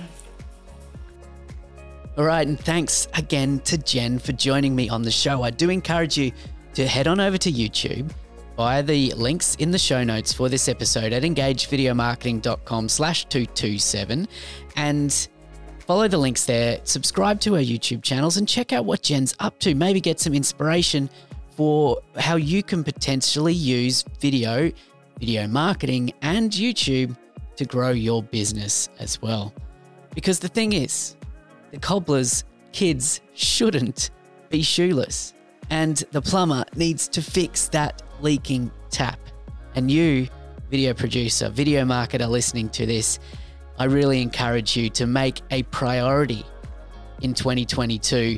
All 2.16 2.26
right, 2.26 2.48
and 2.48 2.60
thanks 2.60 3.08
again 3.16 3.58
to 3.62 3.76
Jen 3.76 4.20
for 4.20 4.34
joining 4.34 4.76
me 4.76 4.88
on 4.88 5.02
the 5.02 5.10
show. 5.10 5.42
I 5.42 5.50
do 5.50 5.72
encourage 5.72 6.16
you 6.16 6.32
to 6.76 6.86
head 6.86 7.08
on 7.08 7.20
over 7.20 7.40
to 7.40 7.52
YouTube 7.52 8.12
via 8.56 8.84
the 8.84 9.12
links 9.14 9.56
in 9.56 9.72
the 9.72 9.80
show 9.80 10.04
notes 10.04 10.32
for 10.32 10.48
this 10.48 10.68
episode 10.68 11.12
at 11.12 11.24
engagevideomarketing.com 11.24 12.88
slash 12.88 13.26
227 13.26 14.28
and 14.76 15.28
follow 15.80 16.08
the 16.08 16.20
links 16.20 16.46
there, 16.46 16.80
subscribe 16.84 17.40
to 17.40 17.56
our 17.56 17.62
YouTube 17.62 18.04
channels 18.04 18.38
and 18.38 18.48
check 18.48 18.74
out 18.74 18.86
what 18.86 19.02
Jen's 19.02 19.34
up 19.40 19.58
to. 19.60 19.74
Maybe 19.74 20.00
get 20.00 20.20
some 20.20 20.36
inspiration 20.36 21.10
for 21.56 22.00
how 22.18 22.36
you 22.36 22.62
can 22.62 22.84
potentially 22.84 23.54
use 23.54 24.04
video, 24.20 24.72
video 25.20 25.48
marketing 25.48 26.14
and 26.22 26.52
YouTube 26.52 27.18
to 27.56 27.66
grow 27.66 27.90
your 27.90 28.22
business 28.22 28.90
as 29.00 29.20
well. 29.20 29.52
Because 30.14 30.38
the 30.38 30.48
thing 30.48 30.74
is, 30.74 31.16
the 31.74 31.80
cobbler's 31.80 32.44
kids 32.72 33.20
shouldn't 33.34 34.12
be 34.50 34.62
shoeless 34.62 35.34
and 35.72 35.98
the 36.12 36.22
plumber 36.22 36.64
needs 36.76 37.08
to 37.08 37.22
fix 37.22 37.68
that 37.70 38.04
leaking 38.22 38.72
tap. 38.92 39.20
And 39.76 39.90
you, 39.90 40.28
video 40.70 40.94
producer, 40.94 41.50
video 41.50 41.84
marketer 41.84 42.30
listening 42.30 42.70
to 42.70 42.86
this, 42.86 43.18
I 43.80 43.86
really 43.86 44.22
encourage 44.22 44.78
you 44.78 44.88
to 44.92 45.08
make 45.08 45.42
a 45.50 45.64
priority 45.64 46.46
in 47.24 47.34
2022 47.34 48.38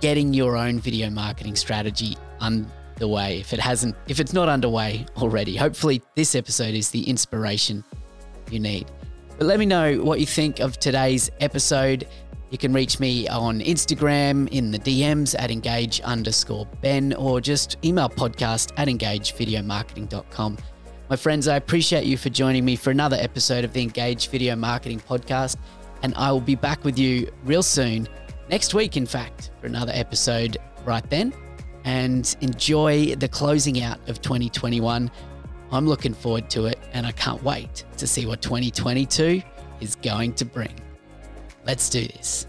getting 0.00 0.32
your 0.32 0.56
own 0.56 0.80
video 0.80 1.10
marketing 1.10 1.56
strategy 1.56 2.16
underway. 2.40 3.38
If 3.38 3.52
it 3.52 3.60
hasn't, 3.60 3.96
if 4.08 4.18
it's 4.18 4.32
not 4.32 4.48
underway 4.48 5.04
already, 5.18 5.56
hopefully 5.56 6.02
this 6.14 6.34
episode 6.34 6.74
is 6.74 6.88
the 6.88 7.02
inspiration 7.02 7.84
you 8.50 8.60
need. 8.60 8.90
But 9.36 9.46
let 9.46 9.58
me 9.58 9.66
know 9.66 9.98
what 9.98 10.20
you 10.20 10.26
think 10.26 10.60
of 10.60 10.78
today's 10.78 11.30
episode. 11.40 12.08
You 12.50 12.58
can 12.58 12.72
reach 12.72 13.00
me 13.00 13.26
on 13.26 13.60
Instagram 13.60 14.48
in 14.50 14.70
the 14.70 14.78
DMs 14.78 15.34
at 15.36 15.50
engage 15.50 16.00
underscore 16.02 16.66
Ben 16.80 17.12
or 17.14 17.40
just 17.40 17.76
email 17.84 18.08
podcast 18.08 18.72
at 18.76 18.86
engagevideomarketing.com. 18.86 20.58
My 21.10 21.16
friends, 21.16 21.48
I 21.48 21.56
appreciate 21.56 22.04
you 22.04 22.16
for 22.16 22.30
joining 22.30 22.64
me 22.64 22.76
for 22.76 22.90
another 22.90 23.16
episode 23.18 23.64
of 23.64 23.72
the 23.72 23.82
Engage 23.82 24.28
Video 24.28 24.54
Marketing 24.54 25.00
Podcast. 25.00 25.56
And 26.02 26.14
I 26.14 26.30
will 26.30 26.40
be 26.40 26.54
back 26.54 26.84
with 26.84 26.98
you 26.98 27.30
real 27.44 27.64
soon, 27.64 28.08
next 28.48 28.74
week, 28.74 28.96
in 28.96 29.06
fact, 29.06 29.50
for 29.60 29.66
another 29.66 29.92
episode 29.94 30.56
right 30.84 31.08
then. 31.10 31.32
And 31.84 32.36
enjoy 32.42 33.16
the 33.16 33.28
closing 33.28 33.82
out 33.82 33.98
of 34.08 34.20
2021. 34.22 35.10
I'm 35.72 35.88
looking 35.88 36.14
forward 36.14 36.48
to 36.50 36.66
it, 36.66 36.78
and 36.92 37.06
I 37.06 37.12
can't 37.12 37.42
wait 37.42 37.84
to 37.96 38.06
see 38.06 38.26
what 38.26 38.40
2022 38.40 39.42
is 39.80 39.96
going 39.96 40.34
to 40.34 40.44
bring. 40.44 40.74
Let's 41.66 41.88
do 41.90 42.06
this. 42.06 42.46